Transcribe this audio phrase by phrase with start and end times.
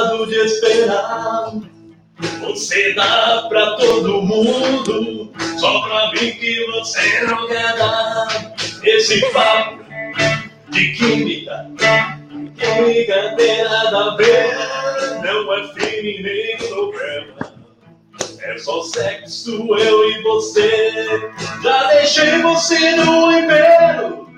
[0.00, 1.52] cansado de esperar.
[2.40, 8.54] Você dá pra todo mundo, só pra mim que você não quer dar.
[8.84, 9.80] Esse papo
[10.70, 11.70] de química,
[12.56, 14.54] química tem nada a ver,
[15.22, 17.50] não é fim nem novela.
[18.42, 21.30] É só sexo, eu e você.
[21.62, 24.28] Já deixei você no inverno.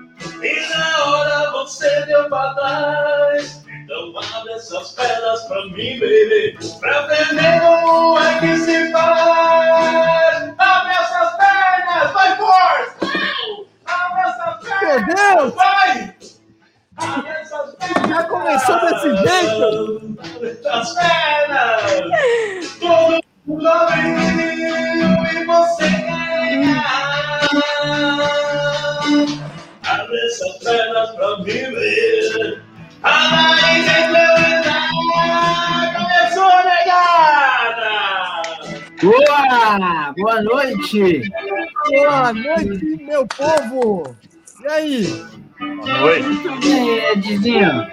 [0.41, 3.62] E na hora você deu pra trás.
[3.92, 6.56] Então abre essas pernas pra mim, baby.
[6.80, 10.55] Pra aprender como é que se faz.
[10.56, 12.96] Abre essas pernas, vai, força!
[13.84, 14.80] Abre essas pernas!
[14.80, 15.55] Meu Deus!
[15.55, 16.16] Vai!
[16.96, 18.09] Abre essas pernas!
[18.09, 20.16] Já começou desse jeito?
[20.37, 21.82] Abre essas pernas!
[22.80, 24.16] Todo mundo abriu
[25.32, 26.82] e você ganha.
[29.84, 32.71] Abre essas pernas pra mim ver.
[33.03, 34.91] A raiz implementar.
[35.97, 37.93] Começou, negada!
[39.03, 40.13] Boa!
[40.17, 41.30] Boa noite!
[41.91, 44.17] Boa noite, meu povo!
[44.63, 45.07] E aí?
[46.05, 46.23] Oi.
[46.23, 47.87] Muito bem, Edzinho.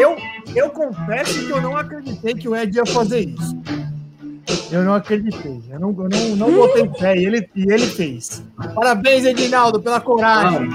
[0.00, 0.16] Eu,
[0.54, 3.56] eu confesso que eu não acreditei que o Ed ia fazer isso.
[4.70, 5.62] Eu não acreditei.
[5.70, 8.44] Eu não, eu não, não botei fé e ele, e ele fez.
[8.74, 10.68] Parabéns, Edinaldo, pela coragem.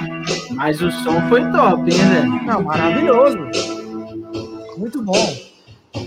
[0.52, 2.44] Mas o som foi top, hein, velho?
[2.44, 3.38] Não, maravilhoso.
[4.78, 5.52] Muito bom.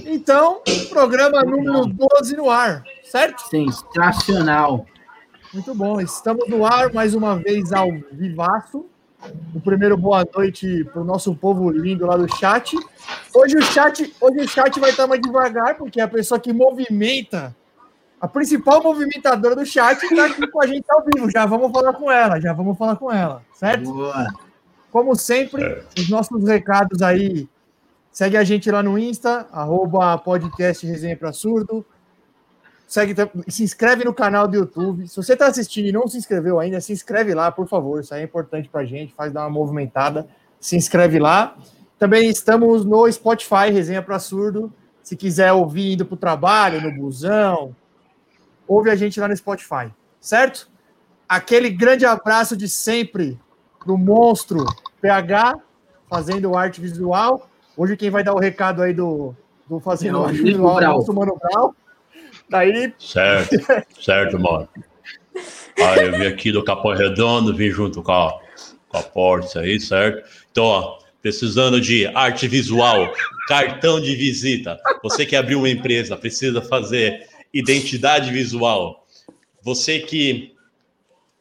[0.07, 3.43] Então, programa número 12 no ar, certo?
[3.49, 4.87] Sensacional.
[5.53, 6.01] Muito bom.
[6.01, 8.87] Estamos no ar mais uma vez ao vivaço.
[9.55, 12.77] O primeiro boa noite para o nosso povo lindo lá do chat.
[13.35, 17.55] Hoje o chat, hoje o chat vai estar mais devagar, porque a pessoa que movimenta,
[18.21, 21.31] a principal movimentadora do chat está aqui com a gente ao vivo.
[21.31, 23.93] Já vamos falar com ela, já vamos falar com ela, certo?
[23.93, 24.27] Boa.
[24.91, 27.49] Como sempre, os nossos recados aí.
[28.13, 31.85] Segue a gente lá no Insta, arroba podcast Resenha para Surdo.
[32.95, 35.09] Segue, tam- se inscreve no canal do YouTube.
[35.09, 37.99] Se você está assistindo e não se inscreveu ainda, se inscreve lá, por favor.
[37.99, 40.29] Isso aí é importante para a gente, faz dar uma movimentada.
[40.61, 41.57] Se inscreve lá.
[41.99, 44.73] Também estamos no Spotify, Resenha para Surdo.
[45.03, 47.75] Se quiser ouvir indo para o trabalho, no busão,
[48.65, 50.69] ouve a gente lá no Spotify, certo?
[51.29, 53.37] Aquele grande abraço de sempre
[53.85, 54.65] do monstro
[55.01, 55.59] PH,
[56.09, 57.49] fazendo arte visual.
[57.77, 59.35] Hoje quem vai dar o recado aí do,
[59.69, 61.75] do fazendo É arte visual é o nosso Mano Brau.
[62.49, 63.57] Daí, Certo,
[64.01, 64.69] certo, mano.
[65.79, 68.39] Ah, eu vim aqui do Capão Redondo, vim junto com a,
[68.89, 70.29] com a Porsche aí, certo?
[70.51, 73.13] Então, ó, precisando de arte visual,
[73.49, 74.79] cartão de visita.
[75.03, 79.07] Você que abriu uma empresa, precisa fazer identidade visual.
[79.63, 80.55] Você que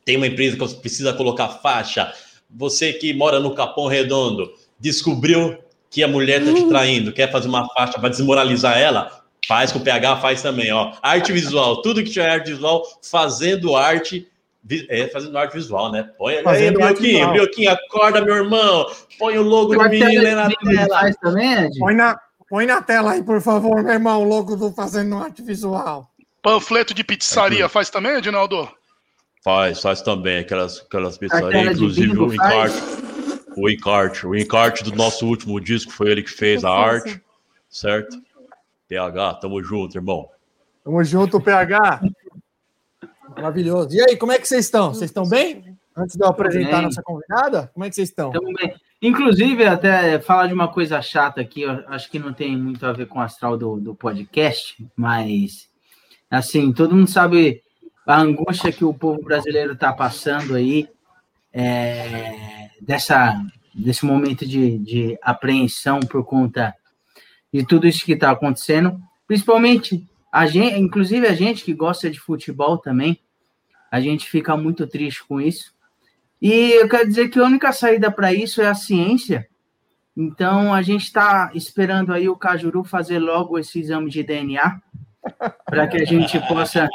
[0.05, 2.13] tem uma empresa que precisa colocar faixa.
[2.49, 5.57] Você que mora no Capão Redondo, descobriu
[5.89, 9.79] que a mulher tá te traindo, quer fazer uma faixa para desmoralizar ela, faz com
[9.79, 10.93] o PH, faz também, ó.
[11.01, 14.27] Arte visual, tudo que tiver arte visual, fazendo arte,
[14.89, 16.09] é, fazendo arte visual, né?
[16.17, 17.29] Põe aí, Fazendo arte Brioquinho.
[17.29, 18.85] Brioquinho, acorda, meu irmão.
[19.19, 20.99] Põe o logo do menino aí na tela.
[20.99, 21.79] Faz também, Ed?
[21.79, 25.41] põe na, põe na tela aí, por favor, meu irmão, o logo do Fazendo Arte
[25.41, 26.09] Visual.
[26.41, 28.69] Panfleto de pizzaria faz também, Edinaldo?
[29.43, 32.77] Faz, faz também aquelas, aquelas pizzarias, inclusive o encarte.
[33.55, 37.21] O encarte, o encarte do nosso último disco foi ele que fez a arte,
[37.69, 38.17] certo?
[38.93, 40.29] PH, tamo junto, irmão.
[40.83, 42.01] Tamo junto, PH.
[43.35, 43.95] Maravilhoso.
[43.95, 44.93] E aí, como é que vocês estão?
[44.93, 45.75] Vocês estão bem?
[45.97, 48.31] Antes de eu apresentar a nossa convidada, como é que vocês estão?
[48.31, 48.75] Tamo bem.
[49.01, 52.93] Inclusive, até falar de uma coisa chata aqui, eu acho que não tem muito a
[52.93, 55.67] ver com o astral do, do podcast, mas,
[56.29, 57.63] assim, todo mundo sabe
[58.05, 60.87] a angústia que o povo brasileiro está passando aí,
[61.51, 63.43] é, dessa,
[63.73, 66.75] desse momento de, de apreensão por conta
[67.53, 72.19] de tudo isso que está acontecendo, principalmente a gente, inclusive a gente que gosta de
[72.19, 73.19] futebol também,
[73.91, 75.71] a gente fica muito triste com isso.
[76.41, 79.47] E eu quero dizer que a única saída para isso é a ciência.
[80.17, 84.81] Então a gente está esperando aí o Cajuru fazer logo esse exame de DNA
[85.65, 86.89] para que a gente possa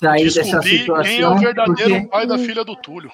[0.00, 1.38] sair dessa Descobrir quem é o situação.
[1.38, 3.10] verdadeiro porque- pai da filha do Túlio.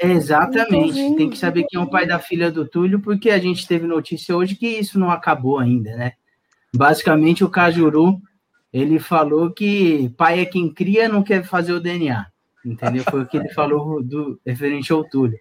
[0.00, 1.16] Exatamente.
[1.16, 3.86] Tem que saber quem é o pai da filha do Túlio, porque a gente teve
[3.86, 6.12] notícia hoje que isso não acabou ainda, né?
[6.74, 8.20] Basicamente, o Cajuru,
[8.72, 12.26] ele falou que pai é quem cria, não quer fazer o DNA.
[12.64, 13.04] Entendeu?
[13.04, 15.38] Foi o que ele falou do referente ao Túlio.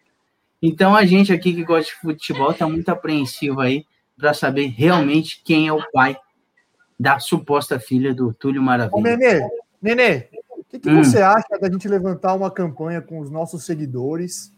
[0.62, 3.86] Então, a gente aqui que gosta de futebol está muito apreensivo aí
[4.18, 6.16] para saber realmente quem é o pai
[7.00, 9.02] da suposta filha do Túlio Ô, Maravilha.
[9.02, 9.50] Nenê,
[9.82, 10.33] Nenê, o
[10.74, 11.04] que, que Hum.
[11.04, 14.52] você acha da gente levantar uma campanha com os nossos seguidores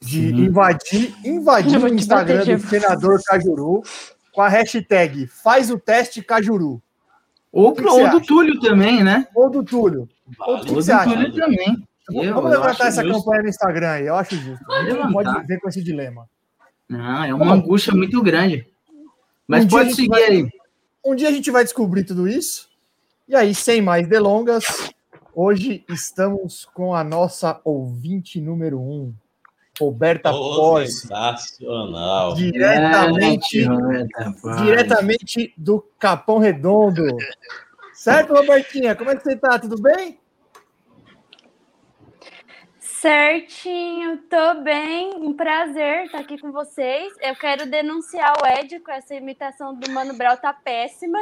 [0.00, 0.34] de Sim.
[0.46, 3.82] invadir, invadir o Instagram bater, do senador Cajuru
[4.32, 6.82] com a hashtag faz o teste Cajuru.
[7.52, 8.20] Ou, que você ou do?
[8.20, 9.26] Túlio também, né?
[9.34, 10.08] Ou do Túlio.
[10.40, 11.10] Ou do Ou que do você acha?
[11.14, 11.86] Túlio também.
[12.08, 13.18] Vamos- Eu- Vamos levantar essa justo.
[13.24, 14.72] campanha no Instagram aí, eu acho justo.
[14.72, 15.40] A gente não pode levantar.
[15.42, 16.28] viver com esse dilema.
[16.88, 18.66] Não, é uma angústia muito grande.
[19.46, 20.48] Mas Um a pode seguir vai- aí.
[21.04, 22.68] Um dia a gente vai descobrir tudo isso.
[23.28, 24.64] E aí, sem mais delongas,
[25.34, 29.14] hoje estamos com a nossa ouvinte número um,
[29.80, 32.34] Roberta Ô, Pós, sensacional.
[32.34, 37.04] diretamente, É, diretamente do Capão Redondo.
[37.94, 38.94] Certo, Robertinha?
[38.94, 39.58] Como é que você tá?
[39.58, 40.20] Tudo bem?
[42.78, 47.12] Certinho, tô bem, um prazer estar aqui com vocês.
[47.20, 51.18] Eu quero denunciar o Ed com essa imitação do Mano Brown tá péssima.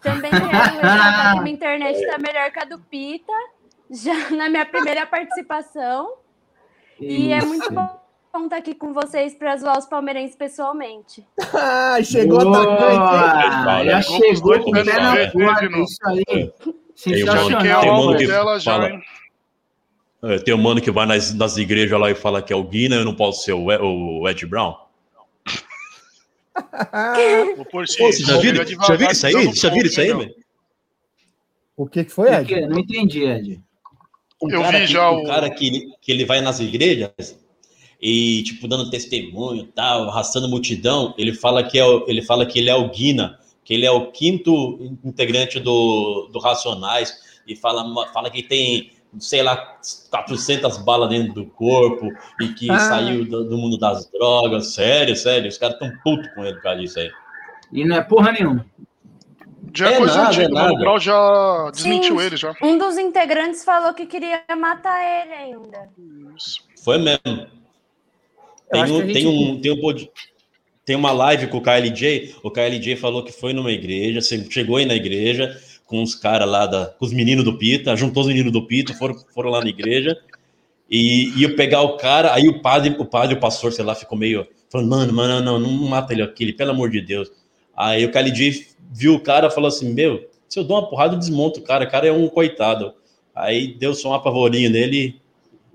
[0.00, 3.32] Também quero ressaltar que minha internet tá melhor que a do Pita,
[3.90, 6.14] já na minha primeira participação.
[7.00, 8.04] E é muito bom
[8.44, 11.24] estar aqui com vocês para zoar os palmeirenses pessoalmente.
[11.54, 12.58] Ah, chegou Boa!
[12.60, 13.80] atacante.
[13.80, 13.90] hein?
[13.90, 15.78] Já Chegou com o pé na porta.
[15.78, 16.24] Isso aí.
[16.24, 17.62] Tem um Sensacional.
[17.62, 19.00] tem alvo monte que dela já, fala-?
[20.22, 22.64] É, Tem um mano que vai nas, nas igrejas lá e fala que é o
[22.64, 24.74] Guina, eu não posso ser o, o Ed Brown.
[27.56, 29.54] Vou pôr Pô, você já viram chega já devagar, isso aí?
[29.54, 30.34] Já viram isso aí, velho?
[31.76, 32.46] O que, que foi, Ed?
[32.46, 32.60] quê?
[32.66, 33.60] Não entendi, Ed.
[34.42, 36.60] Um Eu cara vi que, já um o- cara que, ele- que ele vai nas
[36.60, 37.10] igrejas
[38.00, 42.58] e, tipo, dando testemunho tal, arrastando multidão, ele fala que, é o, ele fala que
[42.58, 47.12] ele é o Guina, que ele é o quinto integrante do, do Racionais,
[47.46, 49.78] e fala, fala que tem, sei lá,
[50.10, 52.08] 400 balas dentro do corpo,
[52.40, 52.78] e que Ah.
[52.78, 54.74] saiu do, do mundo das drogas.
[54.74, 57.10] Sério, sério, os caras tão putos com ele por causa disso aí.
[57.72, 58.64] E não é porra nenhuma.
[59.76, 60.78] Já é É coisa nada, antiga, é o Mano nada.
[60.78, 62.26] Brown já desmentiu Sim.
[62.26, 62.54] ele já.
[62.62, 65.88] Um dos integrantes falou que queria matar ele ainda.
[66.36, 66.60] Isso.
[66.84, 67.48] Foi mesmo.
[68.70, 70.10] Tem, um, gente- tem, um, tem, um pod-
[70.84, 72.36] tem uma live com o KLJ.
[72.42, 75.58] O KLJ falou que foi numa igreja, se- chegou aí na igreja
[75.94, 78.92] com os caras lá, da, com os meninos do Pita, juntou os meninos do Pita,
[78.94, 80.18] foram, foram lá na igreja
[80.90, 82.34] e ia pegar o cara.
[82.34, 85.60] Aí o padre, o padre, o pastor, sei lá, ficou meio falando: mano, mano, não,
[85.60, 87.30] não mata ele aqui, pelo amor de Deus.
[87.76, 91.14] Aí o KLJ viu o cara e falou assim: meu, se eu dou uma porrada,
[91.14, 92.92] eu desmonto o cara, o cara é um coitado.
[93.32, 95.20] Aí deu só um apavorinho nele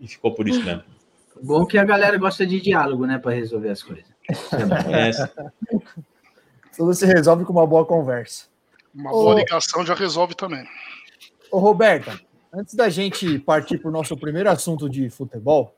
[0.01, 0.83] e ficou por isso mesmo.
[1.41, 3.17] Bom que a galera gosta de diálogo, né?
[3.17, 4.03] Pra resolver as coisas.
[4.91, 5.11] É.
[5.11, 5.75] É,
[6.75, 8.49] Tudo se resolve com uma boa conversa.
[8.99, 9.23] Uma Ô.
[9.23, 10.67] boa ligação já resolve também.
[11.49, 12.19] Ô, Roberta,
[12.53, 15.73] antes da gente partir para o nosso primeiro assunto de futebol,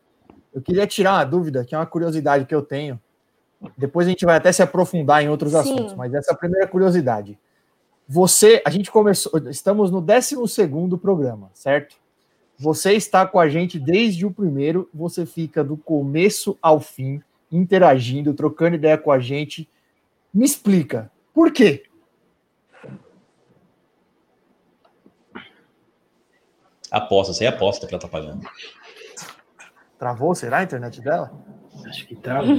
[0.51, 2.99] eu queria tirar uma dúvida, que é uma curiosidade que eu tenho.
[3.77, 5.59] Depois a gente vai até se aprofundar em outros Sim.
[5.59, 7.37] assuntos, mas essa é a primeira curiosidade.
[8.07, 10.35] Você, a gente começou, estamos no 12
[10.99, 11.95] programa, certo?
[12.57, 17.21] Você está com a gente desde o primeiro, você fica do começo ao fim,
[17.51, 19.69] interagindo, trocando ideia com a gente.
[20.33, 21.83] Me explica, por quê?
[26.91, 28.41] Aposta, você é aposta que ela tá pagando.
[29.97, 31.31] Travou, será a internet dela?
[31.87, 32.39] Acho que tá.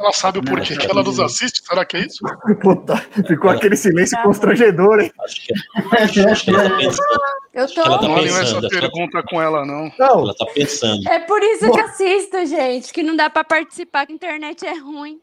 [0.00, 1.60] Ela sabe o porquê que ela nos assiste?
[1.66, 2.24] Será que é isso?
[2.62, 2.96] Puta,
[3.26, 4.22] ficou aquele silêncio Tá.
[4.22, 5.10] constrangedor, hein?
[5.24, 5.52] Acho que,
[6.24, 7.20] acho que ela tá pensando.
[7.52, 7.98] Eu que ela tô.
[8.02, 9.90] tá Não pensando, essa ela- pergunta com ela, não.
[9.98, 11.08] Não, Ela tá pensando.
[11.08, 14.78] É por isso que assisto, gente, que não dá para participar, que a internet é
[14.78, 15.20] ruim.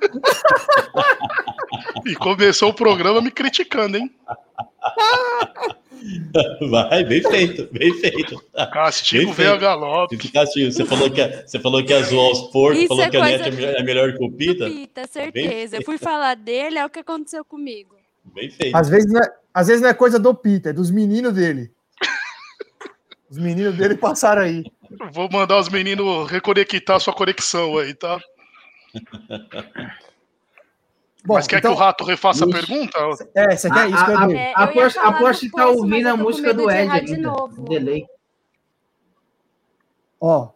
[2.04, 4.12] E começou o programa me criticando, hein?
[6.70, 8.42] Vai, bem feito, bem feito.
[8.72, 10.18] Castigo Bem veio a galope.
[10.36, 13.16] Assim, você falou que ia- você falou que ia zoar os porcos, falou é que
[13.16, 14.66] a coisa- net é melhor, é melhor que o Pita.
[14.66, 15.76] Pita, certeza.
[15.76, 17.96] Eu fui falar dele, é o que aconteceu comigo.
[18.34, 18.74] Bem feito.
[18.74, 21.70] às vezes, não é, às vezes não é coisa do Peter, é dos meninos dele.
[23.30, 24.62] Os meninos dele passaram aí.
[25.12, 28.20] Vou mandar os meninos reconectar sua conexão aí, tá?
[31.26, 32.98] Bom, Mas quer então, que o rato refaça a pergunta?
[33.34, 34.38] é, você quer isso que eu A- digo.
[34.38, 34.52] É,
[35.40, 37.28] que do tá ouvindo a música do Ed errar de ainda.
[37.30, 37.64] novo.
[37.64, 38.06] Delay.
[40.20, 40.50] Ó,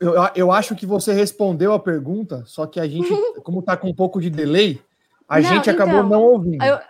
[0.00, 3.08] eu, eu acho que você respondeu a pergunta, só que a gente,
[3.44, 4.82] como tá com um pouco de delay,
[5.28, 6.64] a Não, gente acabou então, não ouvindo.
[6.64, 6.80] Eu-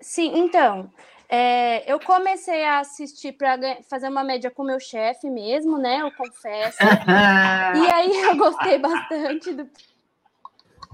[0.00, 0.90] Sim, então,
[1.32, 3.56] é, eu comecei a assistir para
[3.88, 6.00] fazer uma média com meu chefe mesmo, né?
[6.02, 6.78] Eu confesso.
[7.76, 9.70] E aí eu gostei bastante do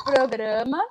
[0.05, 0.85] programa,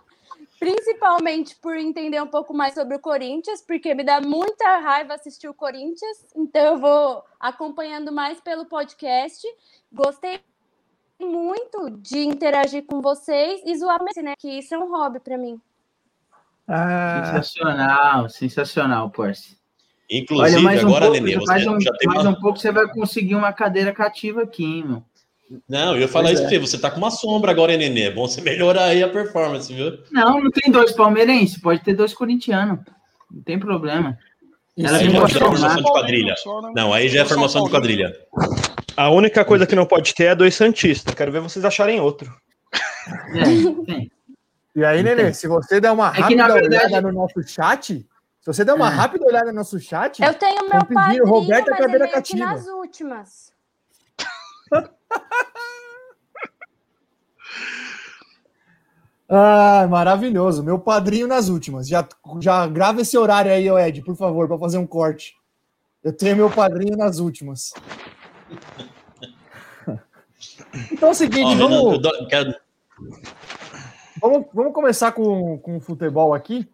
[0.60, 5.48] principalmente por entender um pouco mais sobre o Corinthians, porque me dá muita raiva assistir
[5.48, 9.48] o Corinthians, então eu vou acompanhando mais pelo podcast.
[9.94, 10.42] Gostei
[11.20, 14.34] muito de interagir com vocês e zoar né?
[14.40, 15.62] Que isso é um hobby para mim.
[16.68, 19.56] Ah, Sensacional, sensacional, Porce.
[20.10, 22.32] Inclusive, Olha, um agora, pouco, Nenê, você mais um, já tem mais uma...
[22.32, 25.04] um pouco você vai conseguir uma cadeira cativa aqui, hein, meu.
[25.70, 26.50] Não, eu ia falar Pois isso é.
[26.50, 26.72] pra você.
[26.72, 28.04] Você tá com uma sombra agora, hein, Nenê?
[28.04, 30.00] É bom você melhorar aí a performance, viu?
[30.12, 32.80] Não, não tem dois palmeirenses, pode ter dois corintianos.
[33.32, 34.18] Não tem problema.
[34.78, 36.36] Ela Aí já é formação de quadrilha.
[36.76, 38.14] Não, aí já é formação de quadrilha.
[38.98, 41.14] A única coisa que não pode ter é dois Santistas.
[41.16, 42.34] Quero ver vocês acharem outro.
[43.34, 44.12] É, tem.
[44.76, 48.06] E aí, Nenê, se você der uma É rápida verdade- olhada no nosso chat,
[48.42, 48.94] se você der uma É.
[48.94, 52.46] rápida olhada no nosso chat, Eu tenho meu pedindo padrinho, Roberta mas Cadeira Cativa.
[52.46, 53.54] nas últimas.
[59.28, 60.64] Ah, maravilhoso.
[60.64, 61.88] Meu padrinho nas últimas.
[61.88, 62.08] Já,
[62.40, 65.36] já grava esse horário aí, Ed, por favor, para fazer um corte.
[66.04, 67.74] Eu tenho meu padrinho nas últimas.
[70.92, 72.54] Então é o seguinte, eu vamos, eu dou- quero-
[74.22, 76.68] vamos, vamos começar com, com o futebol aqui.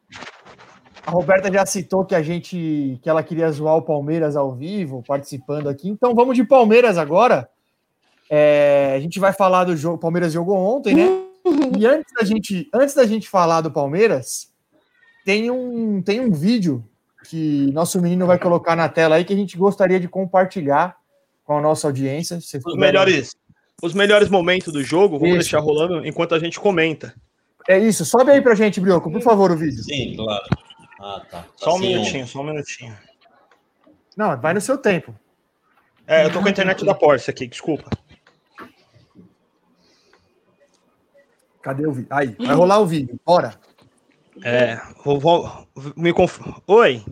[1.05, 5.03] A Roberta já citou que a gente que ela queria zoar o Palmeiras ao vivo,
[5.05, 5.89] participando aqui.
[5.89, 7.49] Então vamos de Palmeiras agora.
[8.29, 9.95] É, a gente vai falar do jogo.
[9.95, 11.31] O Palmeiras jogou ontem, né?
[11.77, 14.51] E antes da gente, antes da gente falar do Palmeiras,
[15.25, 16.83] tem um, tem um vídeo
[17.27, 20.95] que nosso menino vai colocar na tela aí que a gente gostaria de compartilhar
[21.43, 22.39] com a nossa audiência.
[22.39, 23.35] Se Os melhores,
[23.81, 25.49] os melhores momentos do jogo, vamos Isso.
[25.49, 27.13] deixar rolando enquanto a gente comenta.
[27.67, 28.03] É isso.
[28.05, 29.83] Sobe aí pra gente, Brioco, por favor, o vídeo.
[29.83, 30.43] Sim, claro.
[30.99, 31.41] Ah, tá.
[31.43, 32.97] Tá Só um assim, minutinho, só um minutinho.
[34.15, 35.15] Não, vai no seu tempo.
[36.05, 37.89] É, eu tô com a internet da Porsche aqui, desculpa.
[41.61, 42.07] Cadê o vídeo?
[42.09, 43.19] Aí, vai rolar o vídeo.
[43.25, 43.53] Bora.
[44.43, 46.39] É, vou, vou- me conf...
[46.67, 47.03] Oi,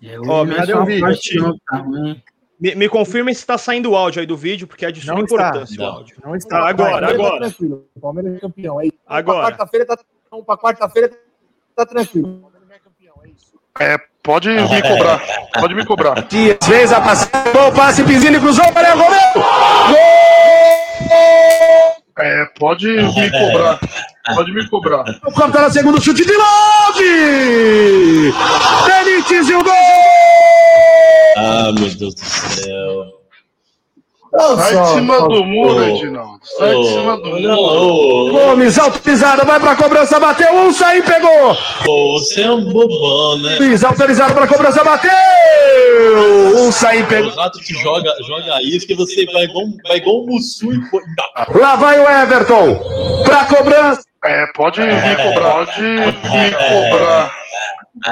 [0.00, 1.58] É, Ó, não é cadê só o vídeo,
[2.58, 5.00] tá me, me confirma se tá saindo o áudio aí do vídeo, porque é de
[5.00, 5.34] suma Não está.
[5.48, 5.92] importância o Não.
[5.92, 6.16] áudio.
[6.24, 6.58] Não está.
[6.58, 7.32] Ah, agora, Vai, agora.
[7.32, 7.84] Tá tranquilo.
[7.94, 8.78] O Palmeiras é campeão.
[8.78, 9.40] Aí, Agora.
[9.40, 9.98] Pra quarta-feira tá,
[10.44, 11.10] pra quarta-feira
[11.76, 12.28] tá tranquilo.
[12.28, 13.52] O Palmeiras é campeão, é isso.
[13.80, 15.22] É, pode me cobrar.
[15.54, 16.22] Pode me cobrar.
[16.28, 19.44] Dias fez a passe, bom passe, Pizini cruzou, Maria Romeu!
[22.20, 23.78] É, pode me cobrar.
[24.34, 25.04] Pode me cobrar.
[25.04, 25.32] Gol!
[25.32, 28.32] Corta na segunda, chute de longe!
[28.86, 29.72] Benítez e o gol!
[31.36, 33.04] Ah, meu Deus do céu.
[34.56, 36.38] Sai de cima do muro, Ô, Edinaldo.
[36.42, 38.32] Sai de cima do muro.
[38.32, 41.56] Gomes, autorizado, vai pra cobrança, bateu, um, saiu, pegou!
[41.86, 43.56] ô, você é um bobão, né?
[43.58, 45.10] Luiz, autorizado pra cobrança, bateu!
[46.58, 47.30] Um, saiu, pegou.
[47.32, 50.90] O rato te joga, joga isso que você vai igual, vai igual um mussu e
[50.90, 51.60] pô- Não.
[51.60, 52.78] Lá vai o Everton,
[53.24, 54.02] pra cobrança.
[54.24, 55.52] É, pode me cobrar.
[55.52, 57.34] Pode me cobrar.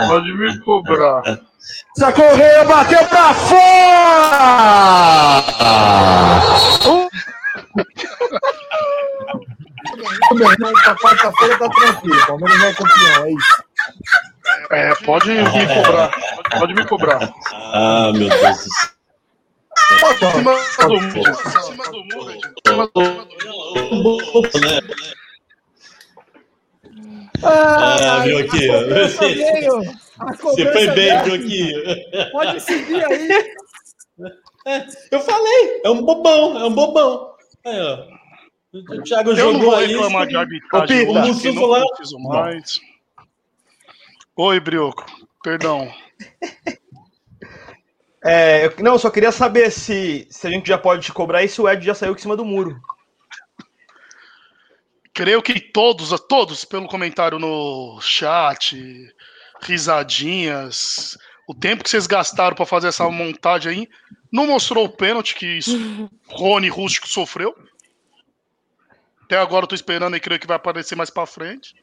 [0.09, 1.23] Pode me cobrar.
[2.13, 4.77] Correia bateu pra fora!
[10.35, 12.23] Meu irmão, pra quarta-feira tá tranquilo.
[12.23, 13.65] O Palmeiras é campeão, é isso.
[14.71, 16.11] É, pode me cobrar.
[16.59, 17.33] Pode me cobrar.
[17.73, 18.91] Ah, meu Deus do céu.
[19.91, 20.19] Em
[20.73, 21.31] cima do muro.
[21.31, 22.61] Em cima do muro, Edinaldo.
[22.61, 24.47] Em cima do muro.
[27.43, 28.77] Ah, viu aqui, ó.
[28.77, 31.73] a cobrança Você- foi bem, aqui?
[32.33, 33.55] Pode seguir aí.
[35.11, 37.35] Eu falei, é um bobão, é um bobão.
[37.65, 38.17] Aí, ó.
[38.73, 39.87] O Thiago Eu não jogou vou aí.
[39.87, 42.81] reclamar de Ô, arbitragem o não lá- preciso mais.
[44.37, 45.07] Oi, Brioco.
[45.43, 45.91] Perdão.
[48.25, 51.43] É, eu- não, eu só queria saber se, se a gente já pode te cobrar
[51.45, 52.77] e se o Ed já saiu de cima do muro.
[55.15, 58.77] Creio que todos, todos, pelo comentário no chat,
[59.67, 63.89] risadinhas, o tempo que vocês gastaram para fazer essa montagem aí,
[64.33, 65.59] não mostrou o pênalti que
[66.29, 67.55] Rony Rústico sofreu.
[69.25, 71.75] Até agora eu tô esperando e creio que vai aparecer mais para frente.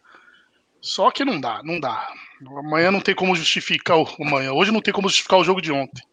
[0.82, 2.10] Só que não dá, não dá.
[2.58, 4.52] Amanhã não tem como justificar o amanhã.
[4.52, 6.04] Hoje não tem como justificar o jogo de ontem.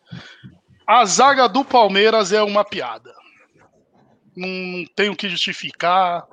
[0.87, 3.13] A zaga do Palmeiras é uma piada.
[4.37, 6.25] Não, não tem o que justificar.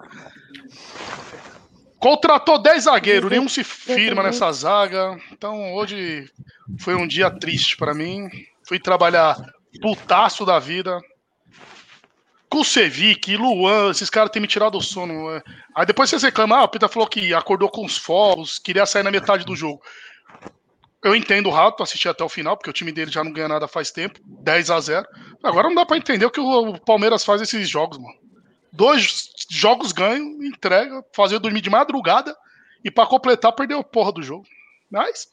[1.99, 5.17] Contratou 10 zagueiros, nenhum se firma nessa zaga.
[5.31, 6.29] Então hoje
[6.79, 8.29] foi um dia triste para mim.
[8.67, 9.35] Fui trabalhar
[9.81, 10.99] putaço da vida.
[12.49, 15.41] Kusevic, Luan, esses caras têm me tirado o sono.
[15.75, 19.03] Aí depois vocês reclamam, ah, o Pita falou que acordou com os fogos, queria sair
[19.03, 19.81] na metade do jogo.
[21.03, 23.47] Eu entendo o Rato, assisti até o final, porque o time dele já não ganha
[23.47, 25.07] nada faz tempo, 10 a 0
[25.43, 28.26] Agora não dá pra entender o que o Palmeiras faz esses jogos, mano.
[28.71, 32.35] Dois jogos ganham, entrega, fazer eu dormir de madrugada
[32.83, 34.45] e pra completar perdeu a porra do jogo.
[34.89, 35.27] Mas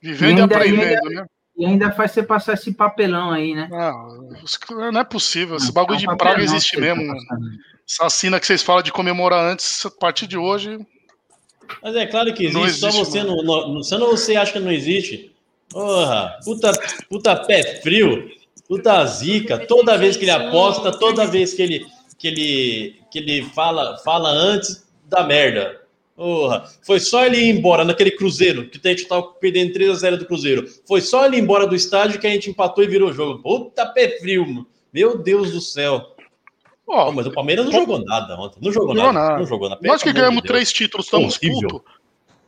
[0.00, 1.26] vivendo e, E ainda- aprendendo, né?
[1.58, 3.66] E ainda faz você passar esse papelão aí, né?
[3.70, 5.56] Não, os- não é possível.
[5.56, 7.14] Esse Não, bagulho é um de papelão praga existe tá mesmo.
[7.88, 10.78] Essa cena que vocês falam de comemorar antes, a partir de hoje,
[11.82, 14.52] Mas é claro que existe, Não só existe, você não, não, só não você acha
[14.52, 15.34] que não existe.
[15.70, 16.72] Porra, puta,
[17.08, 18.30] puta pé frio,
[18.68, 19.58] puta zica.
[19.66, 21.86] Toda vez que ele aposta, toda vez que ele,
[22.18, 25.80] que ele, que ele fala, fala antes, dá merda.
[26.16, 29.94] Porra, foi só ele ir embora naquele Cruzeiro, que a gente tava perdendo 3 a
[29.94, 30.66] 0 do Cruzeiro.
[30.86, 33.42] Foi só ele ir embora do estádio que a gente empatou e virou o jogo.
[33.42, 34.66] Puta pé frio, mano.
[34.92, 36.16] Meu Deus do céu.
[36.86, 38.58] Pô, mas o Palmeiras não jogou nada ontem.
[38.62, 39.18] Não jogou Não nada.
[39.18, 39.38] nada.
[39.40, 39.80] Não jogou nada.
[39.84, 41.82] nós que ganhamos de três títulos, estamos putos.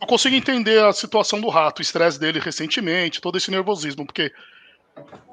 [0.01, 4.33] Eu consigo entender a situação do rato, o estresse dele recentemente, todo esse nervosismo, porque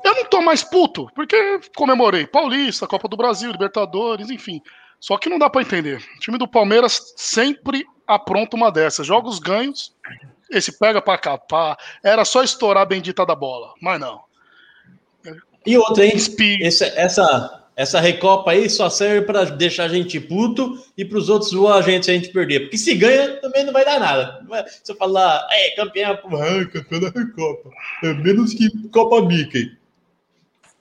[0.03, 4.61] eu não tô mais puto, porque comemorei Paulista, Copa do Brasil, Libertadores, enfim.
[4.99, 6.01] Só que não dá pra entender.
[6.15, 9.05] O time do Palmeiras sempre apronta uma dessas.
[9.05, 9.93] Jogos ganhos,
[10.49, 11.77] esse pega pra capar.
[12.03, 14.23] Era só estourar a bendita da bola, mas não.
[15.65, 16.13] E outra, hein?
[16.61, 21.27] Esse- essa, essa recopa aí só serve para deixar a gente puto e para os
[21.29, 22.61] outros zoar a gente se a gente perder.
[22.61, 24.45] Porque se ganha, também não vai dar nada.
[24.83, 27.69] Se eu falar, é, campeão, é, campeão da recopa.
[28.03, 29.71] É menos que Copa Mickey.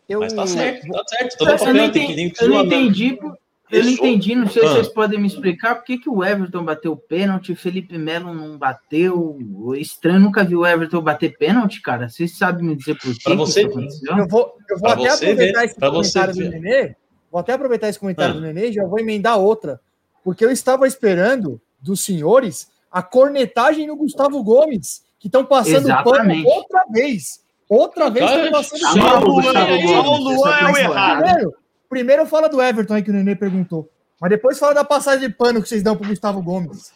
[0.08, 1.38] Eu, Mas tá certo, tá certo.
[1.38, 3.38] Todo Eu não papel tem que entendi, tem que eu não entendi, por-
[3.70, 4.72] eu não entendi, não sei se Ah.
[4.74, 8.32] vocês podem me explicar por que, que o Everton bateu o pênalti, o Felipe Melo
[8.34, 9.38] não bateu.
[9.54, 12.08] O Estranho nunca viu o Everton bater pênalti, cara.
[12.08, 13.20] Vocês sabem me dizer por quê?
[13.24, 14.18] Pra que você isso aconteceu?
[14.18, 16.50] eu vou, eu vou até você aproveitar ver, esse pra comentário do ver.
[16.50, 16.96] Nenê.
[17.30, 18.38] Vou até aproveitar esse comentário Ah.
[18.38, 19.80] do Nenê e já vou emendar outra.
[20.22, 26.44] Porque eu estava esperando dos senhores a cornetagem no Gustavo Gomes, que estão passando Exatamente.
[26.44, 27.42] pano outra vez.
[27.68, 29.32] Outra vez estão passando pano.
[29.32, 31.54] Gustavo só o Luan é o errado.
[31.94, 33.88] Primeiro, primeiro fala do Everton aí que o Nenê perguntou.
[34.20, 36.92] Mas depois fala da passagem de pano que vocês dão pro Gustavo Gomes.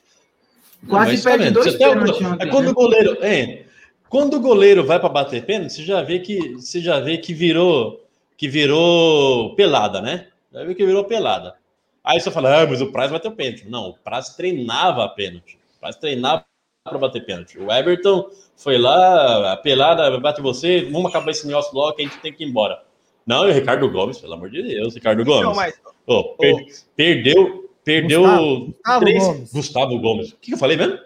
[0.89, 2.71] Quase tá perde dois um- pênaltis é quando né?
[2.71, 3.65] o goleiro, é,
[4.09, 7.33] quando o goleiro vai para bater pênalti, você já vê que você já vê que
[7.33, 8.05] virou
[8.37, 10.29] que virou pelada, né?
[10.53, 11.55] Já vê que virou pelada.
[12.03, 13.69] Aí você fala, ah, mas o Praz bateu pênalti.
[13.69, 15.59] Não, o Praz treinava a pênalti.
[15.77, 16.45] O Praz treinava
[16.85, 17.59] para bater pênalti.
[17.59, 22.05] O Everton foi lá, a pelada, bate você, vamos acabar esse negócio logo que a
[22.05, 22.88] gente tem que ir embora.
[23.29, 25.43] Não, e o Ricardo Gomes, pelo amor de Deus, Ricardo Gomes.
[25.45, 26.65] Não, mas Ô, per-
[26.97, 29.23] Perdeu, perdeu Gustavo, Gustavo três.
[29.25, 29.53] Gomes.
[29.53, 30.33] Gustavo Gomes.
[30.33, 30.99] O que eu falei mesmo?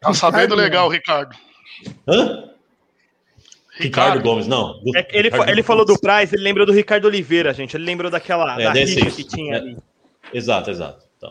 [0.00, 1.36] Tá sabendo Ricardo legal, Ricardo.
[2.06, 2.50] Hã?
[3.78, 4.80] Ricardo, Gomes, não.
[4.94, 7.76] é que ele, Ricardo ele falou do Price, ele lembrou do Ricardo Oliveira, gente.
[7.76, 9.58] Ele lembrou daquela É, da rixa que tinha É.
[9.58, 9.76] ali.
[10.32, 11.04] Exato, exato.
[11.18, 11.30] Então,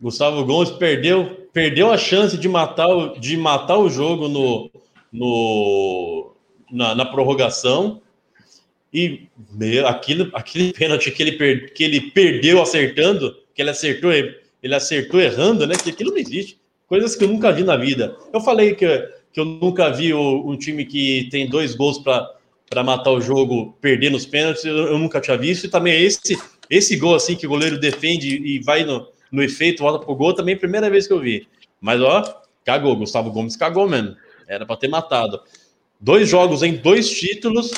[0.00, 4.70] Gustavo Gomes perdeu, perdeu a chance de matar, o- de matar o jogo no,
[5.12, 6.32] no,
[6.70, 8.02] na, na prorrogação.
[8.92, 14.12] E meu, aquilo, aquele pênalti que ele, per, que ele perdeu acertando, que ele acertou,
[14.12, 15.74] ele acertou errando, né?
[15.76, 16.58] Que aquilo não existe.
[16.88, 18.16] Coisas que eu nunca vi na vida.
[18.32, 18.86] Eu falei que,
[19.32, 23.76] que eu nunca vi o- um time que tem dois gols para matar o jogo
[23.80, 25.64] perder nos pênaltis, eu, eu nunca tinha visto.
[25.64, 26.36] E também esse,
[26.68, 30.34] esse gol assim que o goleiro defende e vai no, no efeito, volta pro gol,
[30.34, 31.46] também é a primeira vez que eu vi.
[31.80, 34.16] Mas ó, cagou, Gustavo Gomes cagou mesmo.
[34.48, 35.40] Era para ter matado.
[36.00, 37.70] Dois jogos em dois títulos,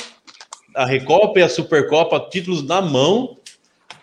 [0.74, 3.36] a Recopa e a Supercopa, títulos na mão,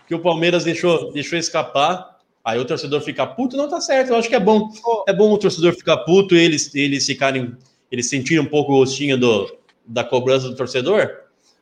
[0.07, 2.17] que o Palmeiras deixou, deixou escapar.
[2.43, 4.09] Aí o torcedor fica puto, não tá certo.
[4.09, 4.69] Eu acho que é bom.
[5.07, 7.55] É bom o torcedor ficar puto e eles, eles ficarem,
[7.91, 9.51] eles sentirem um pouco o gostinho do,
[9.85, 11.09] da cobrança do torcedor,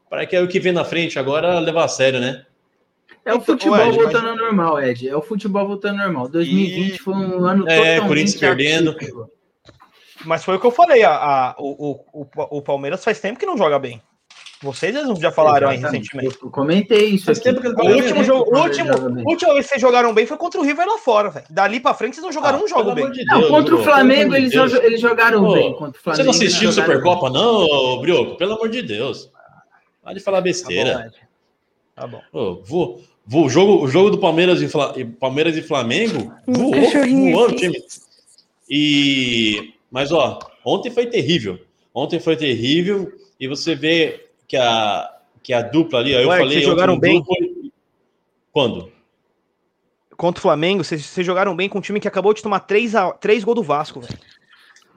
[0.09, 2.45] para que é o que vem na frente agora levar a sério, né?
[3.25, 5.09] É o futebol Ed, mas- voltando ao normal, Ed.
[5.09, 6.29] É o futebol voltando ao normal.
[6.29, 8.95] 2020 foi um ano É, totalmente Corinthians perdendo.
[10.25, 13.37] Mas foi o que eu falei, a, a- o, o, o, o Palmeiras faz tempo
[13.39, 14.01] que não joga bem.
[14.61, 16.35] Vocês mesmos já falaram aí recentemente.
[16.41, 17.41] Eu comentei isso aqui.
[17.41, 18.91] tempo que O último jogo, o último,
[19.29, 21.45] última vez que vocês jogaram bem foi contra o River lá fora, velho.
[21.49, 23.11] Dali pra frente vocês não jogaram um jogo bem.
[23.11, 24.71] de Não, Deus, contra o pô, Flamengo eles, de Deus.
[24.71, 25.73] jo- eles jogaram Pô, bem.
[25.73, 28.35] Contra o Você Flamengo, não assistiu Supercopa, não, Brioco?
[28.37, 29.29] Pelo amor de Deus.
[30.03, 31.11] Para de falar Tá bom, besteira.
[31.95, 32.21] Tá bom.
[32.33, 36.71] Ô, vou, vou, o, jogo, o jogo do Palmeiras e, Fla- Palmeiras e Flamengo voou,
[37.31, 37.77] voou o time.
[38.69, 41.59] E, mas, ó, ontem foi terrível.
[41.93, 43.11] Ontem foi terrível.
[43.39, 45.09] E você vê que a,
[45.43, 46.53] que a dupla ali, ó, eu Ué, falei.
[46.53, 47.21] vocês jogaram no bem?
[47.21, 47.71] grupo-
[48.51, 48.91] Quando?
[50.15, 52.95] Contra o Flamengo, vocês, vocês jogaram bem com um time que acabou de tomar três,
[52.95, 54.17] a, três gols do Vasco, velho.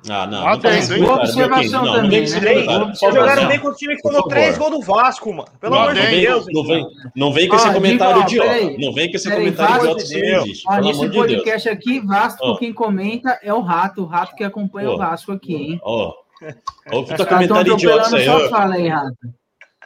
[0.09, 0.47] Ah, não.
[0.49, 0.89] Ah, não tem, tem.
[1.05, 1.85] comentário, Observação.
[1.85, 2.63] Não, também, né?
[2.65, 5.49] Boa Vocês jogaram bem com o time que tomou três gols do Vasco, mano.
[5.61, 6.47] Pelo Não, amor de Deus.
[6.51, 8.61] não, vem, não vem com Ó, esse comentário idiota.
[8.79, 10.65] Não vem com esse Peraí, comentário idiota, isso não existe.
[10.67, 11.27] Ó, Pelo nesse amor de Deus.
[11.27, 12.57] podcast aqui, Vasco, Ó.
[12.57, 14.95] quem comenta é o Rato, o Rato que acompanha Ó.
[14.95, 15.81] o Vasco aqui, hein?
[15.83, 16.15] Ó,
[16.93, 18.25] ó, puta comentário idiota isso atropelando aí.
[18.25, 18.49] sua ó.
[18.49, 19.15] fala aí, Rato.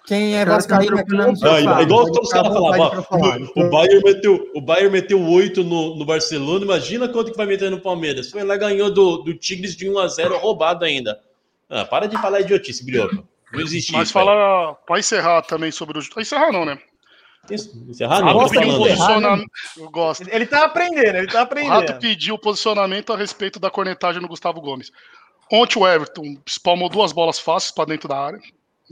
[0.07, 1.17] Quem é vascaíno aqui...
[1.17, 1.83] Ah, fala.
[1.83, 3.07] igual todos os caras falavam,
[3.57, 7.71] o Bayern meteu, o Bayern meteu 8 no, no Barcelona, imagina quanto que vai meter
[7.71, 8.31] no Palmeiras.
[8.31, 11.19] Foi lá ganhou do, do Tigres de 1 a 0 roubado ainda.
[11.71, 13.27] Ah, para de falar idiotice, Brioco.
[13.53, 14.13] Não existe Mas isso.
[14.13, 16.09] falar, para encerrar também sobre o.
[16.11, 16.79] Pra encerrar não, né?
[17.51, 17.55] É?
[17.55, 18.59] O Não, um falando.
[18.59, 18.79] aí.
[18.79, 19.51] posicionamento.
[19.77, 20.29] Eu gosto.
[20.29, 21.99] Ele tá aprendendo, ele tá O Rato aprendendo.
[21.99, 24.91] pediu posicionamento a respeito da cornetagem no Gustavo Gomes.
[25.53, 28.41] Ontem o Everton spalmou duas bolas fáceis pra dentro da área.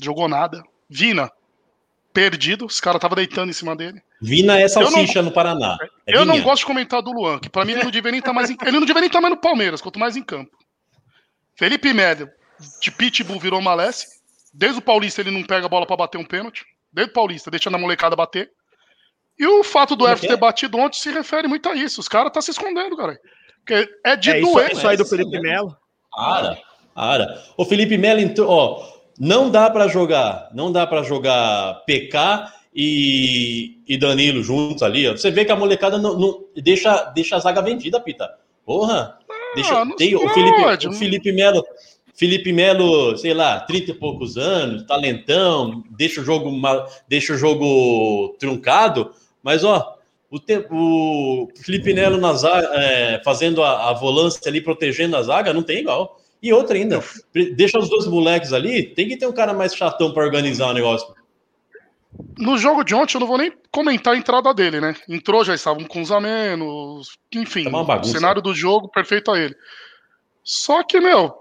[0.01, 0.63] Jogou nada.
[0.93, 1.31] Vina,
[2.13, 2.67] perdido.
[2.67, 4.01] Os caras estavam deitando em cima dele.
[4.21, 5.77] Vina é Eu não- salsicha no Paraná.
[6.07, 8.19] É eu não gosto de comentar do Luan, que pra mim ele não devia nem
[8.21, 10.51] estar mais em, ele não devia nem estar mais no Palmeiras, quanto mais em campo.
[11.57, 12.29] Felipe Melo,
[12.81, 14.07] de Pitbull virou Malesse.
[14.55, 16.65] Desde o Paulista ele não pega a bola pra bater um pênalti.
[16.93, 18.51] Desde o Paulista, deixando a molecada bater.
[19.39, 20.29] E o fato do é Everton é?
[20.31, 22.01] ter batido ontem se refere muito a isso.
[22.01, 23.19] Os caras tá se escondendo, cara.
[23.65, 24.73] Porque é de É isso, doer.
[24.73, 25.41] isso aí do Felipe.
[25.41, 25.75] Melo.
[26.15, 26.59] Para,
[26.95, 27.43] para.
[27.57, 33.79] O Felipe Melo entrou, ó, não dá pra jogar, não dá para jogar PK e,
[33.87, 35.13] e Danilo juntos ali, ó.
[35.13, 38.31] Você vê que a molecada não, não- deixa, deixa a zaga vendida, Pita.
[38.65, 39.19] Porra.
[39.55, 41.65] Deixa, não tem o Felipe, o não- Felipe Melo,
[42.15, 46.51] Felipe Melo, sei lá, 30 e poucos anos, talentão, deixa o jogo,
[47.09, 49.11] deixa o jogo truncado,
[49.43, 49.97] mas ó,
[50.31, 55.23] o, te- o Felipe Melo na zaga, é, fazendo a, a volância ali, protegendo a
[55.23, 56.19] zaga, não tem igual.
[56.43, 57.03] E outra ainda,
[57.55, 60.73] deixa os dois moleques ali, tem que ter um cara mais chatão para organizar o
[60.73, 61.15] negócio.
[62.37, 64.95] No jogo de ontem, eu não vou nem comentar a entrada dele, né?
[65.09, 67.17] Entrou, já estavam com os a menos.
[67.35, 68.11] Enfim, Tá o bagunça.
[68.13, 69.55] cenário do jogo, perfeito a ele.
[70.43, 71.33] Só que, meu,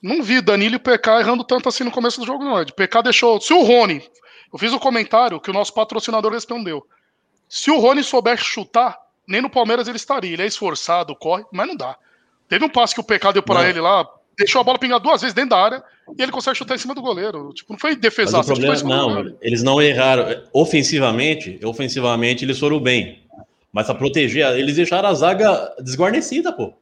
[0.00, 2.54] não vi Danilo e PK errando tanto assim no começo do jogo, não.
[2.62, 3.40] O PK deixou.
[3.40, 4.02] Se o Rony.
[4.52, 6.86] Eu fiz o comentário que o nosso patrocinador respondeu.
[7.48, 10.32] Se o Rony souber chutar, nem no Palmeiras ele estaria.
[10.32, 11.96] Ele é esforçado, corre, mas não dá.
[12.52, 13.66] Teve um passe que o PK deu pra Não.
[13.66, 15.82] ele lá, deixou a bola pingar duas vezes dentro da área
[16.18, 17.50] e ele consegue chutar em cima do goleiro.
[17.54, 19.38] Tipo, não foi defesaço, o tipo, foi problema, do não, goleiro.
[19.40, 20.26] eles não erraram.
[20.52, 23.22] Ofensivamente, ofensivamente eles foram bem.
[23.72, 26.74] Mas para proteger, eles deixaram a zaga desguarnecida, pô.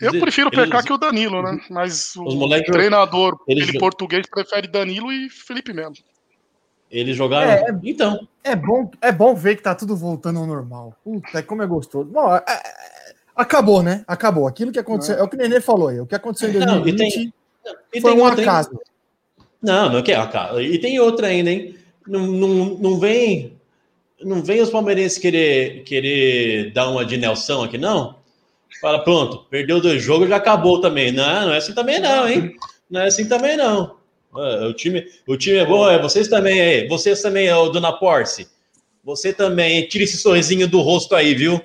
[0.00, 1.60] Eu prefiro o PK eles- que o Danilo, né?
[1.68, 5.92] Mas o Os moleques- treinador, eles- ele português, prefere Danilo e Felipe Melo.
[6.90, 7.50] Eles jogaram.
[7.50, 10.96] É, Então, É bom, é bom ver que tá tudo voltando ao normal.
[11.04, 12.10] Puta, como é gostoso.
[12.10, 12.62] Bom, é- é-
[13.36, 14.04] acabou, né?
[14.06, 14.46] Acabou.
[14.46, 15.16] Aquilo que aconteceu.
[15.16, 16.00] É o que o Nenê falou aí.
[16.00, 17.32] O que aconteceu em Não, e 2020 tem-
[17.94, 18.70] e foi um acaso.
[19.62, 20.18] Não, não quer.
[20.60, 21.76] E tem outra ainda, hein?
[22.06, 23.56] Não, não, não vem.
[24.20, 28.16] Não vem os palmeirenses querer, querer dar uma de Nelson aqui, não?
[28.80, 31.12] Fala, pronto, perdeu dois jogos, já acabou também.
[31.12, 32.56] Não, não é assim também, não, hein?
[32.90, 33.96] Não é assim também, não.
[34.34, 36.88] Ah, O time, o time é bom, é vocês também aí.
[36.88, 38.48] Vocês também, é o Dona Porce.
[39.04, 39.88] Você também, hein?
[39.88, 41.60] tira esse sorrisinho do rosto aí, viu?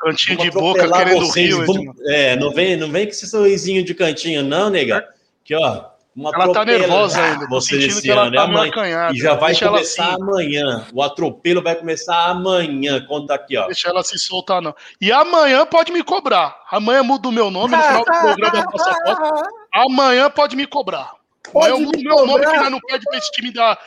[0.00, 1.66] Cantinho de boca querendo vocês, rio.
[1.66, 1.94] vamos- Edmar.
[2.08, 5.06] É, não vem, não vem com esse sorrisinho de cantinho, não, nega.
[5.44, 7.46] Que ó, uma Ela tá nervosa ainda.
[7.48, 8.70] Você sentindo esse que ela ano, tá é meio amanhã.
[8.72, 9.14] acanhada.
[9.14, 10.22] E já vai começar assim.
[10.22, 10.86] amanhã.
[10.92, 13.04] O atropelo vai começar amanhã.
[13.06, 13.66] Conta aqui, ó.
[13.66, 14.74] Deixa ela se soltar, não.
[15.00, 16.56] E amanhã pode me cobrar.
[16.70, 19.48] Amanhã muda o meu nome no final do programa da passaporte.
[19.74, 21.12] Amanhã pode me cobrar.
[21.54, 23.78] Amanhã eu Pode mudo me meu nome que nós não perde pra esse time da.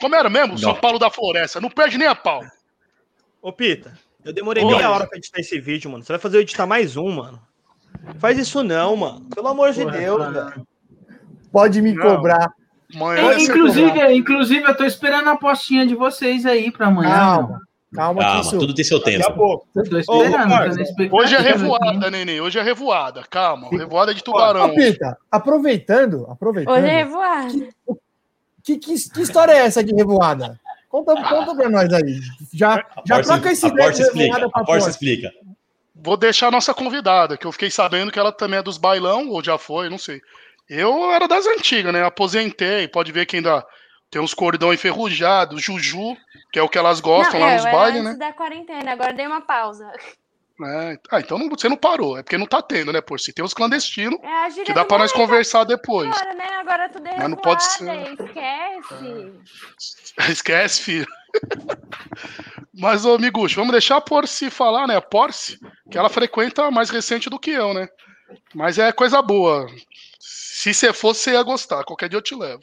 [0.00, 0.58] Como era mesmo?
[0.58, 0.80] São Não.
[0.80, 1.60] Paulo da Floresta.
[1.60, 2.42] Não perde nem a pau.
[3.40, 4.74] Ô, Pita, eu demorei Oi.
[4.74, 6.04] meia hora pra editar esse vídeo, mano.
[6.04, 7.40] Você vai fazer eu editar mais um, mano.
[8.18, 9.26] Faz isso não, mano.
[9.34, 10.44] Pelo amor de Porra, Deus, cara.
[10.50, 10.66] velho.
[11.52, 12.02] Pode me Não.
[12.16, 12.52] cobrar.
[12.94, 16.86] Amanhã É, vai ser inclusive, inclusive, eu tô esperando a postinha de vocês aí pra
[16.88, 17.10] amanhã.
[17.14, 17.60] Calma.
[17.94, 18.58] Calma, que Calma, isso.
[18.58, 19.34] tudo tem seu Daqui a tempo.
[19.34, 19.66] pouco.
[19.74, 22.40] Eu tô Ô, esperando, Hoje é revoada, Nenê.
[22.40, 23.22] Hoje é revoada.
[23.28, 23.68] Calma.
[23.70, 24.70] Revoada de tubarão.
[24.70, 26.74] Ô, Pita, aproveitando, aproveitando.
[26.74, 27.52] Hoje é revoada.
[28.64, 30.58] Que, que, que história é essa de revoada?
[30.92, 32.20] Conta, conta pra nós aí.
[32.52, 34.46] Já, já Porce- troca esse ideia de explica.
[34.52, 34.90] A Porce.
[34.90, 35.32] explica.
[35.94, 39.30] Vou deixar a nossa convidada, que eu fiquei sabendo que ela também é dos bailão,
[39.30, 40.20] ou já foi, não sei.
[40.68, 42.04] Eu era das antigas, né?
[42.04, 42.86] Aposentei.
[42.88, 43.64] Pode ver que ainda
[44.10, 46.14] tem uns cordão enferrujado, Juju,
[46.52, 48.26] que é o que elas gostam Não, lá é, nos eu era bailes, antes né?
[48.26, 49.90] da quarentena, agora dei uma pausa.
[50.66, 52.16] É, Ah, então não- você não parou.
[52.18, 53.00] É porque não tá tendo, né?
[53.00, 56.08] Por se tem os clandestinos, É que dá pra nós momento conversar depois.
[56.10, 56.48] Agora, né?
[56.60, 59.32] Agora tudo é Mas não pode revoada, esquece.
[60.32, 61.06] Esquece, filho.
[62.74, 64.96] Mas, ô Miguxo, vamos deixar a Porce falar, né?
[64.96, 65.58] A Porce,
[65.90, 67.88] que ela frequenta mais recente do que eu, né?
[68.54, 69.66] Mas é coisa boa.
[70.18, 71.84] Se você fosse, você ia gostar.
[71.84, 72.62] Qualquer dia eu te levo.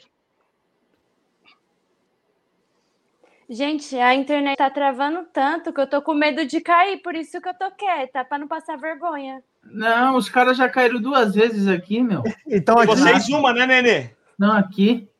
[3.52, 7.40] Gente, a internet tá travando tanto que eu tô com medo de cair, por isso
[7.40, 9.42] que eu tô quieta, pra não passar vergonha.
[9.64, 12.22] Não, os caras já caíram duas vezes aqui, meu.
[12.46, 14.10] Então, E aqui, vocês uma, né, Nenê?
[14.38, 15.10] Não, aqui.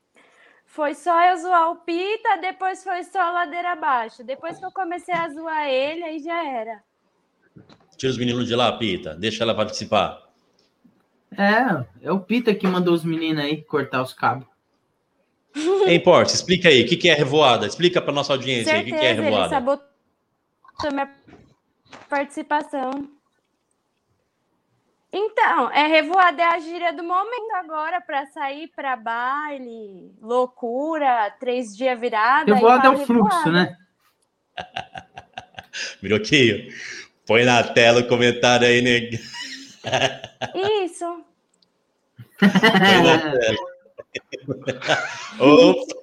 [0.64, 4.22] Foi só eu zoar o Pita, depois foi só a ladeira abaixo.
[4.22, 6.84] Depois que eu comecei a zoar ele, aí já era.
[7.96, 9.12] Tira os meninos de lá, Pita.
[9.16, 10.22] Deixa ela participar.
[11.36, 14.49] É, é o Pita que mandou os meninos aí cortar os cabos.
[15.86, 16.82] Ei, Porce, explica aí.
[16.82, 17.66] O que, que é revoada?
[17.66, 18.82] Explica pra nossa audiência aí.
[18.82, 19.48] O que, que é Certeza, ele revoada?
[19.50, 19.90] sabotou
[20.92, 21.10] minha
[22.08, 23.08] participação.
[25.12, 31.76] Então, é revoada é a gíria do momento agora para sair para baile, loucura, três
[31.76, 32.54] dias virada.
[32.54, 33.76] Revoada é o fluxo, né?
[36.00, 36.72] Miroquinho,
[37.26, 39.10] põe na tela o comentário aí, né?
[40.84, 41.24] Isso.
[42.38, 43.56] Põe na tela.
[45.38, 45.94] Opa!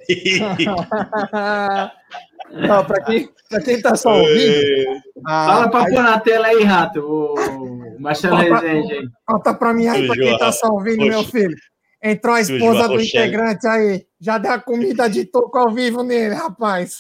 [2.52, 5.02] Não, pra quem, pra quem tá só ouvindo.
[5.26, 8.38] ah, Fala pra aí- pôr na tela aí, Rato, o Marcelo.
[8.38, 9.08] Rezende aí.
[9.26, 11.56] Conta pra mim aí, pra quem tá só ouvindo, meu filho.
[12.02, 14.06] Entrou a esposa do integrante aí.
[14.20, 17.00] Já deu a comida de toco ao vivo nele, rapaz.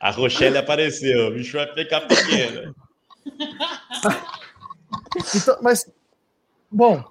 [0.00, 2.74] A Rochelle apareceu, o bicho vai ficar pequeno.
[5.34, 5.88] Então, mas,
[6.70, 7.02] bom,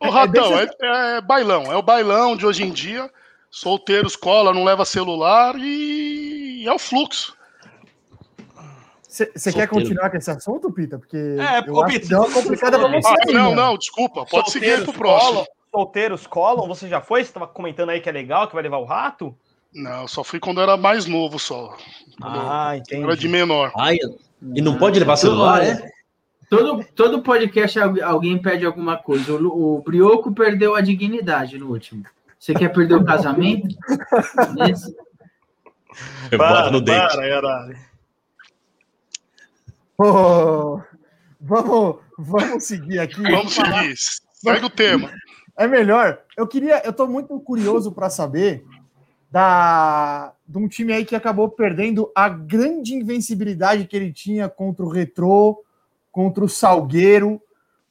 [0.00, 1.72] Ô, Ratão, deixa é, é bailão.
[1.72, 3.10] É o bailão de hoje em dia.
[3.50, 7.34] Solteiros cola, não leva celular e é o fluxo.
[9.08, 10.98] você quer continuar com esse assunto, Pita?
[10.98, 13.54] Porque É, eu ô, acho Pita, que deu uma complicada pra você Ah, aí, não,
[13.54, 14.26] não, desculpa.
[14.26, 15.32] Pode seguir aí pro próximo.
[15.32, 17.24] colam, solteiros colam, você já foi?
[17.24, 19.34] Você tava comentando aí que é legal, que vai levar o rato?
[19.74, 21.74] Não, só fui quando eu era mais novo só.
[22.20, 23.02] Quando Ah, eu entendi.
[23.04, 23.72] era de menor.
[23.76, 23.96] Ai,
[24.54, 25.90] e não pode levar celular, é?
[26.48, 29.34] Todo, todo podcast algu- alguém pede alguma coisa.
[29.34, 32.04] O, o Brioco perdeu a dignidade no último.
[32.38, 33.68] Você quer perder o casamento?
[34.56, 34.96] Nesse-
[36.36, 37.16] Bota no dente.
[37.16, 37.76] caralho.
[39.96, 40.80] Ô,
[41.40, 43.20] vamos, vamos seguir aqui.
[43.20, 43.94] Vamos seguir.
[44.32, 45.10] Sai do tema.
[45.56, 46.20] É melhor.
[46.36, 48.64] Eu queria, eu tô muito curioso para saber
[49.30, 54.84] da de um time aí que acabou perdendo a grande invencibilidade que ele tinha contra
[54.84, 55.62] o Retrô,
[56.18, 57.40] contra o Salgueiro,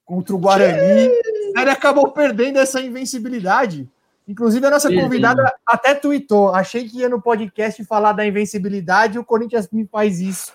[0.03, 1.09] contra o Guarani.
[1.57, 3.89] Ele acabou perdendo essa invencibilidade.
[4.27, 6.53] Inclusive, a nossa convidada até tweetou.
[6.53, 10.51] Achei que ia no podcast falar da invencibilidade e o Corinthians me faz isso.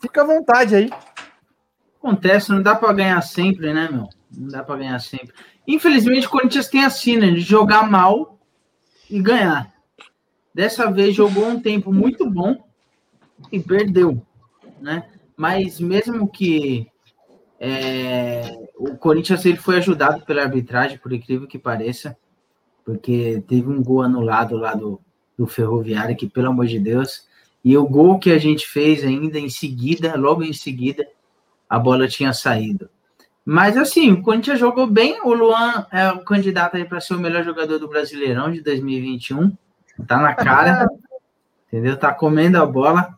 [0.00, 0.90] Fica à vontade aí.
[1.98, 4.08] Acontece, não dá para ganhar sempre, né, meu?
[4.34, 5.34] Não dá para ganhar sempre.
[5.68, 8.38] Infelizmente, o Corinthians tem a sina de jogar mal
[9.10, 9.70] e ganhar.
[10.54, 12.56] Dessa vez jogou um tempo muito bom
[13.52, 14.22] e perdeu,
[14.80, 15.06] né?
[15.36, 16.86] Mas mesmo que
[17.60, 22.16] é, o Corinthians ele foi ajudado pela arbitragem, por incrível que pareça,
[22.84, 25.00] porque teve um gol anulado lá do,
[25.36, 27.26] do Ferroviário, que pelo amor de Deus,
[27.64, 31.06] e o gol que a gente fez ainda em seguida, logo em seguida,
[31.68, 32.88] a bola tinha saído.
[33.44, 35.20] Mas assim, o Corinthians jogou bem.
[35.22, 39.52] O Luan é o candidato aí para ser o melhor jogador do Brasileirão de 2021.
[40.06, 40.88] Tá na cara,
[41.68, 41.96] entendeu?
[41.96, 43.16] Tá comendo a bola.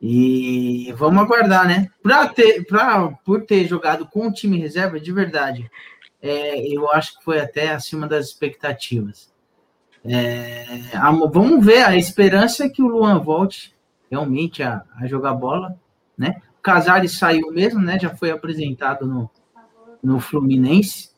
[0.00, 1.88] E vamos aguardar, né?
[2.02, 5.70] Pra ter, pra, por ter jogado com o time reserva, de verdade,
[6.22, 9.30] é, eu acho que foi até acima das expectativas.
[10.04, 13.74] É, a- vamos ver, a esperança é que o Luan volte
[14.10, 15.78] realmente a, a jogar bola,
[16.16, 16.40] né?
[16.58, 17.98] O Casares saiu mesmo, né?
[17.98, 19.30] Já foi apresentado no,
[20.02, 21.10] no Fluminense.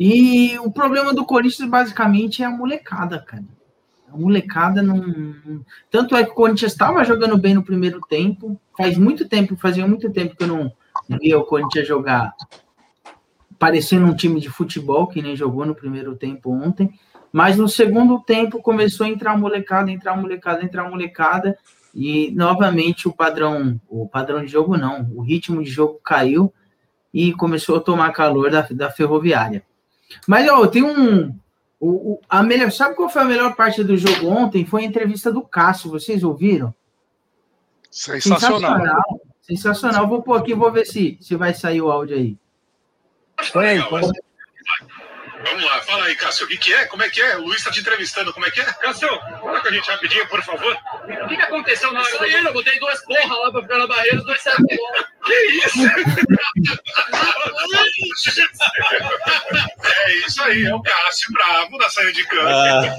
[0.00, 3.44] E o problema do Corinthians basicamente é a molecada, cara.
[4.12, 5.62] A molecada não.
[5.90, 8.60] Tanto é que o Corinthians estava jogando bem no primeiro tempo.
[8.76, 10.72] Faz muito tempo, fazia muito tempo que eu não
[11.20, 12.34] via o Corinthians jogar
[13.58, 16.92] parecendo um time de futebol, que nem jogou no primeiro tempo ontem.
[17.32, 21.58] Mas no segundo tempo começou a entrar molecada, entrar molecada, entrar molecada.
[21.94, 26.52] E novamente o padrão, o padrão de jogo não, o ritmo de jogo caiu
[27.12, 29.62] e começou a tomar calor da, da ferroviária.
[30.26, 31.34] Mas ó, tem um.
[31.80, 34.64] O, o- a melhor, sabe qual foi a melhor parte do jogo ontem?
[34.66, 36.74] Foi a entrevista do Cássio, vocês ouviram?
[38.60, 39.20] Sensacional.
[39.42, 40.08] Sensacional.
[40.08, 42.36] Vou pôr aqui, vou ver se, se vai sair o áudio aí.
[43.52, 44.10] Põe aí, põe aí.
[45.44, 46.84] Vamos lá, fala aí, Cássio, o que, que é?
[46.86, 47.36] Como é que é?
[47.36, 48.64] O Luiz tá te entrevistando, como é que é?
[48.64, 50.76] Cássio, fala com a gente rapidinho, por favor.
[51.04, 54.18] O que, que aconteceu na hora Eu botei duas porra lá pra ficar na barreira,
[54.18, 54.66] os dois saíram.
[55.24, 55.78] Que isso?
[60.06, 62.48] é isso aí, é o Cássio bravo da saída de campo.
[62.48, 62.96] Ah.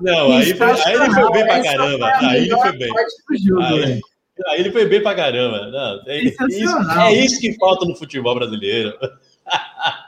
[0.00, 2.12] Não, aí, foi- aí ele foi bem pra caramba.
[2.18, 2.90] Aí ele foi bem.
[3.62, 4.00] Aí, velho.
[4.48, 5.66] aí ele foi bem pra caramba.
[5.70, 6.36] Não, é, isso,
[7.00, 8.96] é isso que falta no futebol brasileiro.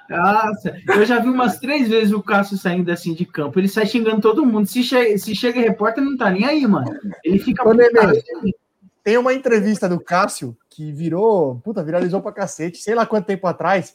[0.09, 3.59] Nossa, eu já vi umas três vezes o Cássio saindo assim de campo.
[3.59, 4.67] Ele sai xingando todo mundo.
[4.67, 6.95] Se chega, se chega repórter, não tá nem aí, mano.
[7.25, 7.67] Ele fica.
[7.67, 8.23] Ô, Nenê.
[9.03, 13.47] Tem uma entrevista do Cássio que virou, puta, viralizou pra cacete, sei lá quanto tempo
[13.47, 13.95] atrás,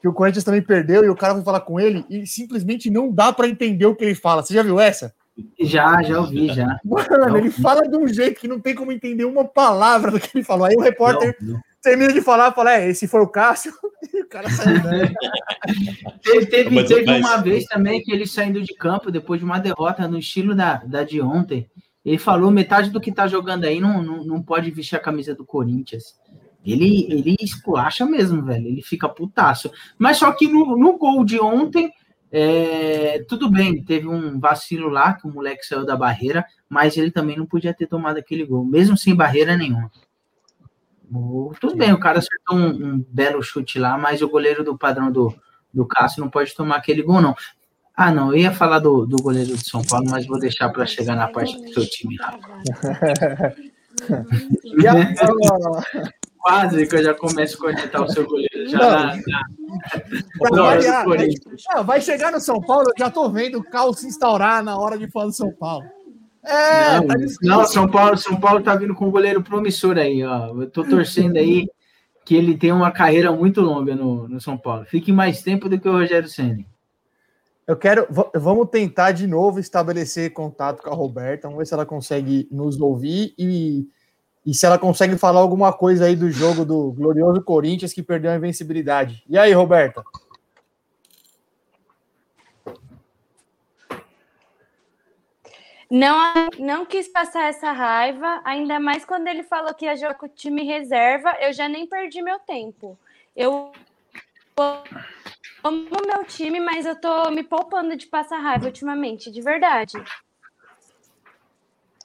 [0.00, 3.12] que o Corinthians também perdeu e o cara foi falar com ele e simplesmente não
[3.12, 4.42] dá pra entender o que ele fala.
[4.42, 5.14] Você já viu essa?
[5.60, 6.80] Já, já ouvi, já.
[6.84, 10.30] Mano, ele fala de um jeito que não tem como entender uma palavra do que
[10.36, 10.64] ele falou.
[10.64, 11.60] Aí o repórter Não, não.
[11.88, 13.72] Termina de falar fala: É, esse foi o Cássio.
[14.14, 14.80] E o cara saiu.
[16.22, 19.44] Teve, teve, Mas- teve mas- uma vez também que ele saindo de campo depois de
[19.44, 21.68] uma derrota no estilo da, da de ontem.
[22.04, 25.34] Ele falou: metade do que tá jogando aí não, não, não pode vestir a camisa
[25.34, 26.16] do Corinthians.
[26.64, 28.66] Ele, ele esculacha mesmo, velho.
[28.68, 29.70] Ele fica putaço.
[29.98, 31.92] Mas só que no, no gol de ontem,
[32.30, 37.10] é, tudo bem, teve um vacilo lá, que o moleque saiu da barreira, mas ele
[37.10, 39.90] também não podia ter tomado aquele gol, mesmo sem barreira nenhuma.
[41.12, 44.76] O- tudo bem, o cara acertou um, um belo chute lá, mas o goleiro do
[44.76, 45.34] padrão do,
[45.72, 47.34] do Cássio não pode tomar aquele gol, não.
[47.96, 50.86] Ah, não, eu ia falar do, do goleiro de São Paulo, mas vou deixar para
[50.86, 52.38] chegar na parte do seu time lá.
[54.86, 56.02] A- a-
[56.40, 58.68] Quase que eu já começo a conectar o seu goleiro.
[58.68, 60.50] Já, Não.
[60.52, 61.04] Não, variar.
[61.70, 64.78] Ah, vai chegar no São Paulo, eu já tô vendo o caos se instaurar na
[64.78, 65.84] hora de falar do São Paulo.
[66.44, 70.24] É, não, tá não, São Paulo, São Paulo tá vindo com um goleiro promissor aí,
[70.24, 70.48] ó.
[70.48, 71.68] Eu tô torcendo aí
[72.24, 74.84] que ele tem uma carreira muito longa no, no São Paulo.
[74.84, 76.64] Fique mais tempo do que o Rogério Senna.
[77.66, 78.06] Eu quero.
[78.34, 81.48] Vamos tentar de novo estabelecer contato com a Roberta.
[81.48, 83.86] Vamos ver se ela consegue nos ouvir e,
[84.44, 88.30] e se ela consegue falar alguma coisa aí do jogo do glorioso Corinthians que perdeu
[88.30, 89.22] a invencibilidade.
[89.28, 90.02] E aí, Roberta?
[95.90, 100.26] Não, não quis passar essa raiva, ainda mais quando ele falou que ia jogar com
[100.26, 102.98] o time reserva, eu já nem perdi meu tempo.
[103.34, 103.72] Eu
[105.64, 109.96] amo meu time, mas eu tô me poupando de passar raiva ultimamente, de verdade.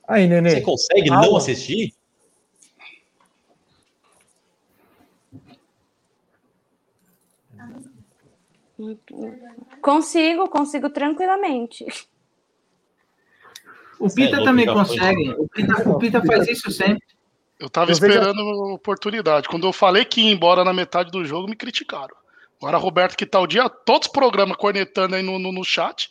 [0.08, 0.52] Aí, Nenê.
[0.52, 1.26] Você consegue Calma.
[1.26, 1.94] não assistir?
[9.82, 11.86] Consigo, consigo tranquilamente.
[14.04, 14.74] O é Pita louco, também foi.
[14.74, 15.30] consegue.
[15.38, 17.02] O Pita, o Pita faz isso sempre.
[17.58, 19.48] Eu tava Eu esperando a oportunidade.
[19.48, 22.14] Quando eu falei que ia embora na metade do jogo, me criticaram.
[22.62, 26.10] Agora, Roberto, que tá o dia todos os programas cornetando aí no, no, no chat,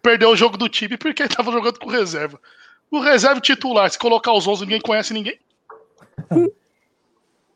[0.00, 2.40] perdeu o jogo do time porque ele tava jogando com reserva.
[2.88, 5.40] O reserva titular, se colocar os 11, ninguém conhece ninguém.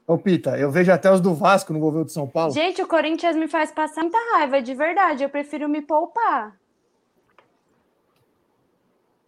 [0.04, 2.52] Ô, Pita, eu vejo até os do Vasco no vou ver o de São Paulo.
[2.52, 5.22] Gente, o Corinthians me faz passar muita raiva, de verdade.
[5.22, 6.60] Eu prefiro me poupar.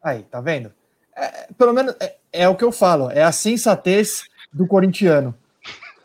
[0.04, 0.70] Aí, tá vendo?
[1.16, 5.34] É, pelo menos é, é o que eu falo, é a sensatez do corintiano.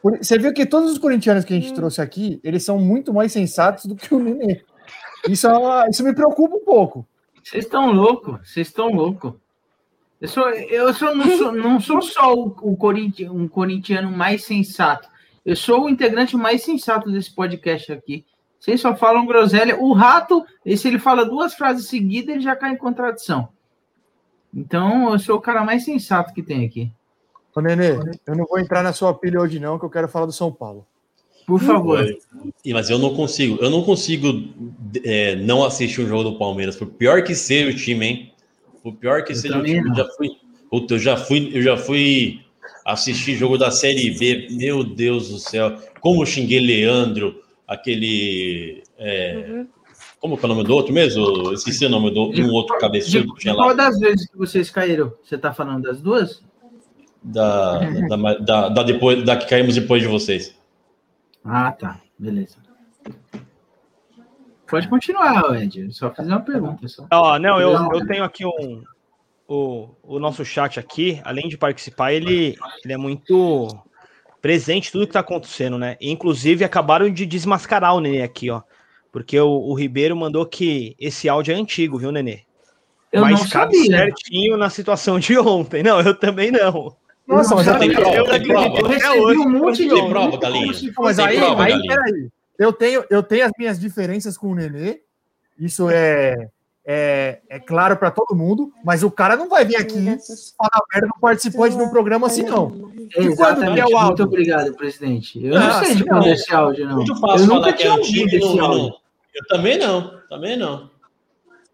[0.01, 3.13] Por- Você viu que todos os corintianos que a gente trouxe aqui, eles são muito
[3.13, 4.61] mais sensatos do que o Nenê.
[5.27, 7.05] Isso, é uma- isso me preocupa um pouco.
[7.43, 9.33] Vocês estão loucos, vocês estão loucos.
[10.21, 14.43] Eu, sou, eu sou, não, sou, não sou só o, o corinti, um corintiano mais
[14.45, 15.09] sensato.
[15.45, 18.25] Eu sou o integrante mais sensato desse podcast aqui.
[18.59, 19.77] Vocês só falam groselha.
[19.79, 23.49] O rato, se ele fala duas frases seguidas, ele já cai em contradição.
[24.53, 26.91] Então, eu sou o cara mais sensato que tem aqui.
[27.55, 27.91] Ô, Nenê,
[28.25, 30.51] eu não vou entrar na sua pilha hoje, não, que eu quero falar do São
[30.51, 30.85] Paulo.
[31.45, 32.05] Por favor.
[32.67, 34.27] Mas eu não consigo, eu não consigo
[35.03, 38.33] é, não assistir um jogo do Palmeiras, por pior que seja o time, hein?
[38.83, 40.29] Por pior que Eu seja o time, eu já fui,
[40.69, 42.39] puta, eu já fui, eu já fui
[42.85, 49.65] assistir jogo da Série B, meu Deus do céu, como eu xinguei Leandro, aquele, é,
[50.19, 51.23] como que é o nome do outro mesmo?
[51.23, 54.29] Eu Esqueci o nome do um outro De, cabeçudo que tinha qual lá, das vezes
[54.29, 55.13] que vocês caíram?
[55.23, 56.43] Você tá falando das duas?
[57.23, 60.55] da, da, da, da depois, da que caímos depois de vocês.
[61.43, 61.99] Ah, tá.
[62.17, 62.57] Beleza.
[64.69, 65.91] Pode continuar, Ed.
[65.93, 66.87] Só fiz uma pergunta.
[66.87, 67.07] Só.
[67.11, 68.83] Ó, não, eu, eu tenho aqui um.
[69.47, 73.67] O, o nosso chat aqui, além de participar, ele, ele é muito
[74.39, 75.97] presente tudo que tá acontecendo, né?
[75.99, 78.61] E, inclusive, acabaram de desmascarar o Nenê aqui, ó.
[79.11, 82.41] Porque o, o Ribeiro mandou que esse áudio é antigo, viu, Nenê?
[83.11, 83.97] Eu Mas não cabe sabia.
[83.97, 85.81] certinho na situação de ontem.
[85.81, 86.95] Não, eu também não.
[87.27, 88.79] Nossa, mas já Tem prova, eu tem prova.
[88.79, 90.73] Eu recebi hoje, um monte de prova, Galinha.
[90.97, 92.29] Mas aí, prova, aí peraí.
[92.57, 95.01] Eu tenho, eu tenho as minhas diferenças com o Nenê.
[95.57, 96.49] Isso é,
[96.91, 99.93] é, é claro para todo mundo, mas o cara não vai vir aqui
[100.57, 102.91] falar merda no participante de um programa assim, não.
[103.15, 105.45] E quando que é Muito obrigado, presidente.
[105.45, 106.07] Eu não Ah, sei de não.
[106.07, 106.95] quando é esse áudio, não.
[106.95, 108.93] Muito fácil Eu nunca tinha é ouvido não, esse não- áudio.
[109.35, 110.89] Eu também não, também não.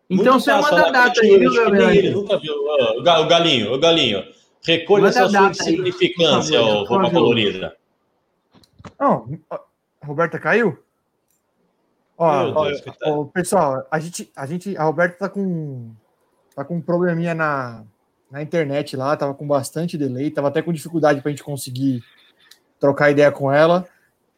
[0.10, 2.12] Então Muito você manda a falar data aí, viu, Gabriel?
[2.13, 2.54] Nunca viu.
[2.54, 4.21] O Ga- o Galinho, o Galinho.
[4.67, 7.75] Recolha Manda sua a data aí, insignificância, por favor, ô por roupa colorida.
[8.99, 9.39] Não,
[10.04, 10.78] Roberta caiu?
[12.17, 15.92] Ó, ó, Deus, ó, pessoal, a gente, a gente, a Roberta tá com,
[16.56, 17.83] tá com um probleminha na,
[18.31, 22.02] na internet lá, tava com bastante delay, tava até com dificuldade pra gente conseguir
[22.79, 23.85] trocar ideia com ela.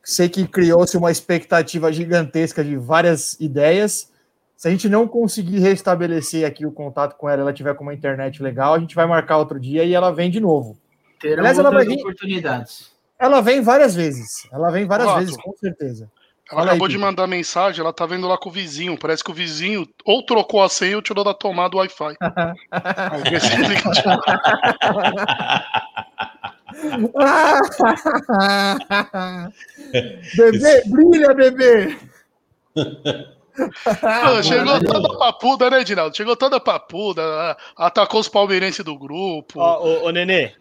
[0.03, 4.11] Sei que criou-se uma expectativa gigantesca de várias ideias.
[4.55, 7.93] Se a gente não conseguir restabelecer aqui o contato com ela, ela tiver com uma
[7.93, 10.79] internet legal, a gente vai marcar outro dia e ela vem de novo.
[11.19, 12.91] Terão Aliás, ela vai vir- oportunidades.
[13.19, 14.47] Ela vem várias vezes.
[14.51, 16.09] Ela vem várias Olá, vezes, com certeza.
[16.51, 17.05] Ela aí, acabou de Kiko.
[17.05, 18.97] mandar mensagem, ela tá vendo lá com o vizinho.
[18.97, 22.15] Parece que o vizinho ou trocou a senha ou tirou da tomada o Wi-Fi.
[30.33, 31.97] De- bebê, brilha, bebê!
[34.43, 36.15] Chegou toda papuda, né, Edinaldo?
[36.15, 39.59] Chegou toda papuda, atacou os palmeirenses do grupo.
[39.59, 40.51] Ó, ô, ô, Nenê,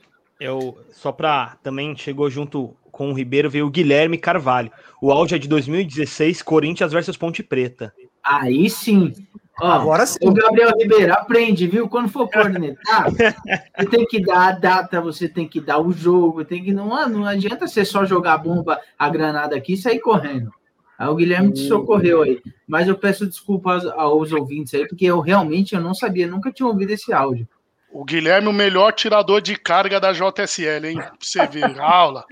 [0.40, 1.56] eu, só pra.
[1.62, 4.72] Também chegou junto com o Ribeiro, veio o Guilherme Carvalho.
[5.02, 7.92] O áudio é de 2016, Corinthians versus Ponte Preta.
[8.24, 9.12] Aí sim.
[9.60, 10.16] Ó, Agora sim.
[10.22, 11.90] O Gabriel Ribeiro, aprende, viu?
[11.90, 13.10] Quando for cornetar,
[13.76, 16.72] você tem que dar a data, você tem que dar o jogo, tem que.
[16.72, 20.50] Não, não adianta você só jogar a bomba, a granada aqui e sair correndo.
[20.98, 22.40] Aí o Guilherme te socorreu aí.
[22.66, 26.66] Mas eu peço desculpas aos ouvintes aí, porque eu realmente eu não sabia, nunca tinha
[26.66, 27.46] ouvido esse áudio.
[27.92, 30.96] O Guilherme, o melhor tirador de carga da JSL, hein?
[30.96, 32.24] Pra você ver, aula.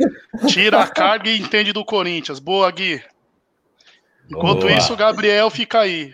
[0.47, 2.39] Tira a carga e entende do Corinthians.
[2.39, 3.03] Boa, Gui.
[4.31, 4.73] Enquanto Boa.
[4.73, 6.13] isso, o Gabriel fica aí,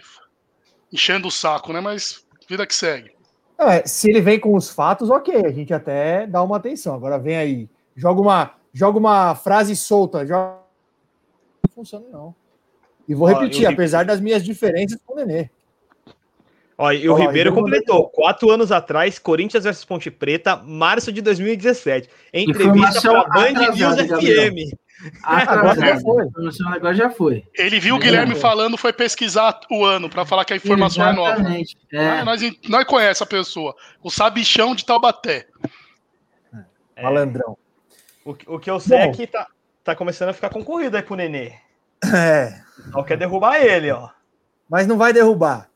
[0.93, 1.81] enchendo o saco, né?
[1.81, 3.13] Mas vida que segue.
[3.59, 6.95] É, se ele vem com os fatos, ok, a gente até dá uma atenção.
[6.95, 10.59] Agora vem aí, joga uma, joga uma frase solta, joga...
[11.69, 12.35] não funciona não.
[13.09, 15.51] E vou Ó, repetir, eu- apesar das minhas diferenças com o Nenê.
[16.83, 18.09] Ó, e o Ó, Ribeiro eu- completou.
[18.09, 22.09] Quatro anos atrás, Corinthians versus Ponte Preta, março de 2017.
[22.33, 23.97] Entrevista para Band News.
[24.01, 24.75] FM.
[25.23, 26.25] Agora já foi.
[26.39, 27.45] O seu negócio já foi.
[27.55, 28.01] Ele viu o É.
[28.03, 31.35] Guilherme falando, foi pesquisar o ano pra falar que a informação é nova.
[31.35, 31.77] Exatamente.
[31.93, 32.09] É.
[32.09, 33.75] Ah, nós, nós conhece a pessoa.
[34.03, 35.47] O sabichão de Taubaté.
[36.97, 37.57] É, Malandrão.
[38.25, 39.13] o, que- o que eu sei é Bom.
[39.13, 39.47] que tá,
[39.85, 41.53] tá começando a ficar concorrido aí pro Nenê.
[42.15, 42.55] É,
[42.93, 44.09] Só quer derrubar ele, ó.
[44.69, 45.70] mas não vai derrubar.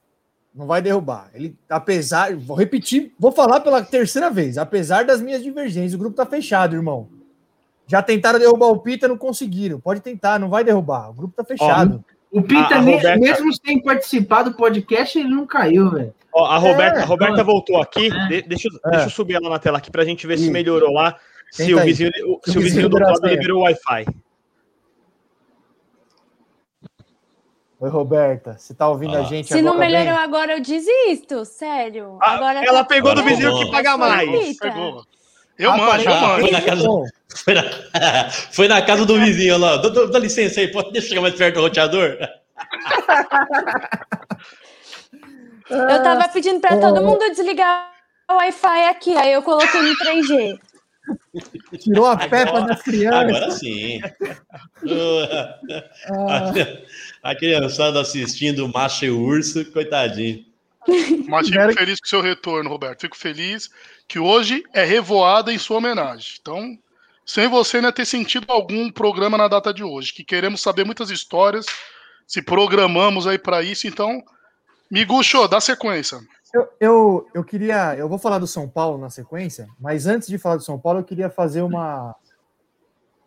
[0.55, 1.31] Não vai derrubar.
[1.35, 4.57] Ele, apesar, vou repetir, vou falar pela terceira vez.
[4.57, 7.09] Apesar das minhas divergências, o grupo tá fechado, irmão.
[7.87, 9.81] Já tentaram derrubar o Pita, não conseguiram.
[9.81, 11.11] Pode tentar, não vai derrubar.
[11.11, 12.05] O grupo tá fechado.
[12.31, 16.15] O Pita, A- a Roberta- mesmo sem participar do podcast, ele não caiu, velho.
[16.33, 18.07] Ó, a Roberta, É, a Roberta então- voltou aqui.
[18.13, 18.27] É.
[18.29, 18.91] De- deixa, eu- É.
[18.91, 21.17] deixa eu subir ela na tela aqui pra gente ver se melhorou lá.
[21.51, 22.11] Se Tenta o vizinho,
[22.45, 24.07] se Se o vizinho do a lado liberou o Wi-Fi.
[27.85, 29.24] Oi, Roberta, você tá ouvindo a Ah.
[29.24, 30.24] gente Se não agora melhorou bem?
[30.24, 32.16] agora, eu desisto, sério.
[32.22, 34.57] Ah, agora ela tá- pegou do Agora vizinho que paga mais.
[34.57, 35.05] Pegou.
[35.59, 36.41] Eu manjo, eu Ah, manjo.
[36.41, 36.89] foi na casa,
[37.45, 37.62] foi na,
[38.53, 39.76] foi na casa do vizinho lá.
[39.76, 42.16] Dá, dá- dá licença aí, pode deixa eu chegar mais perto do roteador?
[45.70, 47.91] Eu tava pedindo pra todo mundo desligar
[48.30, 50.59] o Wi-Fi aqui, aí eu coloquei no 3G.
[51.80, 53.37] tirou a pepa das crianças.
[53.37, 54.01] Agora sim.
[57.25, 60.45] A, criançada assistindo o Macho e o Urso, coitadinho.
[61.27, 63.01] Mas fico feliz com o seu retorno, Roberto.
[63.01, 63.70] Fico feliz
[64.07, 66.37] que hoje é revoada em sua homenagem.
[66.41, 66.79] Então,
[67.25, 71.11] sem você não ter sentido algum programa na data de hoje, que queremos saber muitas
[71.11, 71.64] histórias,
[72.27, 73.87] se programamos aí para isso.
[73.87, 74.22] Então,
[74.91, 76.20] Miguxo, dá sequência.
[76.53, 77.97] Eu, eu, eu queria.
[77.97, 81.01] Eu vou falar do São Paulo na sequência, mas antes de falar do São Paulo,
[81.01, 82.14] eu queria fazer uma,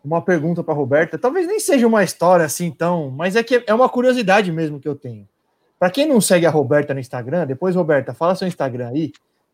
[0.08, 1.18] uma pergunta para Roberta.
[1.18, 4.88] Talvez nem seja uma história assim tão, mas é que é uma curiosidade mesmo que
[4.88, 5.28] eu tenho.
[5.78, 9.12] Para quem não segue a Roberta no Instagram, depois, Roberta, fala seu Instagram aí.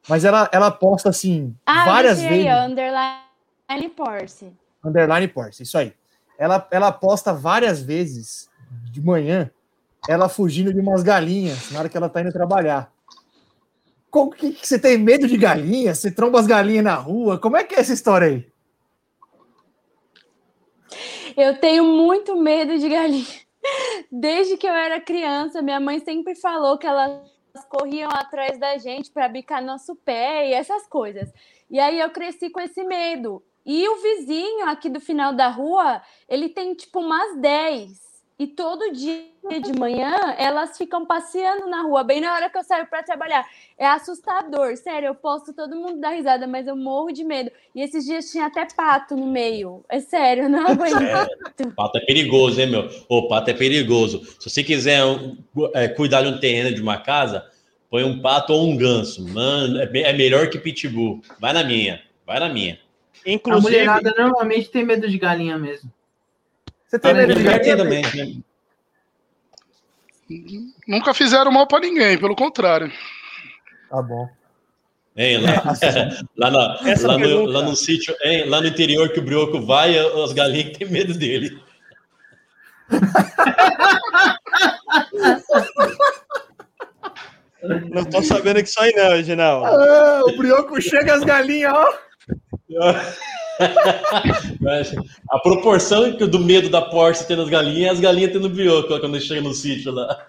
[0.08, 2.46] Mas ela, ela posta assim Ah, várias vezes.
[2.46, 4.52] aí, underline Porsche.
[4.84, 5.92] Underline Porsche, isso aí.
[6.38, 8.48] Ela, ela posta várias vezes
[8.90, 9.50] de manhã
[10.08, 12.92] ela fugindo de umas galinhas na hora que ela tá indo trabalhar.
[14.10, 15.94] Como que, que você tem medo de galinha?
[15.94, 17.38] Você tromba as galinhas na rua?
[17.38, 18.46] Como é que é essa história aí?
[21.36, 23.40] Eu tenho muito medo de galinha.
[24.10, 27.20] Desde que eu era criança, minha mãe sempre falou que elas
[27.68, 31.32] corriam atrás da gente para bicar nosso pé e essas coisas.
[31.68, 33.42] E aí eu cresci com esse medo.
[33.66, 38.03] E o vizinho aqui do final da rua, ele tem tipo umas 10.
[38.36, 39.22] E todo dia
[39.62, 43.46] de manhã elas ficam passeando na rua, bem na hora que eu saio para trabalhar.
[43.78, 45.06] É assustador, sério.
[45.06, 47.52] Eu posto todo mundo dar risada, mas eu morro de medo.
[47.72, 49.84] E esses dias tinha até pato no meio.
[49.88, 51.74] É sério, não aguento.
[51.76, 52.90] Pato é perigoso, hein, meu?
[53.08, 54.24] O pato é perigoso.
[54.40, 55.36] Se você quiser um,
[55.72, 57.48] é, cuidar de um terreno de uma casa,
[57.88, 59.24] põe um pato ou um ganso.
[59.28, 61.22] Mano, é, é melhor que pitbull.
[61.38, 62.80] Vai na minha, vai na minha.
[63.24, 65.88] A Inclusive, mulherada normalmente tem medo de galinha mesmo.
[66.94, 68.02] Você tem A medo de mulher tem galinha?
[68.12, 68.42] também,
[70.30, 70.70] né?
[70.86, 72.92] Nunca fizeram mal para ninguém, pelo contrário.
[73.90, 74.28] Tá bom.
[75.16, 75.50] Hein, lá,
[76.38, 76.78] lá, na-
[77.08, 80.76] lá no, lá no sítio, hein, lá no interior que o brioco vai, as galinhas
[80.78, 81.60] têm medo dele.
[87.90, 89.66] não tô sabendo que isso aí não, Reginaldo.
[89.66, 91.92] Ah, o brioco chega as galinhas, ó.
[94.60, 94.94] Mas
[95.30, 99.20] A proporção que- do medo da Porsche tendo as galinhas, as galinhas tendo brioco quando
[99.20, 100.26] chega no sítio lá.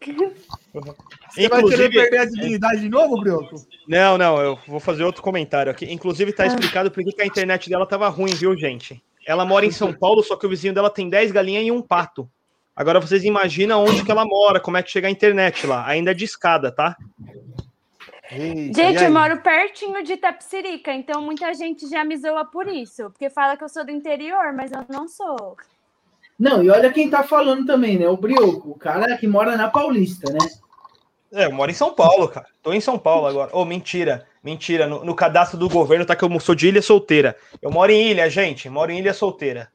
[0.00, 3.56] Você vai querer Inclusive, perder a dignidade de novo, brioco?
[3.86, 5.90] Não, não, eu vou fazer outro comentário aqui.
[5.92, 9.02] Inclusive, tá explicado por que que a internet dela tava ruim, viu, gente?
[9.26, 11.82] Ela mora em São Paulo, só que o vizinho dela tem 10 galinhas e um
[11.82, 12.28] pato.
[12.74, 15.84] Agora vocês imaginam onde que ela mora, como é que chega a internet lá.
[15.86, 16.96] Ainda é de escada, tá?
[18.30, 23.04] Eita, Gente, eu moro pertinho de Tapsirica, então muita gente já me zoa por isso.
[23.10, 25.56] Porque fala que eu sou do interior, mas eu não sou.
[26.38, 28.08] Não, e olha quem tá falando também, né?
[28.08, 30.38] O Brioco, o cara que mora na Paulista, né?
[31.32, 32.46] É, eu moro em São Paulo, cara.
[32.62, 33.50] Tô em São Paulo agora.
[33.54, 34.86] Ô, mentira, mentira.
[34.86, 37.36] No, no cadastro do governo tá que eu sou de ilha solteira.
[37.60, 38.68] Eu moro em ilha, gente.
[38.70, 39.70] Moro em ilha solteira.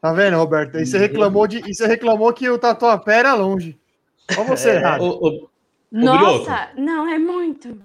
[0.00, 0.78] Tá vendo, Roberto?
[0.78, 3.78] E você reclamou, de, e você reclamou que o Tatuapé era longe.
[4.36, 4.74] Olha você É.
[4.76, 5.04] errado.
[5.04, 5.49] Ô,
[5.90, 7.80] Nossa, não, é muito.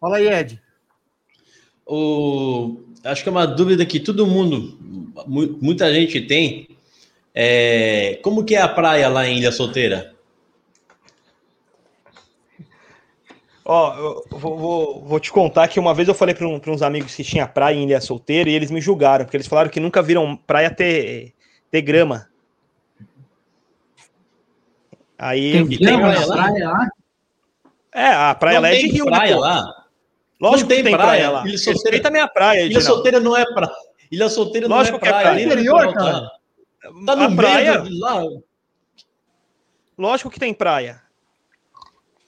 [0.00, 0.60] Fala aí, Ed.
[1.86, 4.78] o, acho que é uma dúvida que todo mundo,
[5.26, 6.68] mu- muita gente tem.
[7.34, 10.14] É, como que é a praia lá em Ilha Solteira?
[13.64, 16.82] Ó, eu vou, vou, vou te contar que uma vez eu falei para um, uns
[16.82, 19.80] amigos que tinha praia em Ilha Solteira e eles me julgaram, porque eles falaram que
[19.80, 21.32] nunca viram praia ter,
[21.70, 22.28] ter grama.
[25.26, 25.52] Aí.
[25.52, 26.34] Tem tem grama praia lá?
[26.36, 26.88] praia lá?
[27.94, 29.40] É, a praia Não lá é de tem rio, né, praia pô?
[29.40, 29.84] lá?
[30.40, 31.06] Lógico Não que tem tem praia.
[31.08, 31.46] praia lá.
[31.46, 32.86] Ilha Solteira- Respeita a minha praia, Ilha Edinaldo.
[32.86, 33.72] Solteira não é praia.
[34.12, 35.26] Ilha Solteira não Lógico é que é praia.
[35.30, 35.44] praia.
[35.44, 36.12] Interior, cara.
[36.20, 36.30] Tá,
[37.06, 38.22] tá no A meio praia- lá.
[39.96, 41.00] Lógico que tem praia.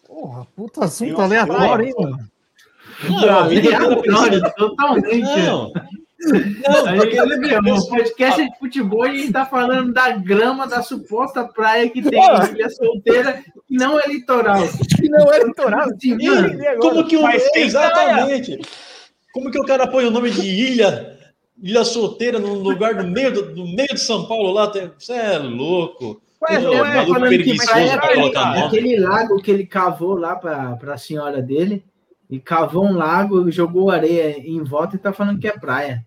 [0.06, 1.88] Porra, puta assunto Tem aleatório, praia.
[1.88, 2.30] hein, mano?
[3.10, 4.02] Não, a vida inteira Aleatório,
[4.40, 5.20] pensando- totalmente.
[5.22, 5.72] Não.
[6.18, 7.20] Não, Aí, porque
[7.70, 11.90] o podcast é de futebol e a gente tá falando da grama da suposta praia
[11.90, 14.62] que tem em Ilha Solteira, que não é litoral.
[14.98, 15.86] Que não é litoral.
[16.00, 16.16] Sim?
[16.80, 18.58] Como que o Mas exatamente?
[19.32, 21.18] Como que o cara põe o nome de ilha,
[21.62, 24.68] ilha solteira num lugar no meio do, no meio de São Paulo lá?
[24.68, 26.22] tem- Você é louco?
[26.48, 30.96] Ué, não é maluco que praia praia, aquele lago que ele cavou lá pra, pra
[30.96, 31.84] senhora dele,
[32.28, 36.06] e cavou um lago, jogou areia em volta e tá falando que é praia.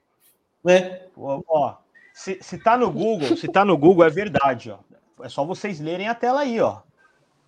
[0.64, 1.02] né?
[1.16, 1.76] Ó,
[2.14, 4.80] se, se tá no Google, se tá no Google é verdade, ó.
[5.24, 6.80] É só vocês lerem a tela aí, ó.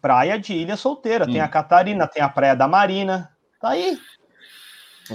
[0.02, 1.26] Praia de Ilha Solteira.
[1.26, 1.44] Tem Hum.
[1.44, 3.32] a Catarina, tem a Praia da Marina.
[3.60, 3.98] Tá aí.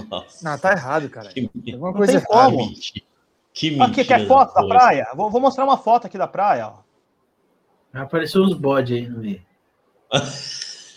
[0.09, 1.29] Nossa, Não, tá errado, cara.
[1.29, 2.51] que, Alguma Não coisa tem errada.
[2.51, 2.69] como.
[3.53, 3.85] Que mentira.
[3.85, 5.07] Aqui, quer foto da praia?
[5.15, 6.77] Vou, vou mostrar uma foto aqui da praia, ó.
[7.99, 9.41] Apareceu os bodes aí no meio.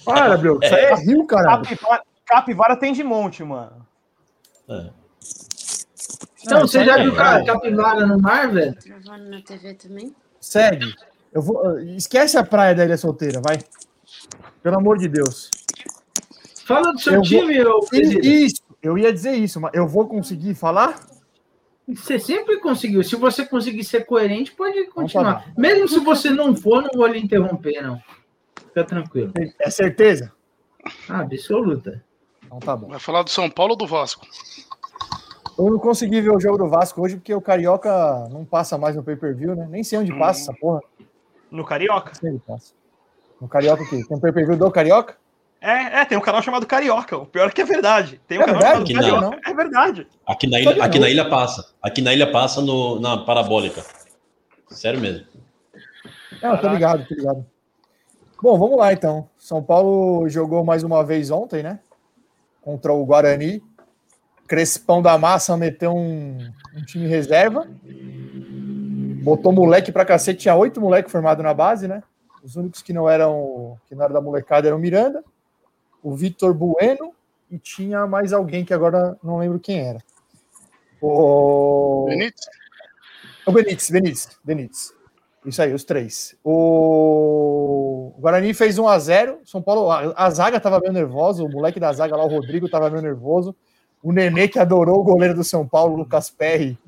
[0.04, 0.60] Para, Bro.
[0.62, 1.44] Isso aí é rio, cara.
[1.58, 2.02] Capivara,
[2.34, 3.86] capivara tem de monte, mano.
[4.68, 4.90] É.
[6.42, 8.74] Então, Não, você já aí viu é- ca- capivara no mar, velho?
[8.84, 10.14] Gravando na TV também?
[10.40, 10.94] Segue.
[11.32, 11.78] Eu vou...
[11.80, 13.58] Esquece a praia da Ilha Solteira, vai.
[14.62, 15.50] Pelo amor de Deus.
[16.64, 18.20] Fala do seu Eu vou- time, ô Pedro.
[18.24, 20.98] Isso, eu ia dizer isso, mas eu vou conseguir falar?
[21.86, 23.02] Você sempre conseguiu.
[23.02, 25.52] Se você conseguir ser coerente, pode continuar.
[25.58, 28.00] Mesmo se você não for, não vou lhe interromper, não.
[28.68, 29.32] Fica tranquilo.
[29.60, 30.32] É certeza?
[31.08, 32.02] Ah, absoluta.
[32.50, 32.88] Então tá bom.
[32.88, 34.26] Vai falar do São Paulo ou do Vasco?
[35.56, 38.96] Eu não consegui ver o jogo do Vasco hoje porque o Carioca não passa mais
[38.96, 39.68] no pay-per-view, né?
[39.70, 40.80] Nem sei onde passa essa porra.
[41.48, 42.08] No Carioca.
[42.08, 42.72] Não sei onde passa.
[43.40, 44.04] No Carioca o quê?
[44.04, 45.16] Tem um pay-per-view do Carioca?
[45.60, 47.16] É, é, tem um canal chamado Carioca.
[47.18, 48.20] O pior é que é verdade.
[48.26, 48.92] Tem um É canal verdade?
[48.92, 49.20] chamado Não.
[49.30, 49.50] Carioca.
[49.50, 50.06] É verdade.
[50.26, 51.06] Aqui na ilha, aqui não.
[51.06, 51.70] na ilha passa.
[51.80, 53.84] Aqui na ilha passa no, na parabólica.
[54.70, 55.26] Sério mesmo.
[56.42, 57.46] Não, tô ligado, tô ligado.
[58.42, 59.28] Bom, vamos lá então.
[59.36, 61.78] São Paulo jogou mais uma vez ontem, né?
[62.60, 63.62] Contra o Guarani.
[64.46, 66.38] Crespão da Massa meteu um,
[66.76, 67.68] um time reserva.
[69.22, 70.40] Botou moleque pra cacete.
[70.40, 72.02] Tinha oito moleques formados na base, né?
[72.42, 75.22] Os únicos que não eram que não eram da molecada eram o Miranda,
[76.02, 77.12] o Vitor Bueno
[77.50, 79.98] e tinha mais alguém que agora não lembro quem era.
[81.00, 82.46] O, Benítez?
[83.46, 84.99] o Benítez, Benítez, Benítez.
[85.44, 86.36] Isso aí, os três.
[86.44, 91.48] O Guarani fez 1 a 0 São Paulo, a, a zaga tava meio nervosa, o
[91.48, 93.54] moleque da zaga lá, o Rodrigo, tava meio nervoso.
[94.02, 96.78] O Nenê, que adorou o goleiro do São Paulo, Lucas Perry.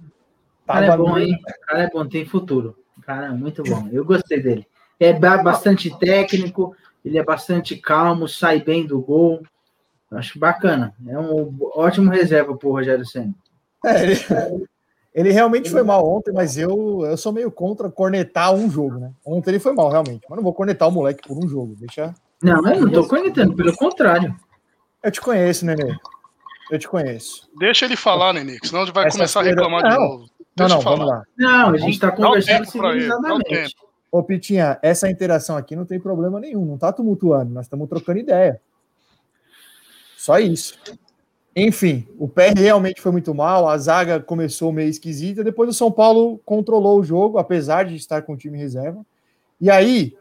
[0.65, 1.39] O cara é tava bom, hein?
[1.41, 2.77] O cara é bom, tem futuro.
[2.97, 3.89] O cara é muito bom.
[3.91, 4.67] Eu gostei dele.
[5.01, 9.43] É ba- bastante técnico, ele é bastante calmo, sai bem do gol.
[10.11, 10.95] Acho bacana.
[11.07, 13.35] É um ótimo reserva pro Rogério Senna.
[13.85, 14.15] É, ele,
[15.15, 19.13] ele realmente foi mal ontem, mas eu, eu sou meio contra cornetar um jogo, né?
[19.25, 20.25] Ontem ele foi mal, realmente.
[20.29, 21.75] Mas não vou cornetar o moleque por um jogo.
[21.79, 22.15] Deixa.
[22.43, 24.35] Não, eu não tô cornetando, pelo contrário.
[25.03, 25.95] Eu te conheço, Nenê.
[26.71, 27.49] Eu te conheço.
[27.59, 30.09] Deixa ele falar, Nenê, que senão ele vai Essa começar a feira- reclamar de Não.
[30.09, 30.23] novo.
[30.23, 30.97] Não, Deixa não, eu falar.
[30.97, 31.23] vamos lá.
[31.37, 33.77] Não, a gente tá conversando civilizadamente.
[34.11, 38.19] Ô, Pitinha, essa interação aqui não tem problema nenhum, não tá tumultuando, nós estamos trocando
[38.19, 38.61] ideia.
[40.19, 40.75] Só isso.
[41.55, 45.93] Enfim, o PR realmente foi muito mal, a zaga começou meio esquisita, depois o São
[45.93, 49.05] Paulo controlou o jogo, apesar de estar com o time reserva.
[49.61, 50.17] E aí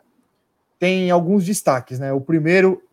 [0.77, 2.11] tem alguns destaques, né?
[2.11, 2.83] O primeiro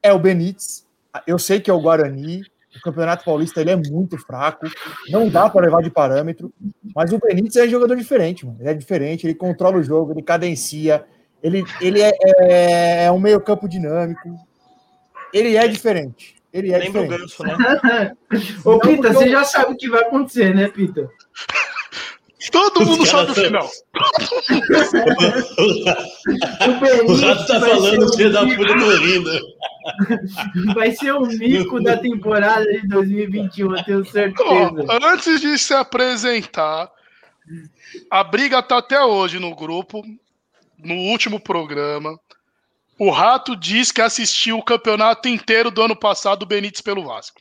[0.00, 0.86] é o Benítez,
[1.26, 2.42] eu sei que é o Guarani,
[2.76, 4.66] o Campeonato Paulista ele é muito fraco,
[5.08, 6.52] não dá para levar de parâmetro,
[6.94, 8.58] mas o Benítez é jogador diferente, mano.
[8.60, 11.04] Ele é diferente, ele controla o jogo, ele cadencia,
[11.42, 14.38] ele, ele é, é, é um meio-campo dinâmico.
[15.34, 16.41] Ele é diferente.
[16.52, 17.20] Ele é Lembra o diferente.
[17.38, 18.12] Ganso, né?
[18.64, 21.08] Ô, Não, Pita, você eu- já sabe o que vai acontecer, né, Pita?
[22.50, 23.70] Todo Os mundo sabe o final.
[27.06, 29.30] O O rato tá falando, o filhos da puta tô rindo.
[30.74, 34.86] Vai ser o mico da temporada de 2021, eu tenho Ó, certeza.
[35.04, 36.90] antes de se apresentar,
[38.10, 40.02] a briga tá até hoje no grupo,
[40.78, 42.18] no último programa.
[43.04, 47.40] O Rato diz que assistiu o campeonato inteiro do ano passado do Benítez pelo Vasco.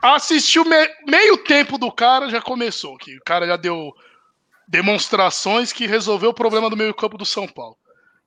[0.00, 3.14] Assistiu me- meio tempo do cara, já começou aqui.
[3.18, 3.92] O cara já deu
[4.66, 7.76] demonstrações que resolveu o problema do meio-campo do São Paulo.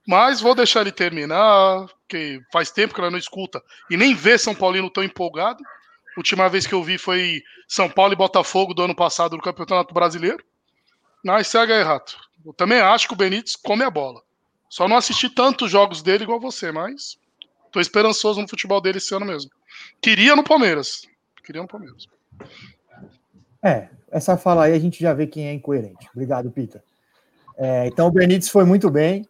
[0.08, 3.60] Mas vou deixar ele terminar, porque faz tempo que ela não escuta
[3.90, 5.64] e nem vê São Paulino tão empolgado.
[6.16, 9.92] Última vez que eu vi foi São Paulo e Botafogo do ano passado no Campeonato
[9.92, 10.46] Brasileiro.
[11.26, 12.16] Mas segue aí, Rato.
[12.46, 14.22] Eu também acho que o Benítez come a bola.
[14.70, 17.18] Só não assisti tantos jogos dele igual você, mas
[17.72, 19.50] tô esperançoso no futebol dele esse ano mesmo.
[20.02, 21.02] Queria no Palmeiras.
[21.44, 22.06] Queria no Palmeiras.
[23.64, 26.08] É, essa fala aí a gente já vê quem é incoerente.
[26.14, 26.84] Obrigado, Pita.
[27.58, 29.28] É, então o Benítez foi muito bem.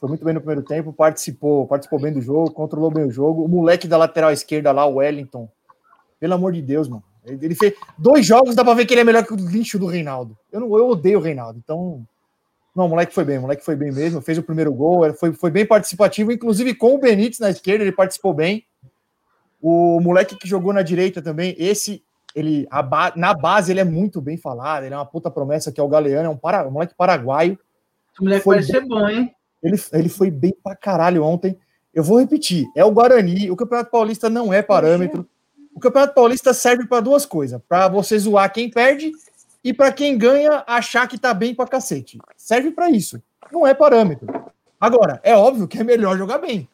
[0.00, 3.44] Foi muito bem no primeiro tempo, participou, participou bem do jogo, controlou bem o jogo.
[3.44, 5.48] O moleque da lateral esquerda lá, o Wellington,
[6.18, 7.04] pelo amor de Deus, mano.
[7.24, 9.86] Ele, fez dois jogos, dá pra ver que ele é melhor que o lixo do
[9.86, 10.36] Reinaldo.
[10.50, 12.04] Eu, não, eu odeio o Reinaldo, então.
[12.74, 15.32] Não, o moleque foi bem, o moleque foi bem mesmo, fez o primeiro gol, foi,
[15.32, 18.64] foi bem participativo, inclusive com o Benítez na esquerda, ele participou bem.
[19.60, 22.02] O moleque que jogou na direita também, esse,
[22.34, 25.80] ele ba- na base ele é muito bem falado, ele é uma puta promessa que
[25.80, 27.58] é o Galeano, é um, para, um moleque paraguaio.
[28.18, 29.34] O moleque Foi vai ser bom, hein?
[29.62, 31.56] Ele, ele foi bem pra caralho ontem.
[31.94, 33.50] Eu vou repetir: é o Guarani.
[33.50, 35.28] O Campeonato Paulista não é parâmetro.
[35.74, 39.12] O Campeonato Paulista serve para duas coisas: para você zoar quem perde
[39.64, 42.18] e para quem ganha achar que tá bem pra cacete.
[42.36, 43.22] Serve para isso.
[43.50, 44.26] Não é parâmetro.
[44.80, 46.68] Agora, é óbvio que é melhor jogar bem.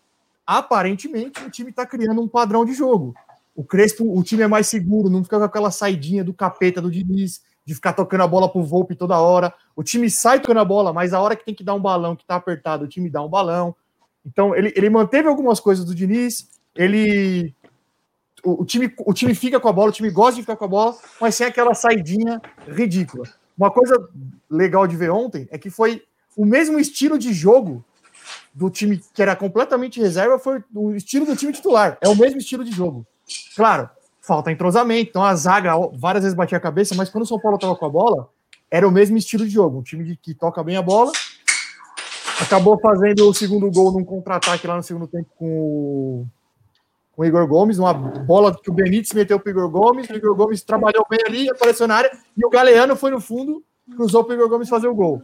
[0.47, 3.15] Aparentemente, o time tá criando um padrão de jogo.
[3.55, 6.91] O Crespo, o time é mais seguro, não fica com aquela saidinha do capeta do
[6.91, 9.53] Diniz, de ficar tocando a bola pro Volpe toda hora.
[9.77, 12.17] O time sai tocando a bola, mas a hora que tem que dar um balão
[12.17, 13.77] que tá apertado, o time dá um balão.
[14.25, 17.55] Então, ele, ele manteve algumas coisas do Diniz, ele.
[18.45, 20.69] O, time, o time fica com a bola, o time gosta de ficar com a
[20.69, 23.25] bola, mas sem aquela saidinha ridícula.
[23.57, 24.09] Uma coisa
[24.49, 26.03] legal de ver ontem é que foi
[26.37, 27.85] o mesmo estilo de jogo
[28.55, 31.99] do time que era completamente reserva, foi o estilo do time titular.
[32.01, 33.07] É o mesmo estilo de jogo.
[33.57, 33.89] Claro,
[34.21, 37.57] falta entrosamento, então a zaga várias vezes batia a cabeça, mas quando o São Paulo
[37.57, 38.29] estava com a bola,
[38.71, 39.79] era o mesmo estilo de jogo.
[39.79, 41.11] Um time que toca bem a bola.
[42.41, 46.27] Acabou fazendo o segundo gol num contra-ataque lá no segundo tempo com o,
[47.19, 50.37] com o Igor Gomes, uma bola que o Benítez meteu pro Igor Gomes, o Igor
[50.37, 53.61] Gomes trabalhou bem ali, apareceu na área, e o Galeano foi no fundo,
[53.97, 55.21] cruzou pro Igor Gomes fazer o gol.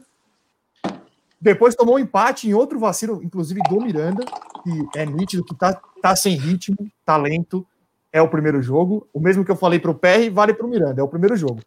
[1.41, 4.25] Depois tomou um empate em outro vacilo, inclusive do Miranda,
[4.65, 6.77] que é nítido, que tá, tá sem ritmo,
[7.07, 7.65] talento,
[8.13, 9.07] é o primeiro jogo.
[9.13, 11.61] O mesmo que eu falei pro PR vale pro Miranda, é o primeiro jogo.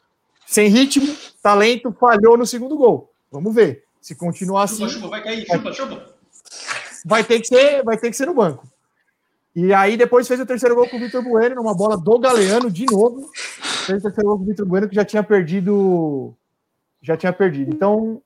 [0.46, 1.08] Sem ritmo,
[1.42, 3.10] talento, falhou no segundo gol.
[3.32, 3.86] Vamos ver.
[4.02, 6.06] Se continuar assim, Chupa, chupa, vai cair, chupa, chupa.
[7.06, 8.68] vai ter que ser, vai ter que ser no banco.
[9.60, 12.70] E aí depois fez o terceiro gol com o Vitor Bueno, numa bola do Galeano
[12.70, 13.32] de novo.
[13.88, 16.36] Fez o terceiro gol com o Vitor Bueno que já tinha perdido,
[17.02, 17.74] já tinha perdido.
[17.74, 18.22] Então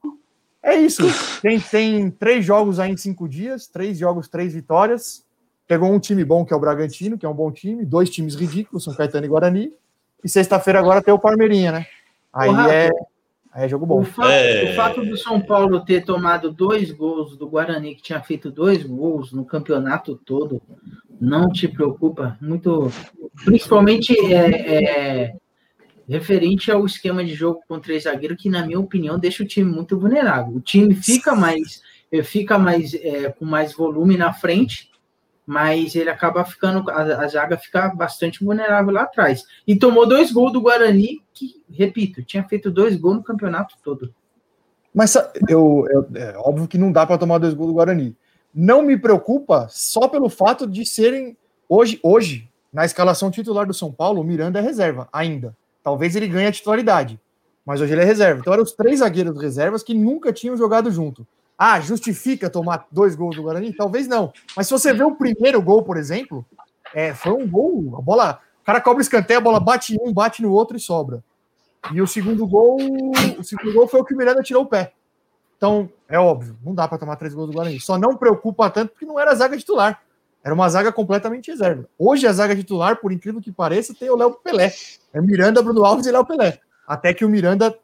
[0.61, 1.03] é isso.
[1.41, 5.23] Tem, tem três jogos aí em cinco dias, três jogos, três vitórias.
[5.65, 8.35] Pegou um time bom que é o Bragantino, que é um bom time, dois times
[8.35, 9.73] ridículos, São Caetano e Guarani.
[10.21, 11.85] E sexta-feira agora tem o Parmeirinha, né?
[12.33, 12.89] Aí Rafa, é,
[13.53, 14.01] aí é jogo bom.
[14.01, 14.73] O fato, É.
[14.73, 18.83] o fato do São Paulo ter tomado dois gols do Guarani, que tinha feito dois
[18.83, 20.61] gols no campeonato todo,
[21.21, 22.35] não te preocupa?
[22.41, 22.91] Muito.
[23.45, 25.35] Principalmente é, é,
[26.09, 29.71] referente ao esquema de jogo com três zagueiros, que, na minha opinião, deixa o time
[29.71, 30.55] muito vulnerável.
[30.55, 34.89] O time fica mais, eh, fica mais é, com mais volume na frente,
[35.45, 39.43] mas ele acaba ficando, a, a zaga fica bastante vulnerável lá atrás.
[39.67, 44.13] E tomou dois gols do Guarani, que, repito, tinha feito dois gols no campeonato todo.
[44.93, 45.15] Mas
[45.47, 48.15] eu, eu- é óbvio que não dá para tomar dois gols do Guarani.
[48.53, 51.37] Não me preocupa só pelo fato de serem
[51.69, 55.55] hoje, hoje na escalação titular do São Paulo, o Miranda é reserva ainda.
[55.83, 57.19] Talvez ele ganhe a titularidade,
[57.65, 58.39] mas hoje ele é reserva.
[58.39, 61.25] Então eram os três zagueiros reservas que nunca tinham jogado junto.
[61.57, 63.73] Ah, justifica tomar dois gols do Guarani?
[63.73, 64.33] Talvez não.
[64.55, 66.45] Mas se você vê o primeiro gol, por exemplo,
[66.93, 70.11] é, foi um gol, a bola, o cara cobra escanteio, a bola bate em um,
[70.11, 71.23] bate no outro e sobra.
[71.93, 72.77] E o segundo gol,
[73.37, 74.93] o segundo gol foi o que o Miranda tirou o pé.
[75.61, 77.79] Então, é óbvio, não dá para tomar três gols do Guarani.
[77.79, 80.01] Só não preocupa tanto porque não era zaga titular.
[80.43, 81.87] Era uma zaga completamente reserva.
[81.99, 84.73] Hoje a zaga titular, por incrível que pareça, tem o Léo Pelé.
[85.13, 86.57] É Miranda, Bruno Alves e Léo Pelé.
[86.87, 87.77] Até que o Miranda,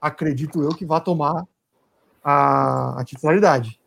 [0.00, 1.44] acredito eu, que vai tomar
[2.22, 3.80] a, a titularidade.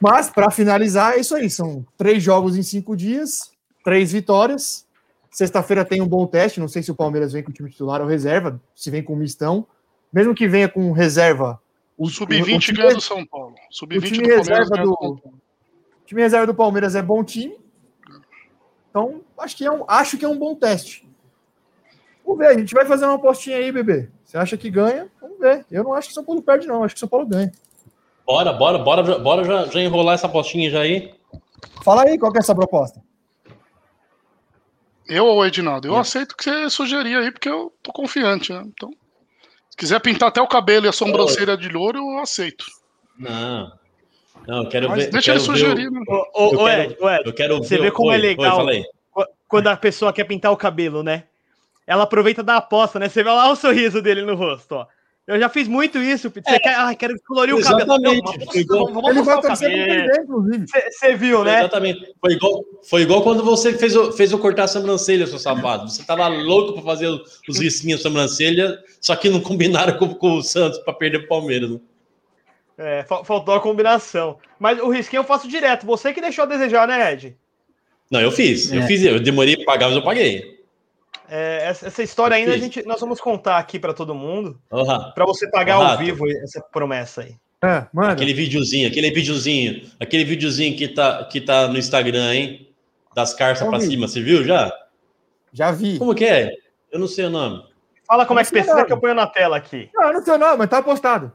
[0.00, 1.48] Mas, para finalizar, é isso aí.
[1.48, 3.52] São três jogos em cinco dias,
[3.84, 4.84] três vitórias.
[5.30, 6.58] Sexta-feira tem um bom teste.
[6.58, 9.14] Não sei se o Palmeiras vem com o time titular ou reserva, se vem com
[9.14, 9.64] mistão.
[10.12, 11.60] Mesmo que venha com reserva.
[11.98, 13.56] O Sub-20 ganha do São Paulo.
[13.70, 15.22] Sub-20 do Palmeiras ganha do Paulo.
[15.24, 17.58] O time reserva do Palmeiras é bom time.
[18.88, 21.06] Então, acho que é um, acho que é um bom teste.
[22.24, 24.08] Vamos ver, a gente vai fazer uma apostinha aí, bebê.
[24.24, 25.10] Você acha que ganha?
[25.20, 25.66] Vamos ver.
[25.70, 26.84] Eu não acho que São Paulo perde, não.
[26.84, 27.50] Acho que São Paulo ganha.
[28.24, 31.12] Bora, bora, bora, bora já, já enrolar essa apostinha já aí.
[31.82, 33.02] Fala aí, qual que é essa proposta?
[35.08, 35.88] Eu ou Edinaldo?
[35.88, 36.00] Eu é.
[36.00, 38.62] aceito que você sugerir aí, porque eu tô confiante, né?
[38.66, 38.90] Então,
[39.78, 42.66] quiser pintar até o cabelo e a sobrancelha de louro, eu aceito.
[43.18, 43.72] Não.
[44.46, 45.10] Não, eu quero Mas ver.
[45.12, 46.00] Deixa ele sugerir, né?
[46.08, 48.84] Ô, ô, Ed, ô, Ed, eu quero você ver, vê como oi, é legal oi,
[49.46, 51.24] quando a pessoa quer pintar o cabelo, né?
[51.86, 53.08] Ela aproveita da aposta, né?
[53.08, 54.86] Você vê lá o sorriso dele no rosto, ó.
[55.28, 56.30] Eu já fiz muito isso.
[56.30, 56.58] Você é.
[56.58, 57.82] quer, ah, quero colorir o cabelo.
[57.82, 58.66] Exatamente.
[58.66, 60.66] Vamos, vamos o cabelo.
[60.90, 61.58] Você viu, né?
[61.58, 62.14] Exatamente.
[62.18, 65.90] Foi igual, foi igual quando você fez o, fez o cortar a sobrancelha, seu safado.
[65.90, 67.08] Você tava louco para fazer
[67.46, 71.28] os risquinhos da sobrancelha, só que não combinaram com, com o Santos para perder o
[71.28, 71.72] Palmeiras.
[71.72, 71.80] Né?
[72.78, 74.38] É, faltou a combinação.
[74.58, 75.84] Mas o risquinho eu faço direto.
[75.84, 77.36] Você que deixou a desejar, né, Ed?
[78.10, 78.72] Não, eu fiz.
[78.72, 78.78] É.
[78.78, 79.02] Eu fiz.
[79.02, 80.57] Eu demorei para pagar, mas eu paguei.
[81.30, 85.12] É, essa história ainda a gente, nós vamos contar aqui para todo mundo, uhum.
[85.14, 87.36] para você pagar ao vivo essa promessa aí.
[87.62, 92.68] É, aquele videozinho, aquele videozinho, aquele videozinho que tá, que tá no Instagram, hein?
[93.14, 94.72] Das carças para cima, você viu já?
[95.52, 95.98] Já vi.
[95.98, 96.52] Como que é?
[96.90, 97.64] Eu não sei o nome.
[98.06, 99.90] Fala como é que precisa que eu ponho na tela aqui.
[99.92, 101.32] Não, eu não sei o nome, mas tá postado.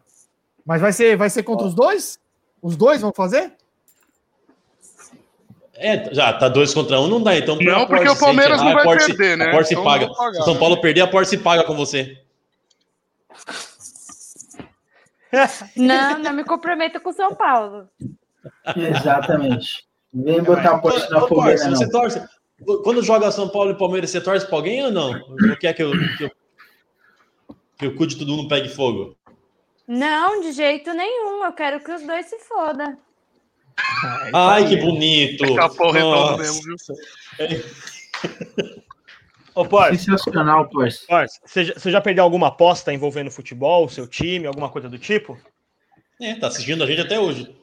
[0.65, 1.69] Mas vai ser, vai ser contra oh.
[1.69, 2.19] os dois?
[2.61, 3.53] Os dois vão fazer?
[5.83, 7.37] É, já tá dois contra um, não dá.
[7.37, 9.49] Então, não, porque o Palmeiras não vai perder, né?
[9.49, 10.05] A Porce então paga.
[10.05, 12.17] Se o São Paulo perder, a Porce paga com você.
[15.75, 17.89] Não, não me comprometa com o São Paulo.
[18.77, 19.83] Exatamente.
[20.13, 22.23] Vem botar a Porce na fogueira, Você torce.
[22.83, 25.11] Quando joga São Paulo e Palmeiras, você torce pra alguém ou não?
[25.29, 26.31] Não quer que eu, que, eu,
[27.79, 29.17] que o cu de todo mundo pegue fogo?
[29.87, 31.43] Não, de jeito nenhum.
[31.43, 32.95] Eu quero que os dois se fodam.
[34.33, 35.55] Ai, que bonito!
[35.55, 36.75] Capão redondo mesmo, viu?
[39.55, 40.05] Ô, Porce.
[40.05, 41.05] Sensacional, Porce.
[41.45, 45.37] Você já, você já perdeu alguma aposta envolvendo futebol, seu time, alguma coisa do tipo?
[46.19, 47.55] É, tá assistindo a gente até hoje.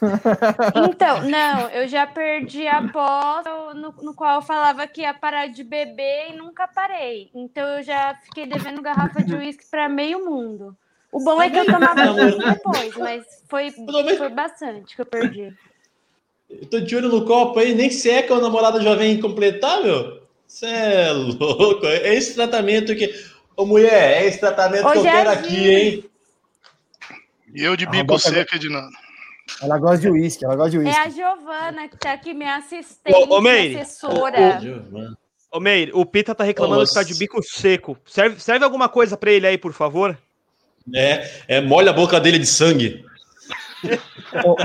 [0.90, 5.46] Então, não, eu já perdi a aposta no, no, qual eu falava que ia parar
[5.46, 7.30] de beber e nunca parei.
[7.34, 10.76] Então eu já fiquei devendo garrafa de uísque para meio mundo.
[11.12, 15.52] O bom é que eu tomava depois, mas foi, foi bastante que eu perdi.
[16.48, 20.22] Eu tô de olho no copo aí, nem seca o namorado já vem completar, meu.
[20.46, 21.86] Você é louco.
[21.86, 23.12] É esse tratamento que.
[23.56, 26.04] Ô, mulher, é esse tratamento que eu quero aqui, hein?
[27.54, 28.94] E eu de bico seco, Edinando.
[29.62, 30.96] Ela gosta de uísque, ela gosta de uísque.
[30.96, 34.60] É a Giovana que tá aqui, minha assistente, ô, ô Meire, assessora.
[35.50, 36.92] Ô, ô, Meire, o Pita tá reclamando Nossa.
[36.92, 37.96] que tá de bico seco.
[38.04, 40.18] Serve, serve alguma coisa pra ele aí, por favor?
[40.94, 43.04] É, é molha a boca dele de sangue.
[44.44, 44.56] Ô,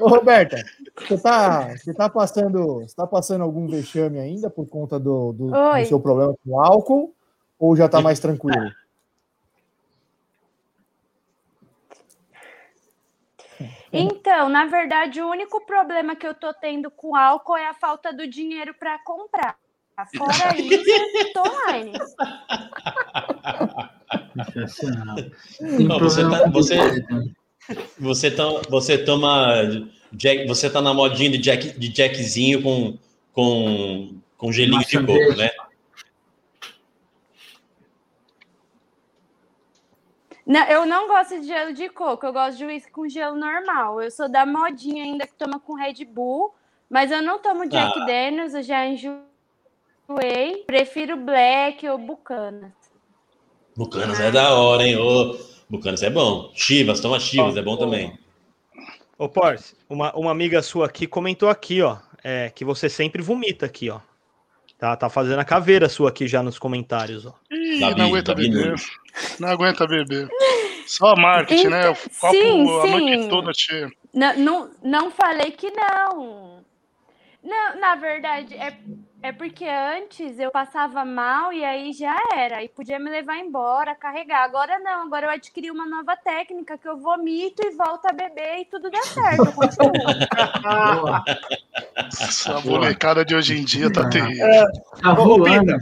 [0.00, 0.64] Ô Roberta,
[0.96, 5.50] você tá, você tá passando, você tá passando algum vexame ainda por conta do, do,
[5.50, 7.14] do seu problema com álcool
[7.58, 8.72] ou já tá mais tranquilo?
[13.92, 18.12] Então, na verdade, o único problema que eu tô tendo com álcool é a falta
[18.12, 19.56] do dinheiro para comprar.
[20.06, 21.92] Fora isso, tô online.
[24.52, 25.16] Sensacional.
[25.60, 26.76] Não, você, tá, você,
[27.98, 29.64] você, tá, você toma.
[30.12, 32.98] Jack, você tá na modinha de, jack, de jackzinho com,
[33.32, 35.50] com, com gelinho Nossa, de coco, né?
[40.46, 44.00] Não, eu não gosto de gelo de coco, eu gosto de uísque com gelo normal.
[44.00, 46.54] Eu sou da modinha ainda que toma com Red Bull,
[46.88, 48.04] mas eu não tomo Jack ah.
[48.06, 48.86] Daniels, eu já
[50.08, 50.64] enjoei.
[50.66, 52.72] Prefiro Black ou Bucana.
[53.76, 54.96] Bucanas é da hora, hein?
[54.96, 55.38] Ô,
[55.68, 56.50] Bucanas é bom.
[56.54, 57.76] Chivas, toma Chivas, oh, é bom oh.
[57.76, 58.18] também.
[59.18, 63.66] Ô, Porce, uma, uma amiga sua aqui comentou aqui, ó, é, que você sempre vomita
[63.66, 64.00] aqui, ó.
[64.78, 67.34] Tá, tá fazendo a caveira sua aqui já nos comentários, ó.
[67.50, 68.74] Ih, Davi, não aguenta Davi beber.
[69.40, 70.28] Não aguenta beber.
[70.86, 71.90] Só marketing, então, né?
[71.90, 72.90] O copo sim, a sim.
[72.90, 73.90] noite toda cheia.
[74.14, 76.64] Não, não, não falei que não.
[77.42, 78.78] Não, na verdade, é
[79.20, 83.94] É porque antes eu passava mal e aí já era, e podia me levar embora,
[83.94, 84.44] carregar.
[84.44, 88.60] Agora não, agora eu adquiri uma nova técnica que eu vomito e volto a beber
[88.60, 89.44] e tudo dá certo.
[89.44, 89.92] Eu continuo.
[91.96, 94.46] Essa molecada de hoje em dia tá terrível.
[94.46, 94.64] É,
[95.02, 95.78] Tá voando.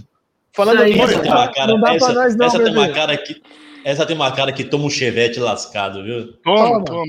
[0.55, 2.65] Falando Isso aí, nisso, Essa tem uma cara, não dá essa, pra nós não, essa
[2.65, 3.43] tem uma cara que
[3.85, 6.33] essa tem uma cara que toma um chevette lascado, viu?
[6.43, 6.85] Toma, Toma.
[6.85, 7.05] toma.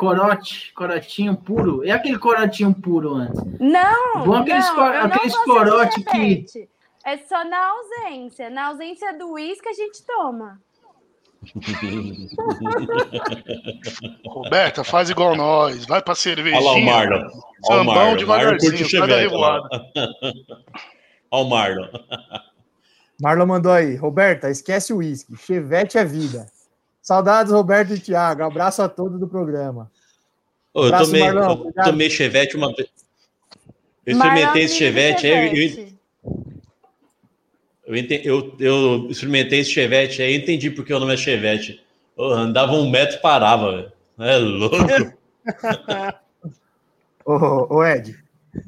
[0.00, 1.84] Corote, corotinho puro.
[1.84, 3.38] E aquele corotinho puro antes?
[3.60, 6.46] Não, Bom aqueles não, cor- não aqueles de corote que-.
[7.04, 8.48] É só na ausência.
[8.48, 10.58] Na ausência do uísque a gente toma.
[14.26, 15.84] Roberta, faz igual nós.
[15.84, 16.62] Vai pra cervejinha.
[16.62, 17.28] Olha lá o Marlon.
[17.68, 18.16] Olha o Marlon.
[18.16, 19.68] Devagarzinho, revoada.
[19.68, 19.84] lá.
[21.30, 21.88] Olha o Marlon.
[23.20, 23.96] Marlon mandou aí.
[23.96, 25.36] Roberta, esquece o uísque.
[25.36, 26.46] Chevette é vida.
[27.14, 28.44] Saudades, Roberto e Thiago.
[28.44, 29.90] Abraço a todos do programa.
[30.72, 31.42] Ô, eu Abraço, tomei, Marlon.
[31.42, 31.90] eu Obrigado.
[31.90, 32.88] tomei chevette uma vez.
[34.06, 35.98] Eu experimentei esse chevette, aí, eu, Chevette.
[37.84, 41.84] eu, ente- eu, eu experimentei esse chevette aí, entendi porque o nome é chevette.
[42.16, 43.92] Andava um metro e parava, velho.
[44.20, 44.76] É louco.
[47.26, 48.16] Ô, ô, Ed,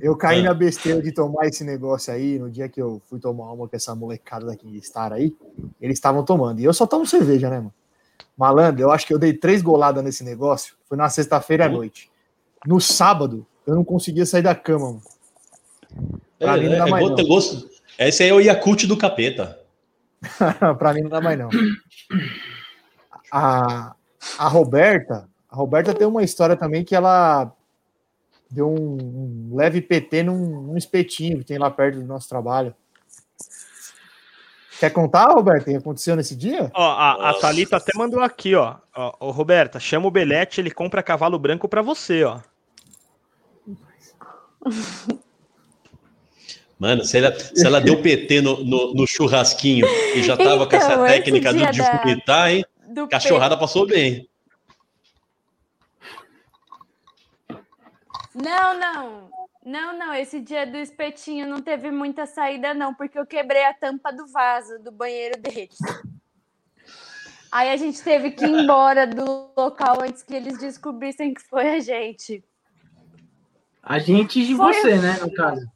[0.01, 0.45] eu caí Ah.
[0.45, 3.77] na besteira de tomar esse negócio aí no dia que eu fui tomar uma com
[3.77, 5.33] essa molecada da Kingstar aí.
[5.81, 6.59] Eles estavam tomando.
[6.61, 7.73] E eu só tomo cerveja, né, mano?
[8.37, 10.75] Malandro, eu acho que eu dei três goladas nesse negócio.
[10.89, 11.75] Foi na sexta-feira à Uhum.
[11.75, 12.11] noite.
[12.67, 15.03] No sábado, eu não conseguia sair da cama, mano.
[16.39, 17.17] Pra mim não dá é, mais, não.
[17.27, 17.69] gosto.
[17.99, 19.61] Esse aí é o Yakult do capeta.
[20.79, 21.51] pra mim não dá mais, não.
[23.31, 23.95] A,
[24.39, 27.53] a Roberta, a Roberta tem uma história também que ela
[28.51, 32.75] deu um, um leve PT num, num espetinho que tem lá perto do nosso trabalho.
[34.83, 36.69] Quer contar, Roberta, o que aconteceu nesse dia?
[36.75, 38.75] Ó, a, a Thalita até mandou aqui, ó.
[38.97, 39.15] ó.
[39.21, 42.41] Ô, Roberta, chama o Belete, ele compra cavalo branco pra você, ó.
[46.77, 50.75] Mano, se ela, se ela deu PT no, no, no churrasquinho e já tava com
[50.75, 52.65] essa Então, técnica do, de vomitar, hein?
[52.89, 54.29] Do Cachorrada passou bem.
[58.35, 59.31] Não, não.
[59.65, 60.15] Não, não.
[60.15, 64.27] Esse dia do espetinho não teve muita saída, não, porque eu quebrei a tampa do
[64.27, 65.79] vaso do banheiro deles.
[67.51, 71.77] Aí a gente teve que ir embora do local antes que eles descobrissem que foi
[71.77, 72.43] a gente.
[73.83, 75.71] A gente de Foi- você, né, no caso.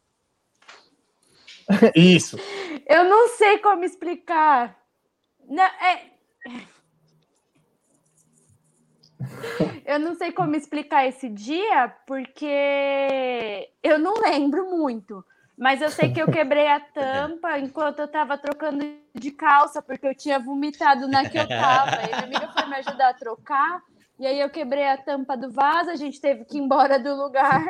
[1.95, 2.39] Isso.
[2.87, 4.77] Eu não sei como explicar.
[5.47, 6.11] Não, é...
[9.85, 15.25] Eu não sei como explicar esse dia, porque eu não lembro muito.
[15.57, 18.85] Mas eu sei que eu quebrei a tampa enquanto eu tava trocando
[19.15, 22.03] de calça, porque eu tinha vomitado na que eu tava.
[22.03, 23.81] E minha amiga foi me ajudar a trocar.
[24.19, 27.15] E aí eu quebrei a tampa do vaso, a gente teve que ir embora do
[27.15, 27.65] lugar.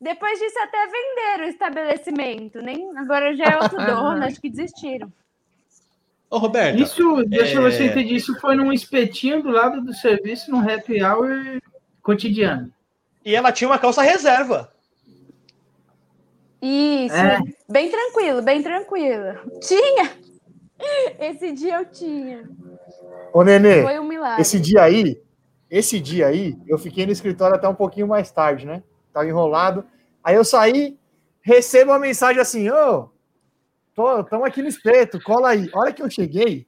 [0.00, 2.62] Depois disso, até venderam o estabelecimento.
[2.62, 5.12] Nem, agora já é outro dono, acho que desistiram.
[6.30, 6.78] Ô, Roberta.
[6.80, 8.14] Isso, deixa eu ver se eu é- entendi.
[8.14, 11.60] Isso foi num espetinho do lado do serviço, num happy hour
[12.02, 12.72] cotidiano.
[13.24, 14.72] E ela tinha uma calça reserva.
[16.62, 17.38] Isso, É.
[17.68, 19.38] bem tranquilo, bem tranquilo.
[19.60, 20.12] Tinha!
[21.18, 22.48] Esse dia eu tinha.
[23.32, 24.40] Ô, Nenê, Foi um milagre.
[24.40, 25.20] esse dia aí,
[25.70, 28.82] esse dia aí, eu fiquei no escritório até um pouquinho mais tarde, né?
[29.12, 29.84] Tava enrolado.
[30.22, 30.96] Aí eu saí,
[31.42, 33.10] recebo uma mensagem assim, ô, tô,
[34.28, 35.70] tamo aqui no espeto, cola aí.
[35.72, 36.66] A hora que eu cheguei,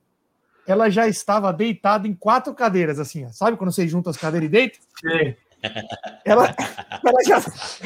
[0.66, 3.28] ela já estava deitada em quatro cadeiras, assim, ó.
[3.30, 4.78] sabe quando você junta as cadeiras e deita?
[6.24, 6.54] Ela,
[7.04, 7.40] ela já,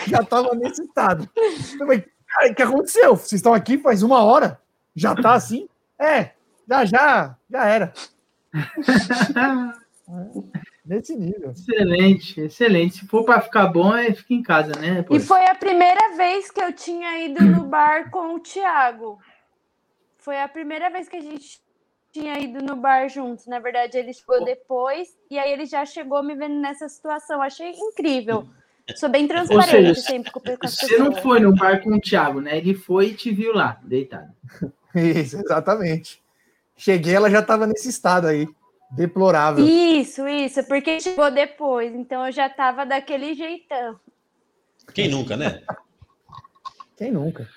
[0.07, 1.29] já tava nesse estado.
[1.37, 3.17] Eu falei, cara, o que aconteceu?
[3.17, 4.61] Vocês estão aqui faz uma hora?
[4.95, 5.69] Já tá assim?
[5.99, 6.31] É,
[6.69, 7.93] já, já, já era.
[10.85, 11.51] Nesse nível.
[11.51, 12.99] Excelente, excelente.
[13.01, 15.05] Se for para ficar bom, é fica em casa, né?
[15.11, 19.19] E foi a primeira vez que eu tinha ido no bar com o Thiago.
[20.27, 21.61] Foi a primeira vez que a gente
[22.13, 23.47] tinha ido no bar juntos.
[23.47, 27.41] Na verdade, ele chegou depois e aí ele já chegou me vendo nessa situação.
[27.41, 28.45] Achei incrível.
[28.97, 31.23] Sou bem transparente seja, sempre com com as Você não pessoas.
[31.23, 32.59] foi no bar com o Thiago, né?
[32.59, 34.33] Ele foi e te viu lá, deitado.
[34.97, 36.21] Isso, exatamente.
[36.77, 38.49] Cheguei, ela já estava nesse estado aí,
[38.91, 39.65] deplorável.
[39.65, 44.01] Isso, isso, porque chegou depois, então eu já tava daquele jeitão.
[44.93, 45.63] Quem nunca, né?
[46.97, 47.49] Quem nunca?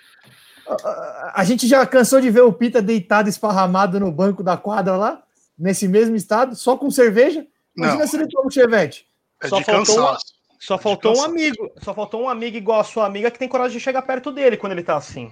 [1.33, 5.23] A- gente já cansou de ver o Pita deitado, esparramado no banco da quadra lá,
[5.57, 7.45] nesse mesmo estado, só com cerveja.
[7.75, 8.07] Imagina Não.
[8.07, 9.07] se ele toma um chevette.
[9.41, 10.17] É Só de faltou uma-.
[10.59, 11.71] Só faltou um amigo.
[11.81, 14.57] Só faltou um amigo igual a sua amiga que tem coragem de chegar perto dele
[14.57, 15.31] quando ele tá assim.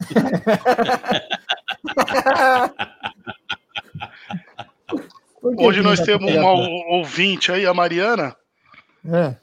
[5.42, 8.36] Hoje nós temos uma ouvinte aí, a Mariana.
[9.10, 9.34] É.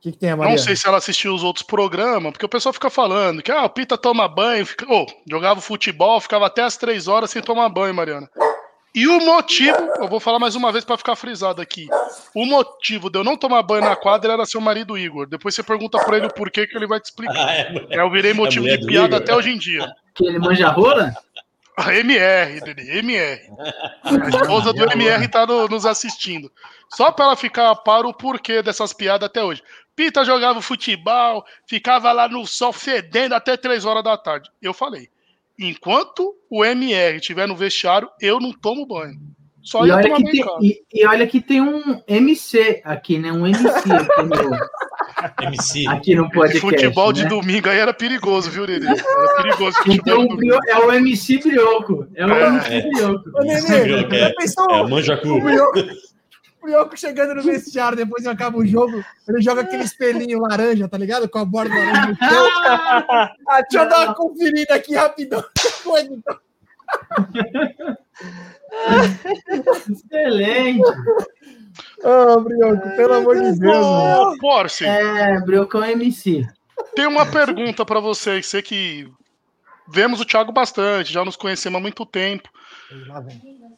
[0.00, 0.56] que, que tem a Mariana?
[0.58, 3.64] Não sei se ela assistiu os outros programas, porque o pessoal fica falando que ah,
[3.64, 4.86] o Pita toma banho, fica...
[4.88, 8.28] oh, jogava futebol, ficava até as três horas sem tomar banho, Mariana.
[8.92, 11.86] E o motivo, eu vou falar mais uma vez para ficar frisado aqui.
[12.34, 15.28] O motivo de eu não tomar banho na quadra era seu marido Igor.
[15.28, 17.46] Depois você pergunta pra ele o porquê que ele vai te explicar.
[17.48, 19.22] Ah, é, É, eu virei motivo mulher de piada Igor.
[19.22, 19.88] até hoje em dia.
[20.12, 21.14] Que ele manja rola?
[21.76, 23.40] A MR, Dede, MR.
[24.02, 26.50] A esposa do MR tá no- nos assistindo.
[26.92, 29.62] Só pra ela ficar para o porquê dessas piadas até hoje.
[29.96, 34.48] Pita jogava futebol, ficava lá no sol fedendo até 3 horas da tarde.
[34.62, 35.08] Eu falei,
[35.58, 39.18] enquanto o MR estiver no vestiário, eu não tomo banho.
[39.62, 43.18] Só E ia olha, tomar que tem, e, e olha que tem um MC aqui,
[43.18, 43.30] né?
[43.30, 45.86] Um MC aqui no, MC.
[45.86, 46.60] aqui no Esse podcast.
[46.60, 47.28] futebol de né?
[47.28, 48.86] domingo aí era perigoso, viu, Dede?
[48.86, 50.58] Era perigoso futebol Então, de o domingo.
[50.58, 52.06] Brio- é o MC Brioco.
[52.14, 52.80] É o É, MC é.
[52.88, 53.30] Brioco.
[53.34, 54.32] Ô, Nenê, Brioco, já é.
[54.32, 55.28] pensou É, manjacu.
[55.28, 55.84] o Brioco, o
[56.62, 60.98] Brioco chegando no vestiário, depois que acaba o jogo, ele joga aquele espelhinho laranja, tá
[60.98, 61.28] ligado?
[61.28, 62.48] Com a borda laranja no chão.
[63.48, 65.42] Ah, deixa eu dar uma conferida aqui rapidão.
[69.90, 70.82] Excelente.
[72.04, 73.86] Ô, Brioco, pelo amor de Deus.
[73.86, 76.46] Ô, Porsche, É, Brioco é um MC.
[76.94, 78.46] tem uma pergunta pra vocês.
[78.46, 79.08] Sei que
[79.88, 82.48] vemos o Thiago bastante, já nos conhecemos há muito tempo.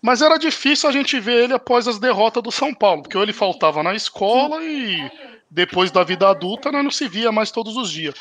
[0.03, 3.23] Mas era difícil a gente ver ele após as derrotas do São Paulo, porque ou
[3.23, 5.11] ele faltava na escola e
[5.51, 8.15] depois da vida adulta né, não se via mais todos os dias.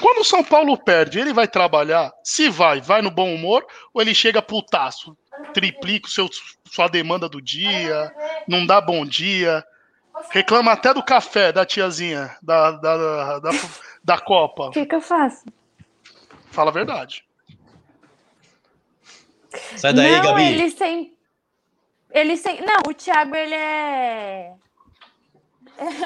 [0.00, 2.12] Quando o São Paulo perde, ele vai trabalhar?
[2.22, 5.16] Se vai, vai no bom humor ou ele chega putaço,
[5.52, 6.28] triplica o seu,
[6.70, 8.14] sua demanda do dia,
[8.46, 9.64] não dá bom dia,
[10.30, 13.50] reclama até do café da tiazinha da, da, da,
[14.02, 14.70] da Copa?
[14.70, 15.44] Que, que eu faço?
[16.52, 17.25] Fala a verdade.
[19.76, 20.42] Sai daí, não, Gabi.
[20.44, 21.16] ele sem.
[22.10, 22.60] Ele sem.
[22.62, 24.54] Não, o Thiago, ele é.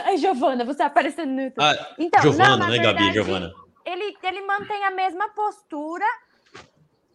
[0.04, 1.62] Ai, Giovana, você tá aparecendo no YouTube.
[1.64, 2.86] Ah, Então, Giovana, não, né, Gabi?
[2.98, 3.54] verdade, Giovana.
[3.84, 6.04] Ele, ele mantém a mesma postura,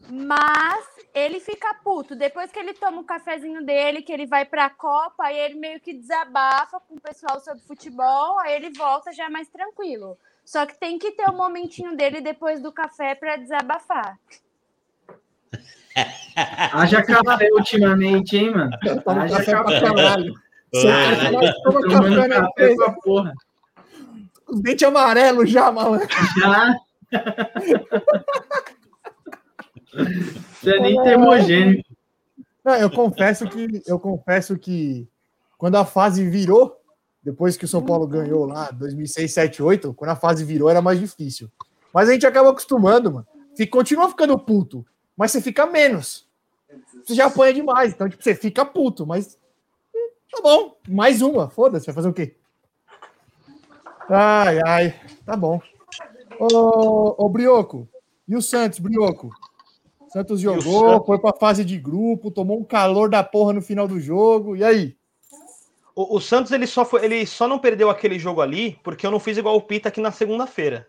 [0.10, 2.16] mas ele fica puto.
[2.16, 5.80] Depois que ele toma o cafezinho dele, que ele vai pra Copa, aí ele meio
[5.80, 10.18] que desabafa com o pessoal sobre futebol, aí ele volta já mais tranquilo.
[10.44, 14.18] Só que tem que ter o momentinho dele depois do café pra desabafar.
[16.74, 18.72] Haja café ultimamente, hein, mano?
[19.06, 20.34] Haja café pra caralho.
[20.74, 20.88] Você
[21.64, 22.76] toma café na café frente.
[22.78, 23.34] pra porra.
[24.48, 26.08] Os dentes amarelos já, malandro.
[26.40, 26.76] Já.
[30.54, 31.90] Você é nem termogênico.
[32.64, 35.08] Não, eu confesso que eu confesso que
[35.58, 36.76] quando a fase virou,
[37.24, 40.82] depois que o São Paulo ganhou lá, 2006, 7, 8, quando a fase virou era
[40.82, 41.50] mais difícil.
[41.94, 43.28] Mas a gente acaba acostumando, mano.
[43.56, 44.86] Fica, continua ficando puto,
[45.18, 46.28] mas você fica menos.
[47.04, 49.38] Você já apanha demais, então tipo, você fica puto, mas
[49.96, 52.36] hum, tá bom, mais uma, foda-se, vai fazer o quê?
[54.10, 55.62] Ai, ai, tá bom.
[56.40, 57.88] Ô, ô Brioco,
[58.28, 59.30] e o Santos, Brioco?
[60.10, 61.06] Santos jogou, Santos?
[61.06, 64.56] foi pra fase de grupo, tomou um calor da porra no final do jogo.
[64.56, 64.96] E aí?
[65.94, 69.12] O, o Santos ele só, foi, ele só não perdeu aquele jogo ali porque eu
[69.12, 70.88] não fiz igual o Pita aqui na segunda-feira.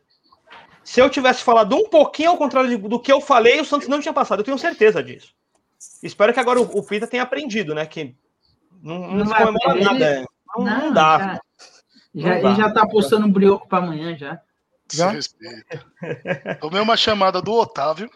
[0.86, 4.00] Se eu tivesse falado um pouquinho ao contrário do que eu falei, o Santos não
[4.00, 4.38] tinha passado.
[4.38, 5.34] Eu tenho certeza disso.
[6.00, 7.84] Espero que agora o, o Pita tenha aprendido, né?
[7.84, 8.14] Que
[8.80, 10.24] não, não, Não se comemora nada.
[10.56, 11.18] Não, não dá.
[11.18, 11.40] Já,
[12.14, 12.50] já, Não dá.
[12.50, 14.40] ele já tá postando um brioco pra amanhã já.
[14.92, 15.12] Já?
[16.60, 18.08] Tomei uma chamada do Otávio.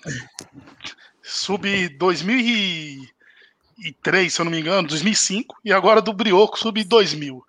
[1.21, 5.59] Sub 2003, se eu não me engano, 2005.
[5.65, 7.45] E agora do Brioco, sub 2000.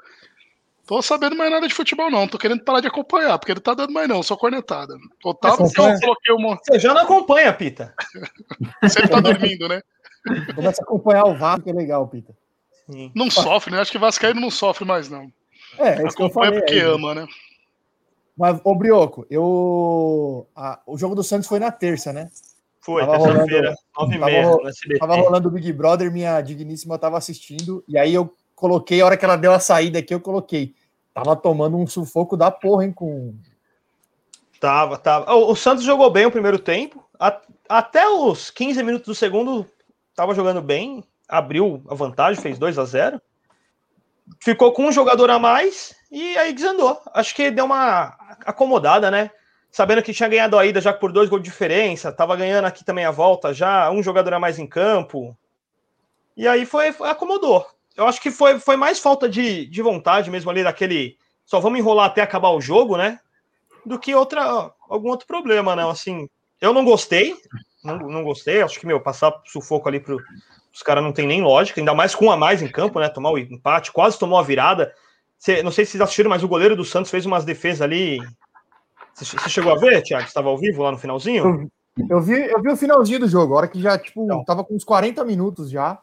[0.91, 2.27] Tô sabendo mais nada de futebol, não.
[2.27, 4.93] Tô querendo parar de acompanhar, porque ele tá dando mais não, só cornetada.
[5.23, 6.59] Otávio, que eu coloquei uma.
[6.61, 7.93] Você já não acompanha, Pita.
[8.83, 9.81] Você tá dormindo, né?
[10.53, 12.35] Começa a acompanhar o Vasco, é legal, Pita.
[12.91, 13.09] Sim.
[13.15, 13.79] Não sofre, né?
[13.79, 15.31] Acho que Vascaíno não sofre mais, não.
[15.79, 16.59] É, é isso que eu Acompanha falei.
[16.59, 16.81] porque aí.
[16.81, 17.25] ama, né?
[18.37, 20.45] Mas, ô Brioco, eu.
[20.53, 22.29] a- o jogo do Santos foi na terça, né?
[22.81, 24.99] Foi, Tava terça-feira, nove e tava meia, SBT.
[24.99, 29.15] Tava rolando o Big Brother, minha digníssima tava assistindo, e aí eu coloquei, a hora
[29.15, 30.75] que ela deu a saída aqui, eu coloquei.
[31.13, 33.35] Tava tomando um sufoco da porra, hein, com.
[34.59, 35.33] Tava, tava.
[35.33, 37.03] O, o Santos jogou bem o primeiro tempo.
[37.19, 39.65] A- até os 15 minutos do segundo,
[40.15, 41.03] tava jogando bem.
[41.27, 43.21] Abriu a vantagem, fez 2 a 0
[44.39, 47.01] Ficou com um jogador a mais e aí desandou.
[47.13, 49.29] Acho que deu uma acomodada, né?
[49.71, 52.83] Sabendo que tinha ganhado a ida já por dois gols de diferença, tava ganhando aqui
[52.83, 55.37] também a volta já, um jogador a mais em campo.
[56.35, 57.65] E aí foi, foi- acomodou.
[58.01, 61.17] Eu acho que foi, foi mais falta de, de vontade mesmo ali daquele.
[61.45, 63.19] Só vamos enrolar até acabar o jogo, né?
[63.85, 65.89] do que outra algum outro problema, né?
[65.89, 66.27] Assim,
[66.59, 67.35] eu não gostei,
[67.83, 68.61] não, não gostei.
[68.61, 70.19] Acho que meu passar sufoco ali pro
[70.73, 73.09] os caras não tem nem lógica, ainda mais com um a mais em campo, né?
[73.09, 74.93] Tomar o empate, quase tomou a virada.
[75.37, 78.19] Cê- não sei se vocês assistiram, mas o goleiro do Santos fez umas defesas ali.
[79.13, 80.25] Você chegou a ver, Thiago?
[80.25, 81.69] Estava ao vivo lá no finalzinho?
[82.09, 84.73] Eu vi, eu vi o finalzinho do jogo, a hora que já, tipo, tava com
[84.75, 85.99] uns 40 minutos já.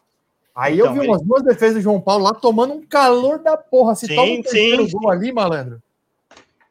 [0.58, 3.38] Aí eu Então, vi ele- umas duas defesas do João Paulo lá tomando um calor
[3.38, 3.94] da porra.
[3.94, 5.80] Se Sim, toma um sim, gol ali, malandro.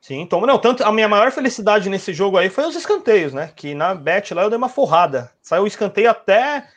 [0.02, 3.52] Sim, então, não, tanto a minha maior felicidade nesse jogo aí foi os escanteios, né?
[3.56, 5.32] Que na bet lá eu dei uma forrada.
[5.42, 6.68] Saiu o escanteio até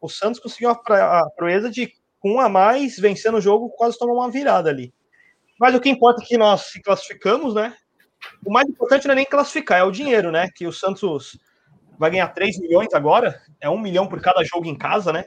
[0.00, 3.68] o Santos conseguiu a, pra- a proeza de com um a mais, vencendo o jogo,
[3.70, 4.92] quase tomou uma virada ali.
[5.60, 7.74] Mas o que importa é que nós se classificamos, né?
[8.44, 10.48] O mais importante não é nem classificar, é o dinheiro, né?
[10.54, 11.38] Que o Santos
[11.98, 15.26] vai ganhar 3 milhões agora, é um milhão por cada jogo em casa, né?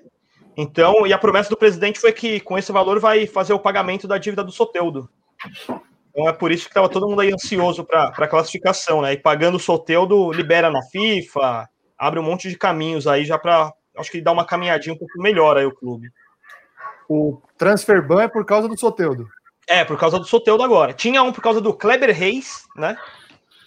[0.58, 4.08] Então, e a promessa do presidente foi que com esse valor vai fazer o pagamento
[4.08, 5.08] da dívida do Soteudo.
[6.10, 9.14] Então é por isso que estava todo mundo aí ansioso para a classificação, né?
[9.14, 13.72] E pagando o Soteudo, libera na FIFA, abre um monte de caminhos aí já para,
[13.96, 16.10] acho que dá uma caminhadinha um pouco melhor aí o clube.
[17.08, 19.28] O transfer ban é por causa do Soteudo.
[19.68, 20.92] É, por causa do Soteudo agora.
[20.92, 22.98] Tinha um por causa do Kleber Reis, né?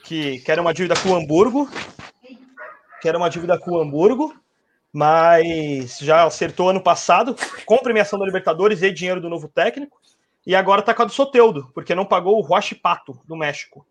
[0.03, 1.68] Que, que era uma dívida com o Hamburgo.
[3.01, 4.34] Que era uma dívida com o Hamburgo.
[4.93, 10.01] Mas já acertou ano passado, com premiação da Libertadores e dinheiro do novo técnico.
[10.47, 13.86] E agora tá com a do Soteudo, porque não pagou o Huachipato, do México.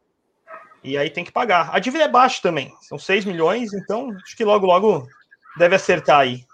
[0.84, 1.70] E aí tem que pagar.
[1.74, 2.74] A dívida é baixa também.
[2.82, 5.08] São 6 milhões, então acho que logo, logo
[5.58, 6.45] deve acertar aí.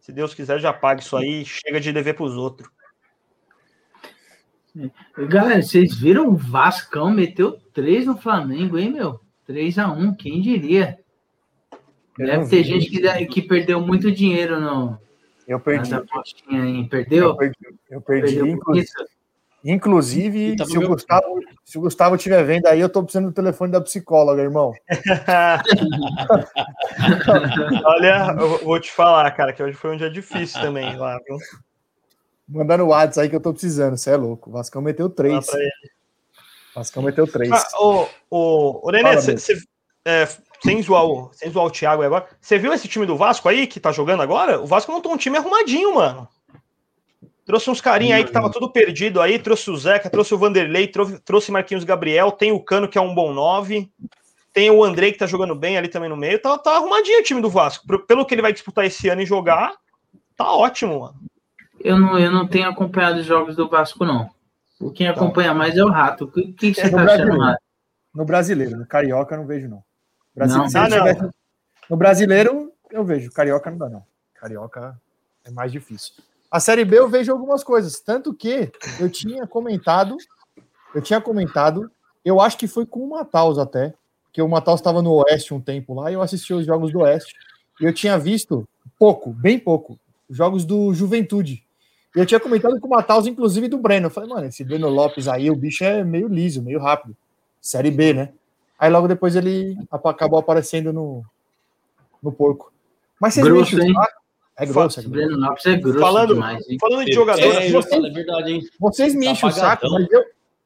[0.00, 1.44] Se Deus quiser, já paga isso aí.
[1.44, 2.68] Chega de dever pros outros.
[5.28, 9.20] Galera, vocês viram o Vascão meteu 3 no Flamengo, hein, meu?
[9.46, 10.98] 3 a 1 quem diria?
[12.26, 12.64] Deve não ter vi.
[12.64, 14.98] gente que, que perdeu muito dinheiro no,
[15.46, 15.92] Eu perdi.
[15.94, 16.88] aí.
[16.88, 17.28] Perdeu?
[17.28, 17.56] Eu perdi.
[17.90, 18.34] Eu perdi.
[18.36, 18.92] Perdeu por Inclu- isso?
[19.64, 23.32] Inclusive, Tá se o, Gustavo, se o Gustavo estiver vendo aí, eu tô precisando do
[23.34, 24.72] telefone da psicóloga, irmão.
[27.84, 31.36] Olha, eu vou te falar, cara, que hoje foi um dia difícil também lá, viu?
[32.48, 33.96] Mandando o WhatsApp aí que eu tô precisando.
[33.96, 34.48] Você é louco.
[34.48, 35.46] O Vascão meteu três.
[36.74, 37.50] Vascão meteu três.
[37.52, 39.38] Ah, ô, ô, ô, Nenê, Fala, cê- meu.
[39.38, 39.58] cê-
[40.06, 40.28] é,
[40.62, 43.66] sem, zoar o, sem zoar o Thiago agora, você viu esse time do Vasco aí
[43.66, 44.60] que tá jogando agora?
[44.60, 46.28] O Vasco montou um time arrumadinho, mano.
[47.44, 50.86] Trouxe uns carinha aí que tava tudo perdido aí, trouxe o Zeca, trouxe o Vanderlei,
[50.86, 53.90] trou- trouxe Marquinhos Gabriel, tem o Cano que é um bom nove,
[54.52, 57.22] tem o Andrei que tá jogando bem ali também no meio, tá, tá arrumadinho o
[57.22, 57.86] time do Vasco.
[58.00, 59.72] Pelo que ele vai disputar esse ano e jogar,
[60.36, 61.14] tá ótimo, mano.
[61.80, 64.28] Eu não, eu não tenho acompanhado os jogos do Vasco, não.
[64.78, 66.24] O quem acompanha mais é o Rato.
[66.24, 67.38] O que, que você No tá achando.
[67.38, 67.62] Rato?
[68.14, 69.82] No brasileiro, no carioca eu não vejo, não.
[70.46, 70.64] Não?
[70.74, 70.98] Ah, não.
[71.06, 71.30] tivesse-
[71.90, 74.02] No brasileiro eu vejo, carioca não dá, não.
[74.34, 74.98] Carioca
[75.44, 76.12] é mais difícil.
[76.50, 80.16] A Série B eu vejo algumas coisas, tanto que eu tinha comentado,
[80.94, 81.90] eu tinha comentado,
[82.24, 83.92] eu acho que foi com o Mataus até,
[84.24, 87.00] porque o Mataus estava no Oeste um tempo lá e eu assisti os jogos do
[87.00, 87.34] Oeste.
[87.80, 88.66] E eu tinha visto
[88.98, 91.62] pouco, bem pouco, os jogos do Juventude.
[92.16, 94.06] E eu tinha comentado com o Mataus, inclusive do Breno.
[94.06, 97.14] Eu falei, mano, esse Breno Lopes aí, o bicho é meio liso, meio rápido.
[97.60, 98.32] Série B, né?
[98.78, 101.24] Aí logo depois ele acabou aparecendo no,
[102.22, 102.72] no porco.
[103.20, 103.94] Mas vocês Grosso, me enchem o hein?
[103.94, 104.18] saco.
[104.60, 105.08] É grosso, é grosso.
[105.10, 106.76] Breno Lopes é grosso Falando- demais, hein?
[106.80, 108.62] Falando de jogador, É, eu você- falo, é verdade, hein?
[108.80, 110.24] Vocês me Tá enchem o saco, mas eu,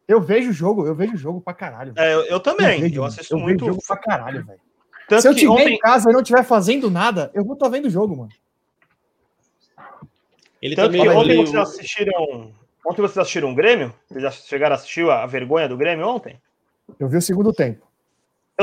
[0.09, 1.93] eu vejo o jogo, eu vejo o jogo pra caralho.
[1.97, 3.61] é, eu, eu também, vejo, eu assisto eu muito.
[3.65, 4.61] vejo jogo pra caralho, velho.
[5.09, 7.53] Tanto Se eu que estiver ontem, em casa e não estiver fazendo nada, eu vou
[7.55, 8.31] estar vendo o jogo, mano.
[10.61, 12.53] Ele Tanto que também ontem ele- vocês assistiram.
[12.87, 13.93] Ontem vocês assistiram o Grêmio?
[14.09, 16.41] Vocês já chegaram a assistir a vergonha do Grêmio ontem?
[16.99, 17.87] Eu vi o segundo tempo.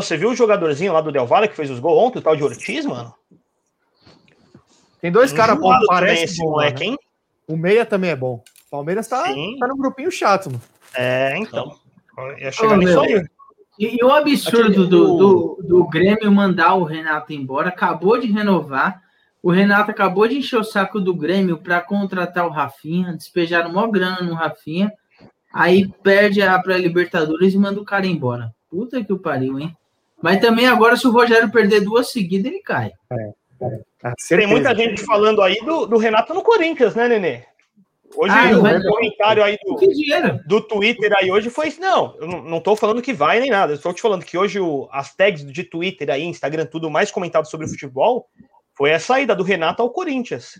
[0.01, 2.35] Você viu o jogadorzinho lá do Del Valle que fez os gols ontem, o tal
[2.35, 3.13] de Ortiz, mano?
[5.01, 6.91] Tem dois caras bons, parece esse bom, moleque, né?
[6.91, 6.97] hein?
[7.47, 8.43] O Meia também é bom.
[8.67, 9.57] O Palmeiras tá, Sim.
[9.59, 10.61] tá num grupinho chato, mano.
[10.93, 11.75] É, então.
[12.17, 13.25] Eu ia chegar nisso aí.
[13.79, 18.27] E, e o absurdo do, o- do, do Grêmio mandar o Renato embora, acabou de
[18.27, 19.01] renovar.
[19.41, 23.87] O Renato acabou de encher o saco do Grêmio para contratar o Rafinha, despejaram maior
[23.87, 24.91] grana no Rafinha,
[25.53, 28.53] aí perde a pré-Libertadores e manda o cara embora.
[28.69, 29.73] Puta que o pariu, hein?
[30.21, 32.91] Mas também agora, se o Rogério perder duas seguidas, ele cai.
[33.11, 33.15] Ah,
[33.61, 34.49] Tem certeza.
[34.49, 37.43] muita gente falando aí do, do Renato no Corinthians, né, Nenê?
[38.15, 39.75] Hoje Ah, o vai- comentário aí do,
[40.47, 41.79] do Twitter aí hoje foi isso.
[41.79, 43.71] Não, eu não, tô falando que vai nem nada.
[43.73, 47.11] Eu estou te falando que hoje o- as tags de Twitter aí, Instagram, tudo mais
[47.11, 48.27] comentado sobre o futebol
[48.75, 50.59] foi a saída do Renato ao Corinthians.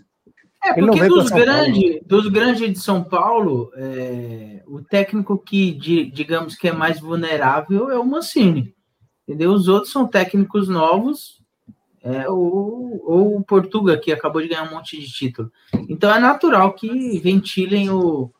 [0.62, 6.54] É, porque dos grandes, dos grandes de São Paulo, é, o técnico que, di- digamos
[6.54, 8.74] que é mais vulnerável é o Mancini.
[9.30, 9.52] Entendeu?
[9.52, 11.40] Os outros são técnicos novos,
[12.02, 15.52] é, ou, o Portuga, que acabou de ganhar um monte de título.
[15.88, 18.32] Então é natural que ventilem o,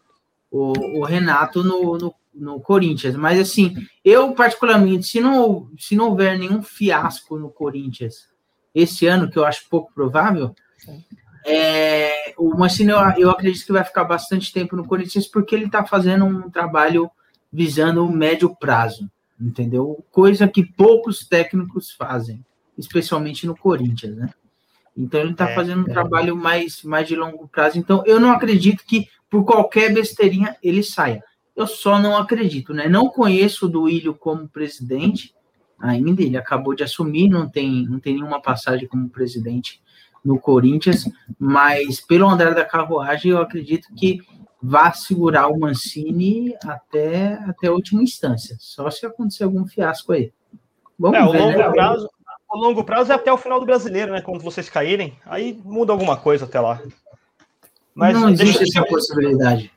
[0.51, 3.15] o, o Renato no, no, no Corinthians.
[3.15, 8.29] Mas assim, eu particularmente, se não, se não houver nenhum fiasco no Corinthians
[8.75, 10.53] esse ano, que eu acho pouco provável,
[11.47, 15.67] É, o Mancini, eu, eu acredito que vai ficar bastante tempo no Corinthians porque ele
[15.67, 17.09] está fazendo um trabalho
[17.53, 19.09] visando o médio prazo,
[19.41, 20.05] entendeu?
[20.11, 22.45] Coisa que poucos técnicos fazem,
[22.77, 24.31] especialmente no Corinthians, né?
[24.97, 27.79] Então ele está É, fazendo um trabalho mais, mais de longo prazo.
[27.79, 31.23] Então eu não acredito que por qualquer besteirinha ele saia.
[31.57, 32.89] Eu só não acredito, né?
[32.89, 35.35] Não conheço o Duílio como presidente
[35.79, 39.81] ainda, ele acabou de assumir, não tem, não tem nenhuma passagem como presidente
[40.25, 41.05] no Corinthians,
[41.39, 44.21] mas pelo andar da carruagem, eu acredito que
[44.63, 50.33] vá segurar o Mancini até, até a última instância, só se acontecer algum fiasco aí.
[50.99, 51.71] Vamos É, o ver, longo, né?
[51.71, 52.11] prazo,
[52.53, 54.21] o longo prazo é até o final do brasileiro, né?
[54.21, 56.81] Quando vocês caírem, aí muda alguma coisa até lá.
[57.95, 59.73] Mas não existe deixa- essa possibilidade.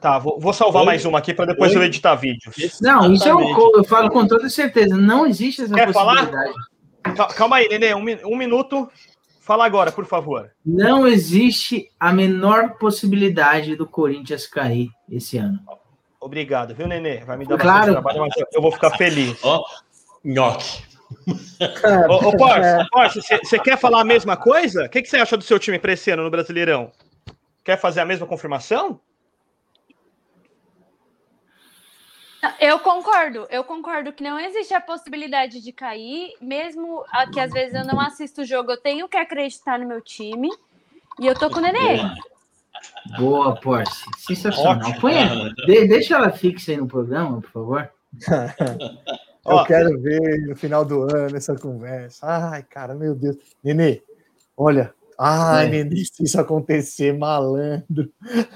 [0.00, 0.86] Tá, vou, vou salvar Oi?
[0.86, 1.78] mais uma aqui para depois Oi?
[1.78, 2.54] eu editar vídeos.
[2.82, 3.76] Não, isso eu, Exatamente.
[3.78, 4.96] eu falo com toda certeza.
[4.96, 6.26] Não existe essa Quer falar?
[6.26, 6.54] possibilidade.
[7.16, 8.90] Cal- Calma aí, Nenê, um, um minuto.
[9.48, 10.50] Fala agora, por favor.
[10.62, 15.58] Não existe a menor possibilidade do Corinthians cair esse ano.
[16.20, 17.24] Obrigado, viu, Nenê?
[17.24, 17.78] Vai me dar Claro.
[17.78, 19.42] bastante trabalho, mas eu- vou ficar feliz.
[19.42, 19.64] Ó,
[20.22, 20.82] nhoque.
[22.10, 24.84] Ô, ô Porsche, Porsche, você- quer falar a mesma coisa?
[24.84, 26.92] O que, que você acha do seu time para esse ano no Brasileirão?
[27.64, 29.00] Quer fazer a mesma confirmação?
[32.60, 37.50] Eu concordo, eu concordo que não existe a possibilidade de cair, mesmo a- que às
[37.52, 40.48] vezes eu não assisto o jogo, eu tenho que acreditar no meu time.
[41.18, 41.98] E eu tô com o Nenê.
[43.18, 44.04] Boa, Porsche.
[44.18, 44.92] Sensacional.
[45.00, 45.14] Põe,
[45.66, 47.90] de- deixa ela fixa aí no programa, por favor.
[49.46, 49.64] Eu Ó.
[49.64, 52.26] quero ver no final do ano essa conversa.
[52.26, 53.36] Ai, cara, meu Deus.
[53.64, 54.02] Nenê,
[54.54, 54.94] olha.
[55.18, 55.70] Ai, É.
[55.70, 58.12] Nenê, se isso acontecer, malandro.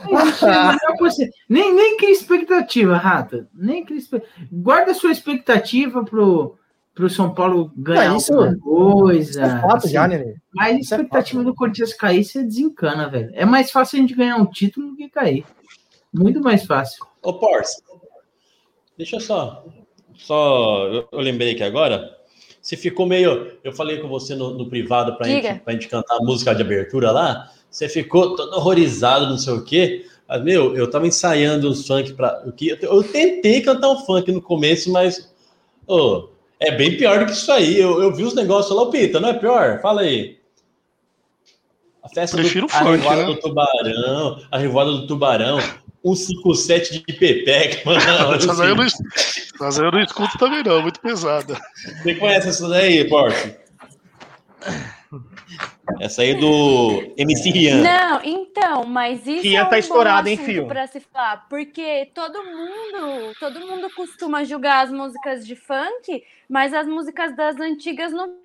[0.08, 3.48] Não, você- nem, nem cria expectativa, Rata.
[3.52, 6.56] Nem cria expe- Guarda sua expectativa pro,
[6.94, 9.30] pro São Paulo ganhar Não, isso- alguma coisa.
[9.30, 9.88] Isso é fato assim.
[9.88, 10.36] já, Nenê.
[10.54, 13.30] Mas a é expectativa do Corinthians cair, você desencana, velho.
[13.34, 15.44] É mais fácil a gente ganhar um título do que cair.
[16.14, 17.04] Muito mais fácil.
[17.22, 17.82] Ô, Porce,
[18.96, 19.64] deixa eu só.
[20.14, 20.86] Só.
[20.86, 22.08] Eu, eu lembrei que agora.
[22.62, 23.52] Você ficou meio.
[23.64, 25.60] Eu falei com você no, no privado pra Diga.
[25.68, 27.50] gente, cantar a música de abertura lá.
[27.68, 30.06] Você ficou todo horrorizado, não sei o quê.
[30.28, 32.40] Mas, meu, eu tava ensaiando uns funk pra.
[32.46, 35.34] Eu, que- eu tentei cantar um funk no começo, mas.
[35.88, 36.28] ô,
[36.60, 37.76] é bem pior do que isso aí.
[37.80, 39.80] Eu, eu vi os negócios lá, ô Pita, não é pior?
[39.80, 40.38] Fala aí.
[42.02, 43.26] A festa Prefiro do, o a funk, revoada né?
[43.26, 45.58] do tubarão, a revoada do tubarão,
[46.04, 48.34] 157 de Pepeca, mano.
[48.34, 48.84] Essas aí eu não,
[49.62, 51.58] aí eu não escuto também, não, muito pesada.
[52.02, 53.56] Você conhece essa daí, Porsche?
[56.00, 57.82] Essa aí é do MC Rian.
[57.82, 62.10] Não, então, mas isso Rian é um tá estourado, bom hein, pra se falar, porque
[62.14, 68.12] todo mundo, todo mundo costuma julgar as músicas de funk, mas as músicas das antigas
[68.12, 68.36] não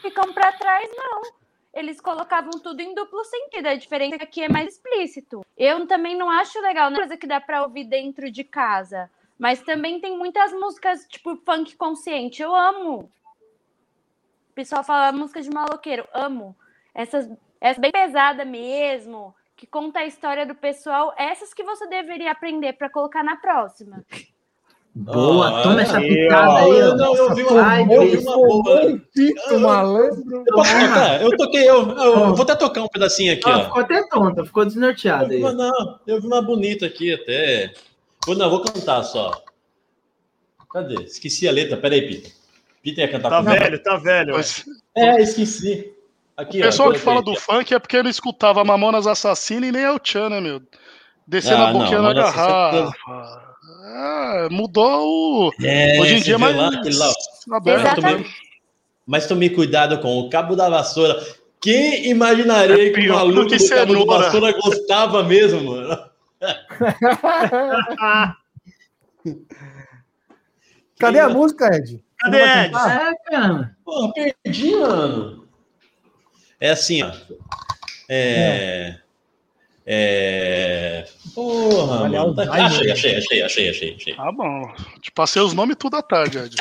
[0.00, 1.41] ficam pra trás, não.
[1.72, 3.66] Eles colocavam tudo em duplo sentido.
[3.66, 5.44] A diferença é que aqui é mais explícito.
[5.56, 9.10] Eu também não acho legal, não é coisa que dá pra ouvir dentro de casa.
[9.38, 12.42] Mas também tem muitas músicas, tipo, funk consciente.
[12.42, 13.10] Eu amo.
[14.50, 16.06] O pessoal fala música de maloqueiro.
[16.12, 16.54] Amo.
[16.94, 17.28] Essas,
[17.60, 21.14] essa bem pesada mesmo, que conta a história do pessoal.
[21.16, 24.04] Essas que você deveria aprender pra colocar na próxima.
[24.94, 26.56] Boa, Ah, toma essa ó.
[26.58, 29.00] aí, Eu, não, eu vi uma, Ai, eu vi uma boa.
[29.58, 30.44] Malandro.
[30.46, 31.22] Eu posso tocar?
[31.22, 33.64] Eu toquei, eu, eu vou até tocar um pedacinho aqui, Ó, ó.
[33.64, 34.62] ficou até tonta, ficou
[35.24, 35.40] vi aí.
[35.40, 37.72] uma, não, eu vi uma bonita aqui até.
[38.26, 39.42] Vou, não, vou cantar só.
[40.70, 41.02] Cadê?
[41.04, 41.76] Esqueci a letra.
[41.76, 42.30] Peraí, Pita.
[42.82, 44.34] Pita ia cantar Tá velho, tá velho.
[44.34, 44.64] Mas
[44.94, 45.90] É, esqueci.
[46.36, 49.66] Aqui, o pessoal ó, que fala coloquei do funk é porque não escutava Mamonas Assassina
[49.66, 50.62] e nem El Chan, né, meu?
[51.26, 53.51] Descendo Ah, a boquinha não, na garrafa.
[53.94, 55.52] Ah, mudou o.
[55.62, 57.12] É, Hoje em dia é viu mais lá, lá,
[57.58, 58.24] aberto mesmo.
[59.06, 61.22] Mas tome cuidado com o cabo da vassoura.
[61.60, 66.10] Quem imaginaria É que o maluco que do cabo da vassoura gostava mesmo, mano?
[70.98, 72.02] Cadê a música, Ed?
[72.18, 72.74] Cadê, Ed?
[72.74, 73.76] É, cara.
[73.84, 75.46] Porra, perdi, mano.
[76.58, 77.12] É assim, ó.
[78.08, 78.96] É.
[78.98, 79.01] É.
[81.34, 82.34] Porra, Olha, mano.
[82.34, 82.42] Tá...
[82.42, 82.92] Alzheimer.
[82.92, 84.14] Achei, achei, achei, achei, achei, achei.
[84.14, 84.72] Tá bom.
[85.00, 86.56] Te passei os nomes tudo à tarde, Ed.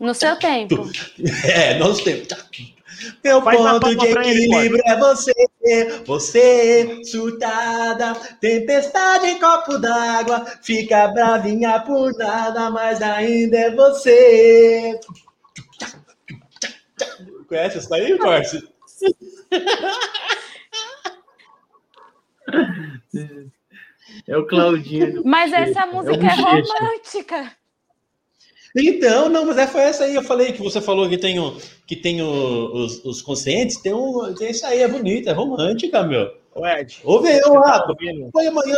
[0.00, 0.90] No seu tempo.
[1.44, 2.26] É, nós temos.
[3.22, 5.32] Meu Faz ponto de equilíbrio é você,
[6.04, 14.98] você, surtada, tempestade em copo d'água, fica bravinha por nada, mas ainda é você.
[17.48, 18.71] Conhece isso daí, Corse?
[24.28, 25.22] É o Claudinho.
[25.24, 26.42] Mas essa música é Bochecha.
[26.42, 27.52] romântica.
[28.76, 30.14] Então, não, mas é, foi essa aí.
[30.14, 31.56] Eu falei que você falou que tem, o,
[31.86, 33.76] que tem o- os, os conscientes.
[33.78, 36.34] Tem, um, tem isso aí, é bonita, é romântica, meu.
[36.54, 37.00] Ô, Ed.
[37.04, 37.86] Ouve ô, tá?
[38.32, 38.76] Põe amanhã,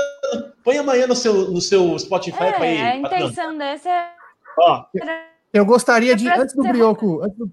[0.62, 2.76] põe amanhã no, seu, no seu Spotify pra ir.
[2.78, 4.10] É, a intenção dessa é.
[4.59, 4.84] Ó,
[5.52, 7.51] Eu gostaria de, É antes do Brioco, antes do,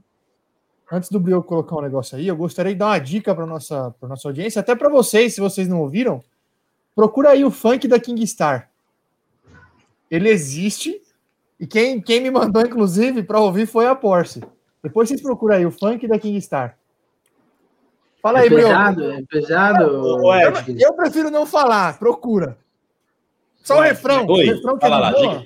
[0.92, 3.96] antes do Brioco colocar um negócio aí, eu gostaria de dar uma dica para nossa,
[4.00, 6.22] pra nossa audiência, até para vocês, se vocês não ouviram,
[6.94, 8.70] procura aí o funk da Kingstar.
[10.10, 11.02] Ele existe
[11.60, 14.42] e quem, quem me mandou, inclusive, para ouvir foi a Porsche.
[14.84, 16.78] Depois vocês procuram aí o funk da Kingstar.
[18.22, 18.68] Fala É aí, Brioco.
[18.68, 19.84] pesado, é pesado.
[19.84, 20.82] Eu, Ed.
[20.82, 22.58] eu prefiro não falar, procura.
[23.64, 24.26] Só o refrão.
[24.28, 25.46] oi, o refrão que é fala de lá, boa.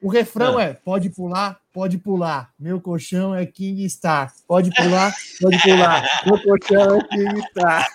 [0.00, 0.62] O refrão Ah.
[0.62, 2.50] é: pode pular, pode pular.
[2.58, 4.32] Meu colchão é King Star.
[4.46, 6.04] Pode pular, pode pular.
[6.24, 7.86] Meu colchão é King Star.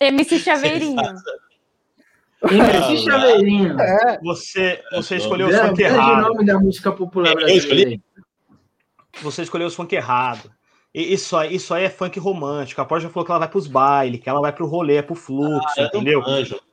[0.00, 0.96] MC Chaveirinho.
[2.42, 3.78] MC Chaveirinho.
[3.80, 6.22] É, Você, você É, escolheu o funk errado.
[6.28, 7.58] nome da música popular Eu escolhi?
[7.66, 8.02] brasileira.
[9.22, 10.50] Você escolheu o funk errado.
[10.92, 12.80] Isso aí, isso aí é funk romântico.
[12.80, 15.14] A Porsche já falou que ela vai pros bailes, que ela vai pro rolê, pro
[15.14, 16.22] fluxo, Ah, eu entendeu?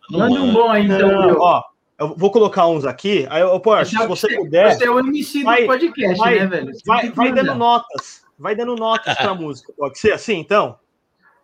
[0.10, 1.64] Manda um bom aí, então, Não, ó,
[2.00, 3.26] eu vou colocar uns aqui.
[3.30, 6.46] Aí, ô, Porsche, se você puder, Você é o MC vai- do podcast, vai- né,
[6.46, 6.72] velho?
[6.86, 8.22] Vai, vai dando notas.
[8.38, 9.74] Vai dando notas pra música.
[9.78, 10.80] Pode ser assim, então?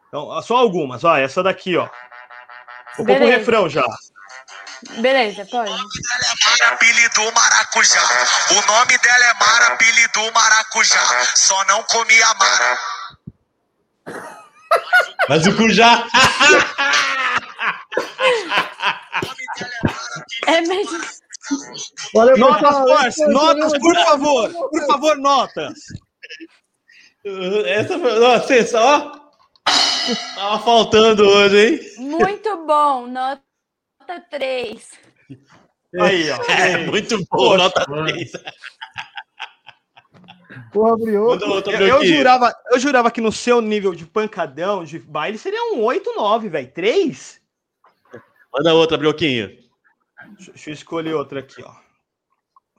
[0.07, 1.03] Então, só algumas.
[1.03, 1.88] Ó, essa daqui, ó.
[2.97, 3.38] Vou pôr pro Beleza.
[3.38, 3.84] refrão já.
[4.99, 5.71] Beleza, pode.
[5.71, 8.01] Mara, apelido maracujá.
[8.51, 11.25] O nome dela é Mara, apelido maracujá.
[11.35, 12.77] Só não comia Mara.
[15.30, 16.05] Mas o Cujá.
[20.48, 20.99] É mesmo.
[22.14, 24.53] Valeu, Notas, o notas, por favor.
[24.70, 25.74] Por favor, notas.
[27.65, 28.20] Essa foi.
[28.20, 29.24] Nossa, ó.
[30.36, 31.80] Tava faltando hoje, hein?
[31.98, 33.07] Muito bom.
[33.07, 33.41] Nota
[34.30, 34.91] 3.
[36.02, 36.44] Aí, ó.
[36.52, 38.07] É, muito bom, Poxa, nota mano.
[38.07, 38.32] 3.
[40.72, 41.70] Porra, Brioco.
[41.70, 45.82] Eu, eu jurava, eu jurava que no seu nível de pancadão, de baile, seria um
[45.82, 46.72] 8, 9, velho.
[46.72, 47.43] 3?
[48.53, 49.57] Manda outra, Brioquinho.
[50.38, 51.73] Deixa, eu escolher outra aqui, ó.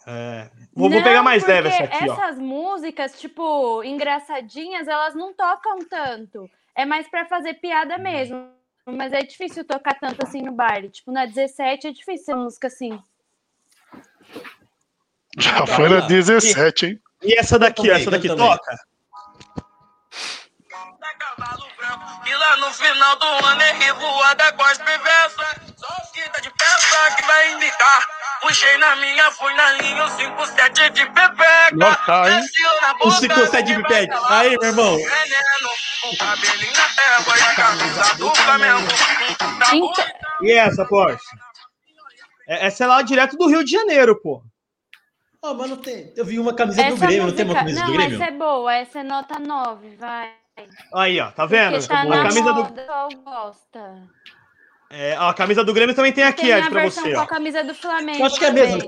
[0.06, 2.12] É, vou, vou Não, pegar mais leve essa aqui, ó.
[2.12, 6.48] Essas músicas, tipo, engraçadinhas, elas não tocam tanto.
[6.74, 8.48] É mais pra fazer piada mesmo.
[8.86, 10.90] Mas é difícil tocar tanto assim no baile.
[10.90, 13.02] Tipo, na 17 é difícil ser música assim.
[15.38, 17.00] Já foi na 17, hein?
[17.22, 18.46] E essa daqui, Eu essa também, daqui também.
[18.46, 18.76] toca?
[22.26, 25.46] E lá no final do ano é revoada com as perversas.
[25.76, 28.06] Só quita de peça que vai indicar.
[28.40, 31.70] Puxei na minha, fui na linha, o 57 de pepeca.
[31.76, 32.40] Nortar, hein?
[32.40, 34.06] Desceu na O boca, 57 de pé.
[34.28, 34.98] Aí, meu irmão.
[34.98, 35.04] e
[38.18, 38.30] do.
[38.30, 39.92] Tá Então.
[40.42, 41.24] E essa, Porsche?
[42.46, 44.42] É- Essa é lá direto do Rio de Janeiro, pô.
[45.42, 46.12] Ah, mas não tem.
[46.16, 47.64] Eu vi uma camiseta do essa Grêmio, não tem uma música.
[47.64, 48.14] camisa Não, do Grêmio?
[48.22, 48.74] essa é boa.
[48.74, 50.32] Essa é nota 9, vai.
[50.94, 51.84] Aí, ó, tá vendo?
[51.86, 54.02] Tá a, camisa do, moda, o pessoal gosta.
[54.90, 57.22] é, a camisa do Grêmio também tem aqui, Tem Ed, pra você, com ó.
[57.22, 58.18] a camisa do Flamengo.
[58.20, 58.78] Eu acho que é mesmo.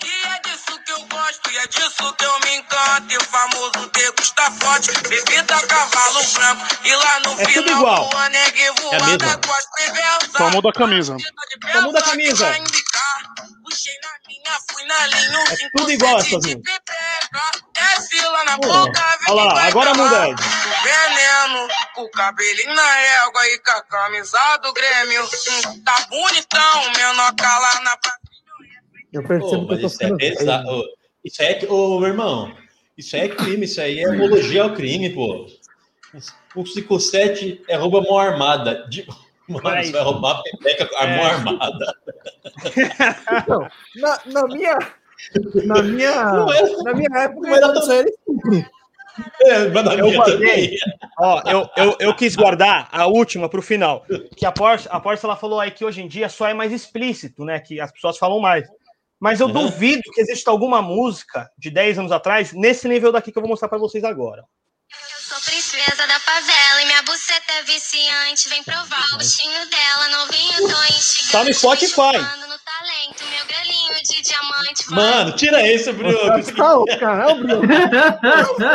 [0.00, 3.12] Que é disso que eu gosto e é disso que eu me encanto.
[3.12, 6.66] E o famoso degusta forte, bebida cavalo branco.
[6.84, 8.08] E lá no É tudo final igual.
[8.08, 10.32] do ano é É com as perversas.
[10.36, 11.16] Só muda a camisa.
[11.72, 12.46] Só muda a camisa.
[12.48, 12.58] É
[15.76, 16.20] tudo igual
[18.46, 20.28] na Pô, boca, vem olha lá, agora muda.
[20.28, 20.42] Ed.
[20.86, 21.68] Veneno,
[21.98, 25.24] o cabelinho na égua e com a camisa do Grêmio.
[25.24, 28.16] Hum, Tá bonitão, menor cala na praia.
[29.12, 30.62] Eu percebo que eu tô isso é.
[30.64, 30.84] Ô,
[31.24, 31.58] Isso é.
[31.68, 32.56] Ô, meu irmão.
[32.96, 35.46] Isso é crime, isso aí é apologia ao crime, pô.
[36.54, 38.86] O 57 é rouba mão armada.
[38.88, 39.06] De...
[39.48, 41.30] Mano, Mas- você vai roubar a pepeca com a mão É.
[41.30, 41.94] armada.
[43.46, 44.78] Não, na, na minha.
[45.64, 48.70] Na minha, Não é- na minha época, não era isso aí era estupro.
[49.42, 49.62] É,
[49.98, 50.76] Eu guardei.
[51.18, 54.04] Ó, eu, eu, eu quis guardar a última pro final.
[54.36, 56.72] Que a Porsche, a Porsche ela falou aí que hoje em dia só é mais
[56.72, 57.58] explícito, né?
[57.60, 58.66] Que as pessoas falam mais.
[59.18, 59.52] Mas eu Uhum.
[59.52, 63.48] duvido que exista alguma música de 10 anos atrás nesse nível daqui que eu vou
[63.48, 64.44] mostrar pra vocês agora.
[64.92, 68.48] Eu sou princesa da favela e minha buceta é viciante.
[68.48, 71.32] Vem provar o gostinho dela, novinho, tô instigando.
[71.32, 72.18] Tá no Spotify.
[72.46, 74.90] no talento, meu galinho de diamante.
[74.92, 76.16] Mano, tira esse, Bruno.
[76.54, 77.62] Tá, o cara, é o Bruno.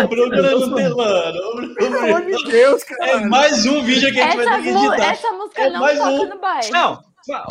[0.03, 1.39] O Bruno não tem, mano.
[1.39, 3.11] O Bruno- Pelo amor de Deus, cara.
[3.11, 5.11] É mais um vídeo que a gente vai Essa, ter que editar.
[5.13, 6.25] essa música É não mais toca um.
[6.29, 6.69] no baile.
[6.71, 7.03] Não,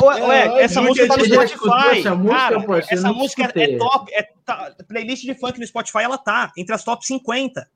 [0.03, 1.99] ué, ué, É, essa música que tá no Spotify.
[1.99, 4.13] essa música, cara, essa música é top.
[4.13, 7.67] É tá- playlist de funk no Spotify, ela tá entre as top 50.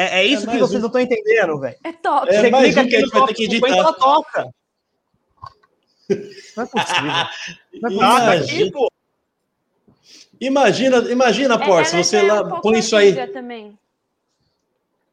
[0.00, 0.80] É, é isso que mais vocês um.
[0.80, 1.76] não estão entendendo, velho.
[1.82, 2.28] É top.
[2.28, 3.66] É Você mais clica um que a aqui gente no vai ter top que 50,
[3.66, 3.78] editar.
[3.78, 4.54] ela toca.
[6.56, 7.12] Não é possível.
[7.82, 8.66] Não é possível.
[8.66, 8.92] aqui, pô.
[10.40, 13.08] Imagina, imagina, É, Porça, ela você é lá um põe isso aí.
[13.08, 13.78] antiga Também.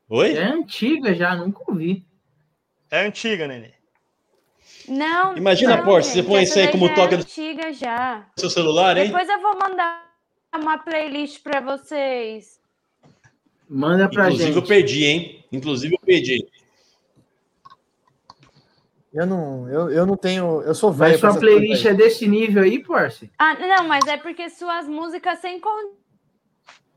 [0.07, 0.37] Oi?
[0.37, 2.05] É antiga já, nunca ouvi.
[2.91, 3.73] É antiga, Nenê.
[4.87, 5.35] Não.
[5.35, 8.23] Imagina, não, Porça, você põe isso aí como é toca no antiga já.
[8.37, 9.07] seu celular, hein?
[9.07, 10.05] Depois eu vou mandar
[10.55, 12.59] uma playlist para vocês.
[13.69, 14.61] Manda pra Inclusive gente.
[14.61, 15.45] eu perdi, hein?
[15.51, 16.45] Inclusive eu perdi.
[19.13, 20.61] Eu não, eu, eu não tenho.
[20.61, 21.19] Eu sou Mas velho.
[21.19, 23.31] pra sua playlist é desse nível aí, Porce?
[23.39, 25.61] Ah, não, mas é porque suas músicas sem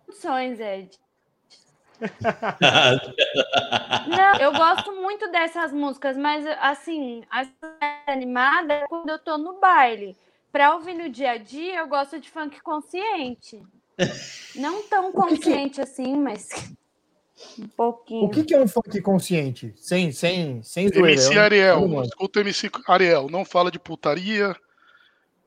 [0.06, 0.90] condições, Ed.
[4.06, 7.48] Não, eu gosto muito dessas músicas, mas assim, as
[8.06, 10.16] animadas é quando eu tô no baile.
[10.52, 13.60] Pra ouvir no dia a dia, eu gosto de funk consciente.
[14.54, 16.48] Não tão consciente assim, mas
[17.58, 18.24] um pouquinho.
[18.24, 19.72] O que, que é um funk consciente?
[19.76, 21.10] Sem, sem, sem zoeira.
[21.12, 24.54] MC eu não- eu Ariel, não escuta MC Ariel, não fala de putaria.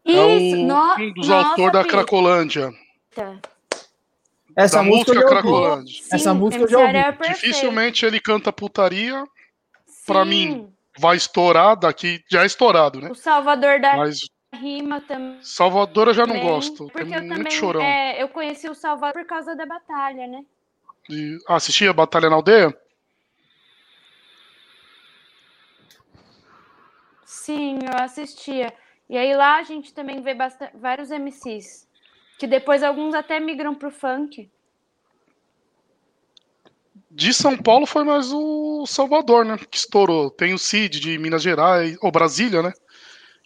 [0.06, 1.86] Isso, é o, no- um dos autores da.
[1.86, 2.73] Cracolândia.
[4.56, 5.28] Essa da música, música eu.
[5.30, 6.02] Cracolândia.
[6.11, 6.90] Essa Sim, música eu MC já ouvi.
[6.98, 7.34] Ariel é.
[7.34, 9.23] Dificilmente ele canta putaria.
[10.06, 10.30] Pra Sim.
[10.30, 12.23] mim, vai estourar daqui.
[12.30, 13.10] Já é estourado, né?
[13.11, 14.22] O Salvador da Mas
[14.61, 15.39] Rima também.
[15.41, 16.88] Salvador eu já não gosto.
[16.88, 17.81] Porque Tem eu muito também chorão.
[17.81, 20.45] é, eu conheci o Salvador por causa da batalha, né?
[21.09, 21.39] De...
[21.47, 22.77] Ah, assistia Batalha na Aldeia?
[27.25, 28.71] Sim, eu assistia.
[29.09, 31.88] E aí lá a gente também vê bastante, vários MCs.
[32.38, 34.49] Que depois alguns até migram pro funk.
[37.09, 39.57] De São Paulo foi mais o Salvador, né?
[39.57, 40.29] Que estourou.
[40.29, 42.71] Tem o Cid de Minas Gerais, ou Brasília, né?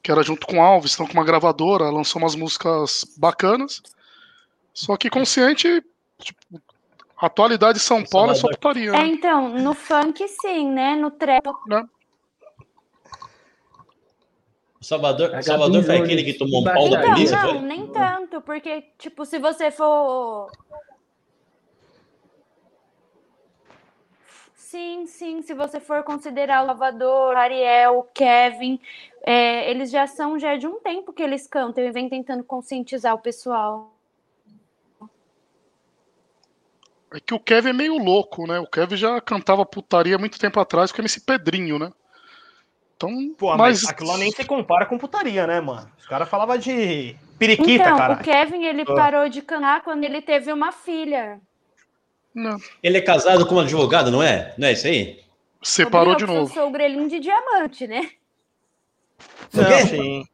[0.06, 3.82] Que era junto com o Alves, estão com uma gravadora, lançou umas músicas bacanas.
[4.72, 5.84] Só que consciente,
[6.20, 6.62] tipo,
[7.18, 8.90] atualidade de São Paulo é só putaria.
[8.90, 9.08] É, Né?
[9.08, 10.96] então, no funk sim, né?
[10.96, 11.48] No trap.
[14.80, 17.60] O Salvador, Salvador foi aquele que tomou um pau da Então, polícia, não, foi?
[17.62, 20.52] nem tanto, porque, tipo, se você for.
[24.66, 28.80] Sim, sim, se você for considerar o Lavador, Ariel, o Kevin,
[29.22, 33.14] é, eles já são já de um tempo que eles cantam e vem tentando conscientizar
[33.14, 33.94] o pessoal.
[37.14, 38.60] É que o Kevin é meio louco, né?
[38.60, 41.94] O Kevin já cantava putaria muito tempo atrás com MC Pedrinho, né?
[42.98, 45.92] Então, Pô, mas, mas aquilo lá nem se compara com putaria, né, mano?
[45.96, 48.14] Os caras falavam de periquita, então, cara.
[48.16, 48.96] o Kevin, ele Ah.
[48.96, 51.40] parou de cantar quando ele teve uma filha.
[52.36, 54.54] Não, Ele é casado com uma advogada, não é?
[54.58, 55.24] Não é isso aí?
[55.64, 56.42] separou de novo.
[56.52, 58.10] Eu sou o grelhinho de diamante, né?
[59.52, 59.62] O quê?
[59.62, 60.22] Não, sim.
[60.22, 60.26] O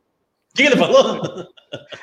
[0.53, 1.21] que ele falou?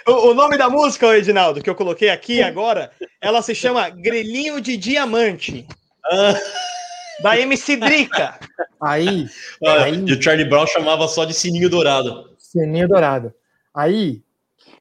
[0.06, 4.62] O, o nome da música, Edinaldo, que eu coloquei aqui agora, ela se chama Grelhinho
[4.62, 5.66] de Diamante.
[6.10, 6.34] Ah,
[7.22, 8.38] Da MC Drica.
[8.80, 9.26] Aí,
[9.66, 12.34] ah, Aí- E o Charlie Brown chamava só de sininho dourado.
[12.38, 13.34] Sininho Dourado.
[13.74, 14.22] Aí,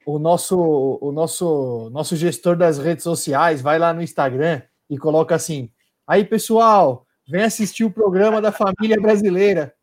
[0.06, 0.58] o nosso,
[1.02, 5.70] o nosso, nosso gestor das redes sociais vai lá no Instagram e coloca assim:
[6.06, 9.74] aí, pessoal, vem assistir o programa da família brasileira.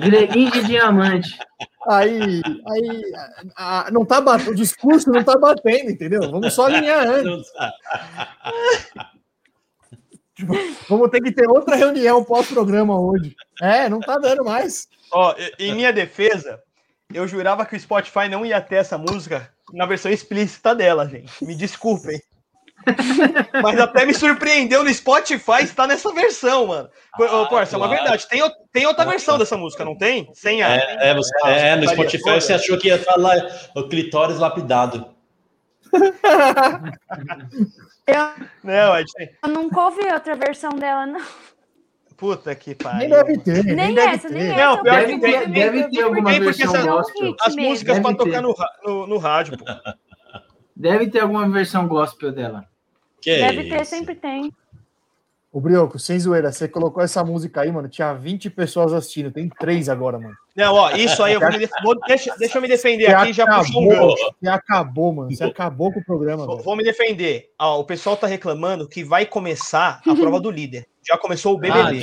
[0.00, 1.38] Grelhinho de diamante.
[1.86, 3.12] Aí, aí
[3.56, 6.28] a- a- não tá batendo, o discurso não tá batendo, entendeu?
[6.30, 7.52] Vamos só alinhar antes.
[7.52, 7.72] Tá.
[10.88, 13.36] Vamos ter que ter outra reunião pós-programa hoje.
[13.62, 14.88] É, não tá dando mais.
[15.12, 16.60] Ó, em minha defesa,
[17.12, 21.44] eu jurava que o Spotify não ia ter essa música na versão explícita dela, gente.
[21.44, 22.20] Me desculpem.
[23.62, 26.88] Mas até me surpreendeu no Spotify estar nessa versão, mano.
[27.18, 28.26] Ô, Porça, é uma verdade.
[28.28, 28.40] Tem,
[28.72, 30.28] tem outra versão dessa música, não tem?
[30.34, 30.76] Sem a.
[30.76, 33.36] É, é, você- é, no Spotify você achou que ia falar
[33.74, 35.06] o clitóris lapidado.
[38.06, 38.30] Eu,
[38.62, 39.02] Não, é
[39.44, 41.22] eu nunca ouvi outra versão dela, não.
[42.16, 42.98] Puta que pariu.
[43.00, 44.34] Nem deve ter, nem, Nem deve essa, ter.
[44.34, 44.78] nem Não, essa.
[44.78, 47.36] eu pior vi que tem- Deve vi ter alguma porque versão essa- gospel.
[47.40, 48.30] As músicas pra Deve ter.
[48.30, 48.54] tocar no,
[48.84, 49.64] no, no rádio, pô.
[50.76, 52.64] Deve ter alguma versão gospel dela.
[53.24, 53.90] Que Deve ter, isso?
[53.90, 54.52] sempre tem.
[55.50, 57.88] O Brioco, sem zoeira, você colocou essa música aí, mano.
[57.88, 60.34] Tinha 20 pessoas assistindo, tem três agora, mano.
[60.56, 63.12] Não, ó, isso aí eu vou me def- vou- deixa, deixa eu me defender Você
[63.14, 64.34] aqui já puxou um acabou, gancho.
[64.42, 65.30] você acabou, mano.
[65.30, 67.52] Você acabou com o programa, Vou, vou me defender.
[67.56, 70.88] Ó, o pessoal tá reclamando que vai começar a prova do líder.
[71.06, 72.00] Já começou o BBB.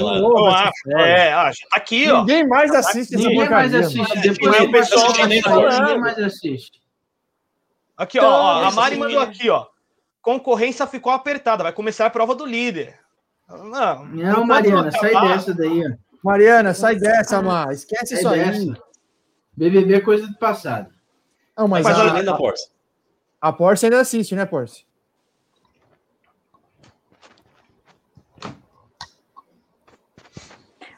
[0.95, 2.19] Ah, é, ah, já tá aqui, ó.
[2.22, 3.98] Ninguém mais assiste essa Ninguém mais assiste.
[3.98, 4.22] mano.
[4.22, 5.80] Depois o pessoal tá falando.
[5.81, 6.80] ninguém mais assiste.
[7.98, 9.65] Aqui, ó, ó, a Todos Mari mandou aqui, ó.
[10.22, 12.99] Concorrência ficou apertada, vai começar a prova do líder.
[13.49, 16.11] Não, Não, Mariana, sai dessa daí, ó.
[16.23, 17.72] Mariana, sai dessa, Mar.
[17.72, 18.81] Esquece Sai isso aí.
[19.57, 20.93] BBB é coisa do passado.
[21.57, 22.68] Não, mas, Mas a, olha, Além da Porsche.
[23.41, 24.85] a Porsche ainda assiste, né, Porsche?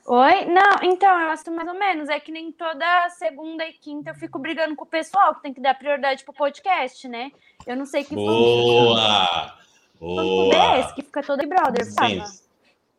[0.05, 0.45] Oi?
[0.45, 2.09] Não, então, eu gosto mais ou menos.
[2.09, 5.53] É que nem toda segunda e quinta eu fico brigando com o pessoal, que tem
[5.53, 7.31] que dar prioridade pro podcast, né?
[7.65, 9.53] Eu não sei que Boa!
[9.97, 12.25] clube é esse que fica todo Big Brother, fala.
[12.25, 12.43] Sen-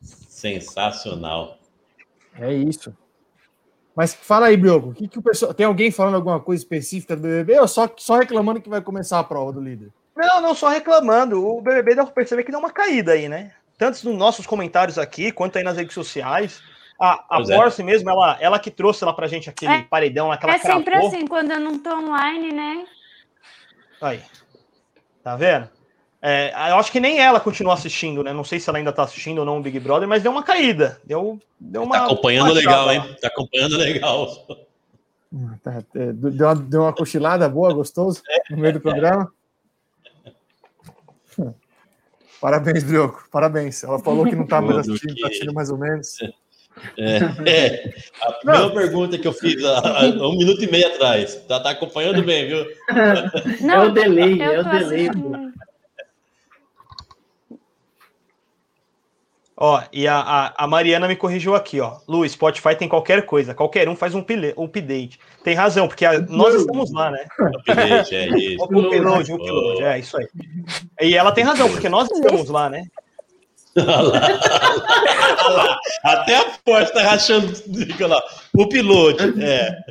[0.00, 1.58] Sensacional.
[2.38, 2.96] É isso.
[3.96, 5.54] Mas fala aí, Brioco, o que, que o pessoal.
[5.54, 9.20] Tem alguém falando alguma coisa específica do BBB ou só, só reclamando que vai começar
[9.20, 9.92] a prova do líder?
[10.16, 11.44] Não, não só reclamando.
[11.46, 13.52] O BBB dá pra perceber que deu uma caída aí, né?
[13.78, 16.60] Tanto nos nossos comentários aqui, quanto aí nas redes sociais.
[17.00, 17.82] A, a é.
[17.82, 20.58] Mesmo, ela, ela que trouxe lá pra gente aquele É- paredão lá que ela É
[20.58, 21.08] sempre cravou.
[21.08, 22.86] assim, quando eu não tô online, né?
[24.00, 24.20] Aí.
[25.24, 25.68] Tá vendo?
[26.20, 28.32] É, eu acho que nem ela continua assistindo, né?
[28.32, 30.42] Não sei se ela ainda tá assistindo ou não o Big Brother, mas deu uma
[30.42, 31.00] caída.
[31.04, 31.96] Deu, deu uma.
[31.96, 33.16] Tá acompanhando uma legal, hein?
[33.20, 34.46] Tá acompanhando legal.
[35.62, 39.32] Tá, é, Deu uma, deu uma cochilada boa, gostoso, no meio do programa.
[42.40, 43.26] Parabéns, Brioco.
[43.30, 43.82] Parabéns.
[43.82, 46.18] Ela falou que não tá mais assistindo, tá assistindo mais ou menos.
[46.98, 47.16] É,
[47.48, 47.94] é.
[48.22, 51.36] a mesma pergunta que eu fiz há, há um minuto e meio atrás.
[51.48, 52.66] Tá, tá acompanhando bem, viu?
[53.60, 55.10] Não, é o delay, eu é o delay.
[59.56, 61.98] Ó, e a, a, a Mariana me corrigiu aqui, ó.
[62.08, 64.24] Lu, Spotify tem qualquer coisa, qualquer um faz um
[64.56, 65.20] um update.
[65.44, 67.24] Tem razão, porque a- nós estamos lá, né?
[67.68, 68.64] Update, é isso.
[68.64, 70.26] Upload, upload, é isso aí.
[71.00, 72.84] E ela tem razão, porque nós estamos lá, né?
[73.76, 74.20] Olha lá,
[75.46, 75.80] olha lá.
[76.04, 77.54] Até a porta tá rachando.
[77.54, 78.22] Fica lá.
[78.54, 79.82] O piloto, é.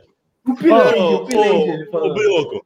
[0.46, 2.66] O piloto, o piloto, Brioco,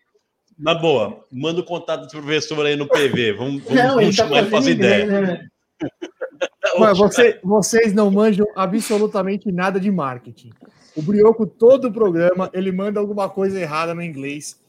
[0.57, 3.33] na boa, manda o contato do professor aí no PV.
[3.33, 5.21] Vamos, vamos, Não, ele vamos tá chamar ele pra fazendo fazer inglês, ideia.
[5.21, 5.47] né?
[6.79, 10.51] Mas você- vocês não manjam absolutamente nada de marketing.
[10.95, 14.59] O Brioco, todo o programa, ele manda alguma coisa errada no inglês.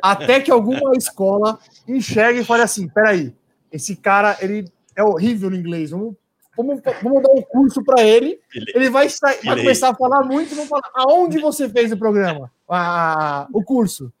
[0.00, 3.32] Até que alguma escola enxergue e fale assim: peraí,
[3.72, 4.64] esse cara ele
[4.96, 5.90] é horrível no inglês.
[5.90, 6.14] Vamos,
[6.56, 8.40] vamos, vamos dar um curso para ele.
[8.74, 9.08] Ele vai,
[9.44, 10.54] vai começar a falar muito.
[10.54, 12.50] Vamos falar: aonde você fez o programa?
[12.68, 14.12] Ah, o curso.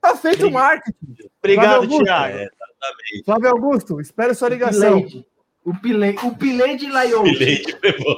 [0.00, 0.96] Tá feito o marketing.
[1.38, 2.04] Obrigado, Flávio Augusto.
[2.04, 2.36] Thiago.
[2.36, 3.24] É, exatamente.
[3.24, 5.02] Flávio Augusto, espero sua ligação.
[5.02, 5.26] Pilete.
[5.64, 7.22] O Pilete, o Pilete Laiou.
[7.22, 8.16] Bilhete pegou.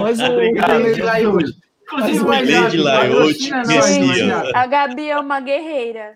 [0.00, 1.38] Mas o, Obrigado, O Pilete Laiou.
[1.40, 4.30] Inclusive, o Messias.
[4.30, 4.52] WhatsApp.
[4.54, 6.14] A Gabi é uma guerreira.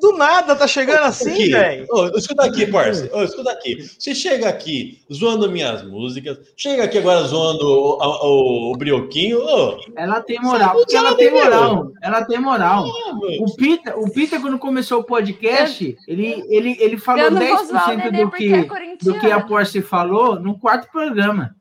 [0.00, 1.86] Do nada tá chegando assim, velho.
[2.16, 3.10] escuta aqui, parça.
[3.12, 3.76] Ô, escuta aqui.
[3.98, 9.40] Você chega aqui zoando minhas músicas, chega aqui agora zoando o, o, o Brioquinho.
[9.40, 11.44] Ô, Ela tem moral, porque ela tem meu.
[11.44, 11.92] moral.
[12.02, 12.84] Ela tem moral.
[13.20, 13.42] meu.
[13.42, 17.66] O Pita, o Pita, quando começou o podcast, ele, ele, ele falou Eu não vou
[17.66, 21.54] zoar o 10% Nenê do que, é do que a Porsche falou no quarto programa.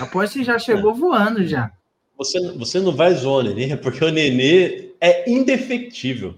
[0.00, 1.70] A Porsche já chegou voando já.
[2.16, 6.34] Você, você não vai zoar o Nenê, porque o Nenê é indefectível.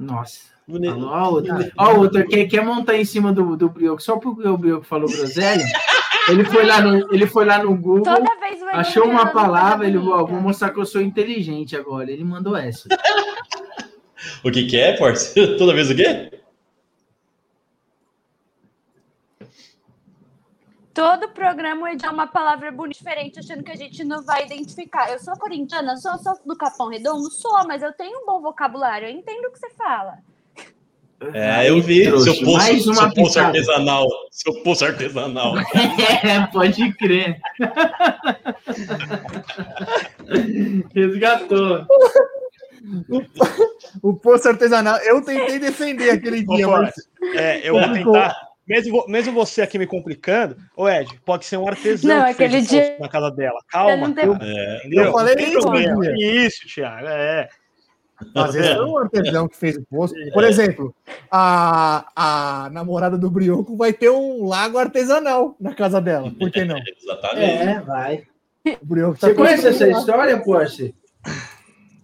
[0.00, 0.40] Nossa.
[0.66, 4.00] O Nenê- Falou, Ó, outra, ó, outra quer, quer montar em cima do, do Brioco,
[4.02, 5.64] só porque o Brioco falou groselha.
[6.28, 9.86] Ele foi lá no, ele foi lá no Google, Toda vez vai achou uma palavra,
[9.86, 10.24] ele bonita.
[10.24, 12.10] vou mostrar que eu sou inteligente agora.
[12.10, 12.88] Ele mandou essa.
[14.44, 15.32] O que, que é, parça?
[15.56, 16.30] Toda vez o quê?
[21.00, 25.10] Todo programa o é uma palavra bonita diferente, achando que a gente não vai identificar.
[25.10, 27.30] Eu sou corintiana, sou, sou do Capão Redondo?
[27.30, 29.08] Sou, mas eu tenho um bom vocabulário.
[29.08, 30.18] Eu entendo o que você fala.
[31.32, 32.04] É, eu vi.
[32.04, 34.06] trouxa, Seu poço, mais uma seu poço artesanal.
[34.30, 35.54] Seu poço artesanal.
[36.22, 37.40] É, pode crer.
[40.94, 41.86] Resgatou.
[44.02, 44.98] O poço artesanal.
[44.98, 46.92] Eu tentei defender aquele dia, mas
[47.36, 48.49] é, eu vou tentar.
[48.70, 52.50] Mesmo, mesmo você aqui me complicando, ô Ed, pode ser um artesão Não, que fez
[52.54, 53.58] aquele dia- na casa dela.
[53.58, 53.96] Eu Calma.
[53.96, 54.80] não tenho- É?
[54.92, 56.04] Eu falei isso, problema.
[56.16, 57.08] Isso, Thiago.
[57.08, 57.48] É.
[58.36, 60.14] às vezes foi um artesão que fez o poço.
[60.32, 60.94] Por exemplo,
[61.32, 66.30] a, a namorada do Brioco vai ter um lago artesanal na casa dela.
[66.38, 66.78] Por que não?
[67.02, 67.62] exatamente.
[67.62, 68.22] É, vai.
[68.80, 70.94] O Brioco tá Você conhece essa história, Porsche?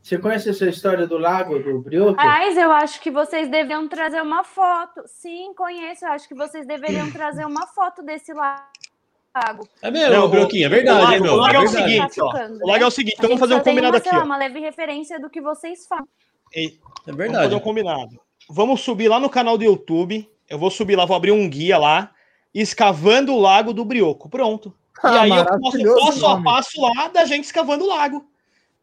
[0.06, 2.14] Você conhece essa história do lago do Brioco?
[2.20, 5.02] Aliás, eu acho que vocês deveriam trazer uma foto.
[5.06, 6.04] Sim, conheço.
[6.04, 9.68] Eu acho que vocês deveriam trazer uma foto desse lago.
[9.82, 11.32] É mesmo, Não, Brioquinho, é o verdade, lago- hein, meu?
[11.32, 11.92] o lago é o verdade.
[11.92, 12.30] seguinte, ó.
[12.30, 14.20] Tá ficando, O lago é o seguinte, então vamos fazer um combinado uma, aqui, lá,
[14.20, 14.24] ó.
[14.24, 16.06] uma leve referência do que vocês falam.
[16.54, 16.70] Ei, É
[17.06, 17.42] Vamos verdade.
[17.42, 18.20] fazer um combinado.
[18.48, 20.30] Vamos subir lá no canal do YouTube.
[20.48, 22.12] Eu vou subir lá, vou abrir um guia lá,
[22.54, 24.28] escavando o lago do Brioco.
[24.28, 24.72] Pronto.
[25.02, 28.24] E Ah, aí eu posso passo a passo lá da gente escavando o lago.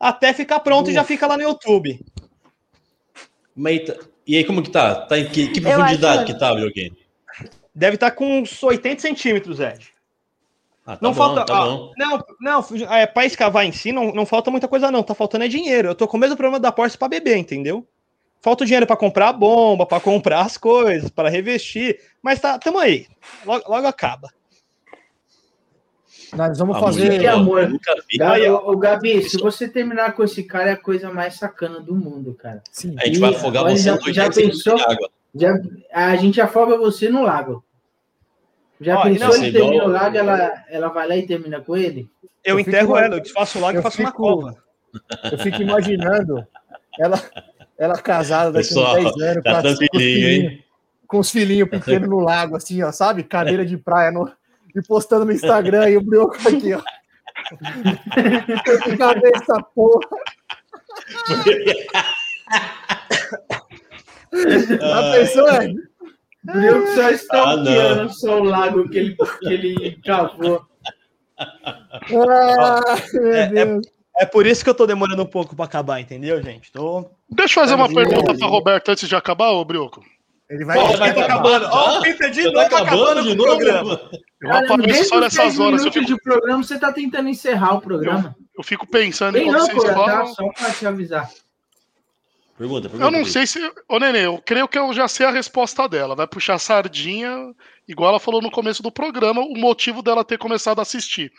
[0.03, 1.97] Até ficar pronto e já fica lá no YouTube.
[3.55, 3.95] Mas, tá-
[4.27, 4.95] e aí, como que tá?
[4.95, 6.93] Tá em que, que profundidade acho- que tá, Brioquinho?
[7.73, 9.93] Deve estar com uns 80 centímetros, Ed.
[10.85, 11.45] Ah, tá não bom, falta.
[11.45, 11.91] tá ah, bom.
[11.97, 15.01] Não, não, é, para escavar em si não, não falta muita coisa, não.
[15.01, 15.87] Tá faltando é dinheiro.
[15.87, 17.87] Eu tô com o mesmo problema da Porsche para beber, entendeu?
[18.41, 21.97] Falta o dinheiro para comprar a bomba, para comprar as coisas, para revestir.
[22.21, 23.07] Mas tá, tamo aí.
[23.45, 24.29] Logo, logo acaba.
[26.35, 27.19] Nós vamos fazer.
[27.19, 27.69] Que amor.
[27.69, 28.17] Nunca vi.
[28.17, 31.95] Gabi, ô, Gabi, se você terminar com esse cara, é a coisa mais sacana do
[31.95, 32.61] mundo, cara.
[32.71, 32.95] Sim.
[32.99, 34.77] A gente vai afogar você já- nos 80 já pensou?
[34.79, 35.09] água.
[35.35, 35.53] Já,
[35.93, 37.63] a gente afoga você no lago.
[38.81, 41.61] Já Ó, e pensou ele termina igual- o lago, ela, ela vai lá e termina
[41.61, 42.09] com ele?
[42.43, 44.55] Eu, Eu enterro ela, eu desfaço lá e eu faço uma fico- cova.
[45.31, 46.45] Eu fico imaginando
[46.99, 47.19] ela,
[47.77, 50.63] ela casada daqui Pessoal, a uns 10 anos, tá com, os filhinhos, hein?
[51.07, 53.23] com os filhinhos pequenos no lago, assim, ó, sabe?
[53.23, 54.31] Cadeira de praia no-
[54.75, 56.81] e postando no Instagram e o brioco aqui, ó.
[59.35, 60.07] Essa porra?
[64.33, 65.75] Já pensou, Ed?
[66.47, 70.61] O Brioco só está Ah, stalkeando só o lago que ele, que ele cavou.
[71.39, 71.99] Ah,
[73.13, 73.87] meu É- é- Deus.
[74.19, 76.71] É por isso que eu tô demorando um pouco pra acabar, entendeu, gente?
[76.71, 77.09] Tô...
[77.31, 78.07] Deixa eu fazer uma Tadinho.
[78.09, 80.03] pergunta pra Roberto antes de acabar, ô Brioco.
[80.49, 80.77] Ele vai.
[80.77, 81.65] Pô, ele vai tá acabando.
[81.71, 83.49] Ó, o Peter de já novo tá acabando acabando de o novo.
[83.57, 84.01] programa.
[84.43, 85.85] Eu Cara, apareço só nessas 10 horas.
[85.85, 88.35] Eu fico, de programa, você tá tentando encerrar o programa.
[88.57, 89.93] eu fico pensando em Tem quando não, vocês tá?
[89.93, 90.27] falam.
[90.33, 91.29] Só pra te avisar.
[92.57, 93.03] Pergunta, pergunta.
[93.05, 93.59] Eu não sei se.
[93.89, 96.15] Ô, Nenê, eu creio que eu já sei a resposta dela.
[96.15, 97.53] Vai puxar sardinha,
[97.87, 101.31] igual ela falou no começo do programa, o motivo dela ter começado a assistir.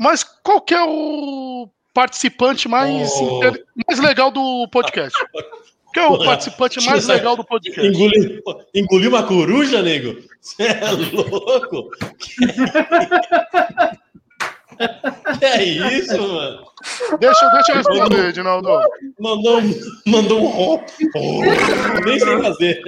[0.00, 3.36] Mas qual que é o participante mais, Oh.
[3.38, 5.16] inter- mais legal do podcast?
[5.94, 7.86] Qual é o Porra, participante mais tira- legal do podcast?
[7.88, 8.42] Engoliu,
[8.74, 10.20] engoliu uma coruja, nego?
[10.40, 11.90] Você é louco?
[15.38, 16.66] que é isso, mano?
[17.18, 18.68] Deixa, deixa eu responder, Edinaldo.
[19.18, 20.84] Mandou, um- mandou um rom.
[21.16, 21.40] Oh,
[22.04, 22.82] nem sei fazer.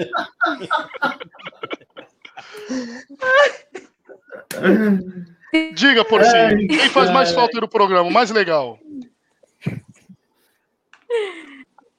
[5.74, 8.08] Diga, Porcinho, Ai, quem faz mais falta no programa?
[8.10, 8.78] Mais legal?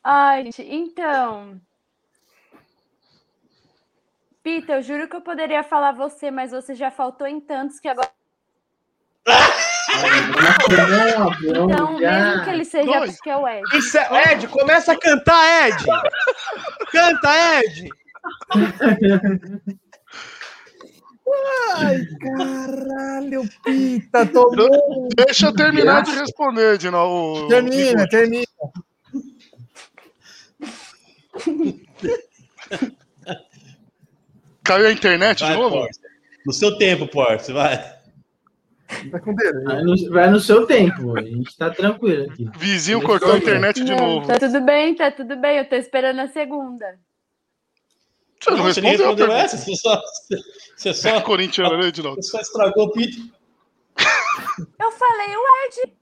[0.03, 1.61] Ai, gente, então.
[4.43, 7.87] Pita, eu juro que eu poderia falar você, mas você já faltou em tantos que
[7.87, 8.09] agora.
[11.47, 13.15] Não, Então, mesmo que ele seja Dois.
[13.15, 13.61] porque é o Ed.
[13.77, 14.33] Isso é...
[14.33, 15.85] Ed, começa a cantar, Ed!
[16.91, 17.29] Canta,
[17.59, 17.89] Ed!
[21.75, 25.07] Ai, caralho, Pita, tomou.
[25.15, 27.47] Deixa eu terminar de responder, Edinaldo.
[27.47, 28.45] Termina, termina.
[34.63, 35.75] Caiu a internet de Vai, novo?
[35.77, 35.99] Porce.
[36.45, 37.77] No seu tempo, Porce, vai.
[39.09, 39.63] Tá com delay.
[39.63, 42.49] Vai no, vai no seu tempo, a gente tá tranquilo aqui.
[42.57, 44.27] Vizinho Deixa cortou a internet de Não, novo.
[44.27, 45.57] Tá tudo bem, tá tudo bem.
[45.59, 46.99] Eu tô esperando a segunda.
[48.39, 49.57] Você não, Você nem respondeu a respondeu essa?
[49.57, 50.01] Você só,
[50.75, 52.21] você só, Corintiano, né, Edinaldo?
[52.21, 53.17] você só estragou o pito.
[54.79, 55.93] Eu falei o Ed.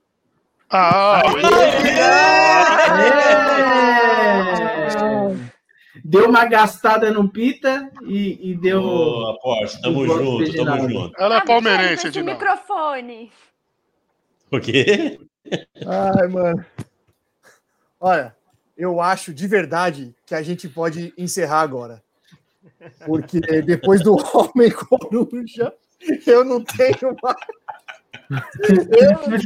[0.71, 1.21] Ah,
[4.65, 4.68] É!
[6.09, 8.81] Deu uma gastada no Pita e, e deu.
[8.81, 9.79] Boa, Porce.
[9.79, 11.21] Tamo junto, de tamo junto.
[11.21, 12.41] ela é palmeirense, esse Edinaldo.
[12.41, 13.31] microfone.
[14.51, 15.19] O quê?
[15.85, 16.65] Ai, mano.
[17.99, 18.35] Olha,
[18.75, 22.01] eu acho de verdade que a gente pode encerrar agora.
[23.05, 25.71] Porque depois do Homem Coruja,
[26.25, 27.37] eu não tenho mais.
[28.69, 29.39] Eu,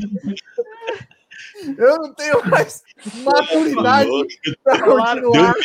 [1.78, 2.84] eu não tenho mais
[3.24, 4.10] maturidade
[4.64, 5.56] para continuar.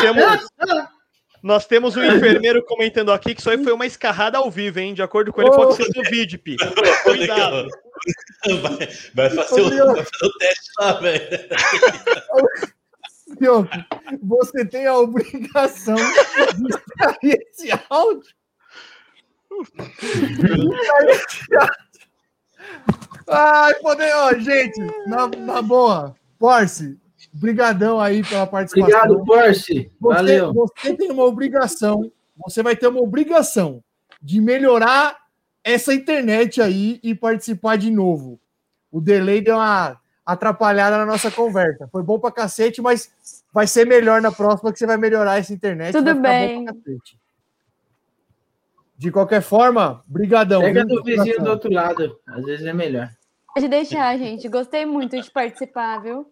[0.00, 0.48] temos,
[1.42, 4.94] nós temos um enfermeiro comentando aqui que isso aí foi uma escarrada ao vivo, hein?
[4.94, 6.56] De acordo com ele, pode ser Covid, Pi.
[7.02, 7.68] Cuidado.
[8.62, 11.20] Vai, vai fazer o, vai fazer o teste lá, velho.
[14.22, 18.34] Você tem a obrigação de extrair esse áudio.
[23.28, 26.98] Ai, poder, ó, gente, na, na boa, Porsche,
[27.32, 28.98] brigadão aí pela participação.
[28.98, 29.90] Obrigado, Porsche.
[30.00, 30.52] Você, Valeu.
[30.52, 32.10] você tem uma obrigação,
[32.44, 33.82] você vai ter uma obrigação
[34.20, 35.16] de melhorar
[35.62, 38.40] essa internet aí e participar de novo.
[38.90, 41.88] O delay deu uma atrapalhada na nossa conversa.
[41.90, 43.10] Foi bom pra cacete, mas
[43.52, 45.92] vai ser melhor na próxima que você vai melhorar essa internet.
[45.92, 46.98] Tudo vai ficar bom bem.
[49.00, 50.60] De qualquer forma, brigadão.
[50.60, 50.96] Pega viu?
[50.96, 52.18] do vizinho do outro lado.
[52.28, 53.08] Às vezes é melhor.
[53.54, 54.46] Pode deixar, gente.
[54.46, 56.30] Gostei muito de participar, viu?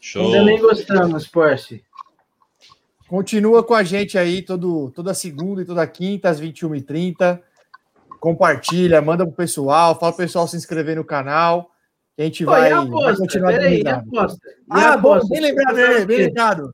[0.00, 0.30] Show.
[0.30, 1.82] Também gostamos, Porsche.
[3.08, 7.40] Continua com a gente aí todo, toda segunda e toda quinta, às 21h30.
[8.20, 11.72] Compartilha, manda pro pessoal, fala pro pessoal se inscrever no canal.
[12.16, 14.04] A gente Pô, vai, e a vai continuar Peraí, e a risada.
[14.06, 14.38] aposta?
[14.48, 16.72] E a Ah, bom, bem lembrado, bem lembrado.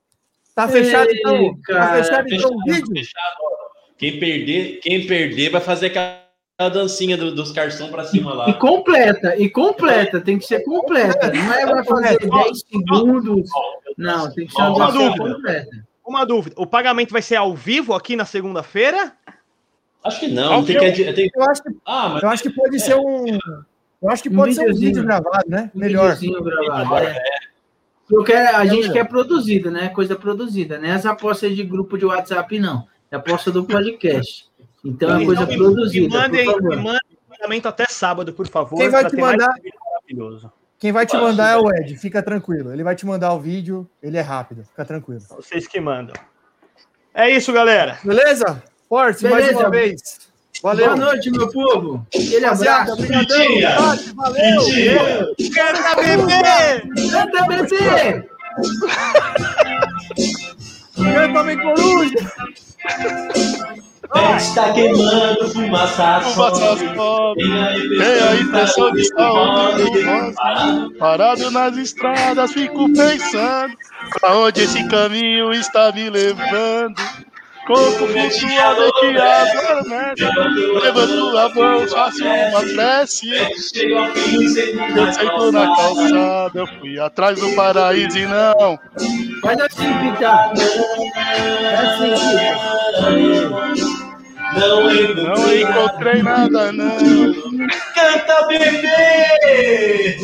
[0.55, 1.55] Tá Ei, fechado então?
[1.55, 2.05] Tá cara.
[2.05, 2.87] fechado então o vídeo?
[2.93, 3.70] fechado, ó.
[4.01, 8.49] Quem perder, quem perder vai fazer aquela dancinha do- dos cartão pra cima lá.
[8.49, 11.31] E completa, e completa, tem que ser completa.
[11.31, 13.51] Não é vai fazer 10 segundos.
[13.99, 15.35] Não, tem que ser uma dúvida.
[15.35, 15.71] completa.
[16.07, 19.13] Uma dúvida: o pagamento vai ser ao vivo aqui na segunda-feira?
[20.03, 20.85] Acho que não, tem que.
[20.87, 23.27] edi- tem- Eu acho que, Ah, mas eu acho que pode ser um.
[24.03, 25.71] Eu acho que Um pode ser um vídeo gravado, né?
[25.75, 26.17] Um Melhor.
[26.17, 27.23] gravado, é.
[28.11, 28.93] Eu quero, a É gente melhor.
[28.95, 29.91] quer produzida, né?
[29.91, 30.93] Coisa produzida, né?
[30.93, 32.89] As apostas de grupo de WhatsApp, não.
[33.11, 34.47] É aposta do podcast.
[34.85, 36.07] Então é coisa me- produzida.
[36.09, 36.53] Me mandem, me
[36.97, 38.79] o pagamento até sábado, por favor.
[38.79, 39.55] Quem vai te mandar-.
[40.79, 42.73] Quem vai te mandar é o Ed, fica tranquilo.
[42.73, 45.21] Ele vai te mandar o vídeo, ele é rápido, fica tranquilo.
[45.29, 46.15] Vocês que mandam.
[47.13, 47.99] É isso, galera.
[48.03, 48.63] Beleza?
[48.89, 49.59] Forte, mais Beleza.
[49.61, 50.31] uma vez.
[50.63, 50.87] Valeu.
[50.87, 52.07] Boa noite, meu povo.
[52.15, 52.93] Aquele abraço.
[52.93, 53.37] obrigadão.
[53.77, 54.61] Forte, Valeu.
[54.61, 55.27] Mentira.
[55.55, 57.11] Canta, bebê!
[57.11, 58.29] Canta, bebê!
[61.03, 62.15] Canta, bem coruja.
[64.37, 67.35] Está queimando fumaça Fumaça só.
[67.35, 70.35] Tem a impressão de estar voz.
[70.99, 73.75] Parado nas estradas, fico pensando
[74.21, 76.95] pra onde esse caminho está me levando.
[77.67, 80.25] Corpo flutuado que adormece.
[80.83, 83.31] Levanto a mão, faço uma prece.
[84.97, 88.79] Eu sento na calçada, eu fui atrás do paraíso e não.
[89.43, 90.53] Faz assim, Pita.
[91.15, 93.61] Faz assim, Pita.
[94.53, 94.83] Não
[95.15, 96.99] Não encontrei nada, não.
[97.95, 100.17] Canta, bebê!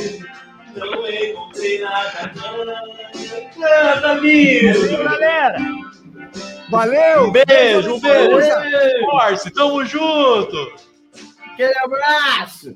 [0.74, 2.56] Não encontrei nada, não.
[3.54, 5.04] Canta, amigo!
[5.04, 5.56] Galera,
[6.68, 7.28] Valeu!
[7.28, 8.36] Um beijo, um beijo.
[8.36, 9.10] beijo.
[9.10, 10.56] Force, tamo junto!
[11.52, 12.74] Aquele abraço!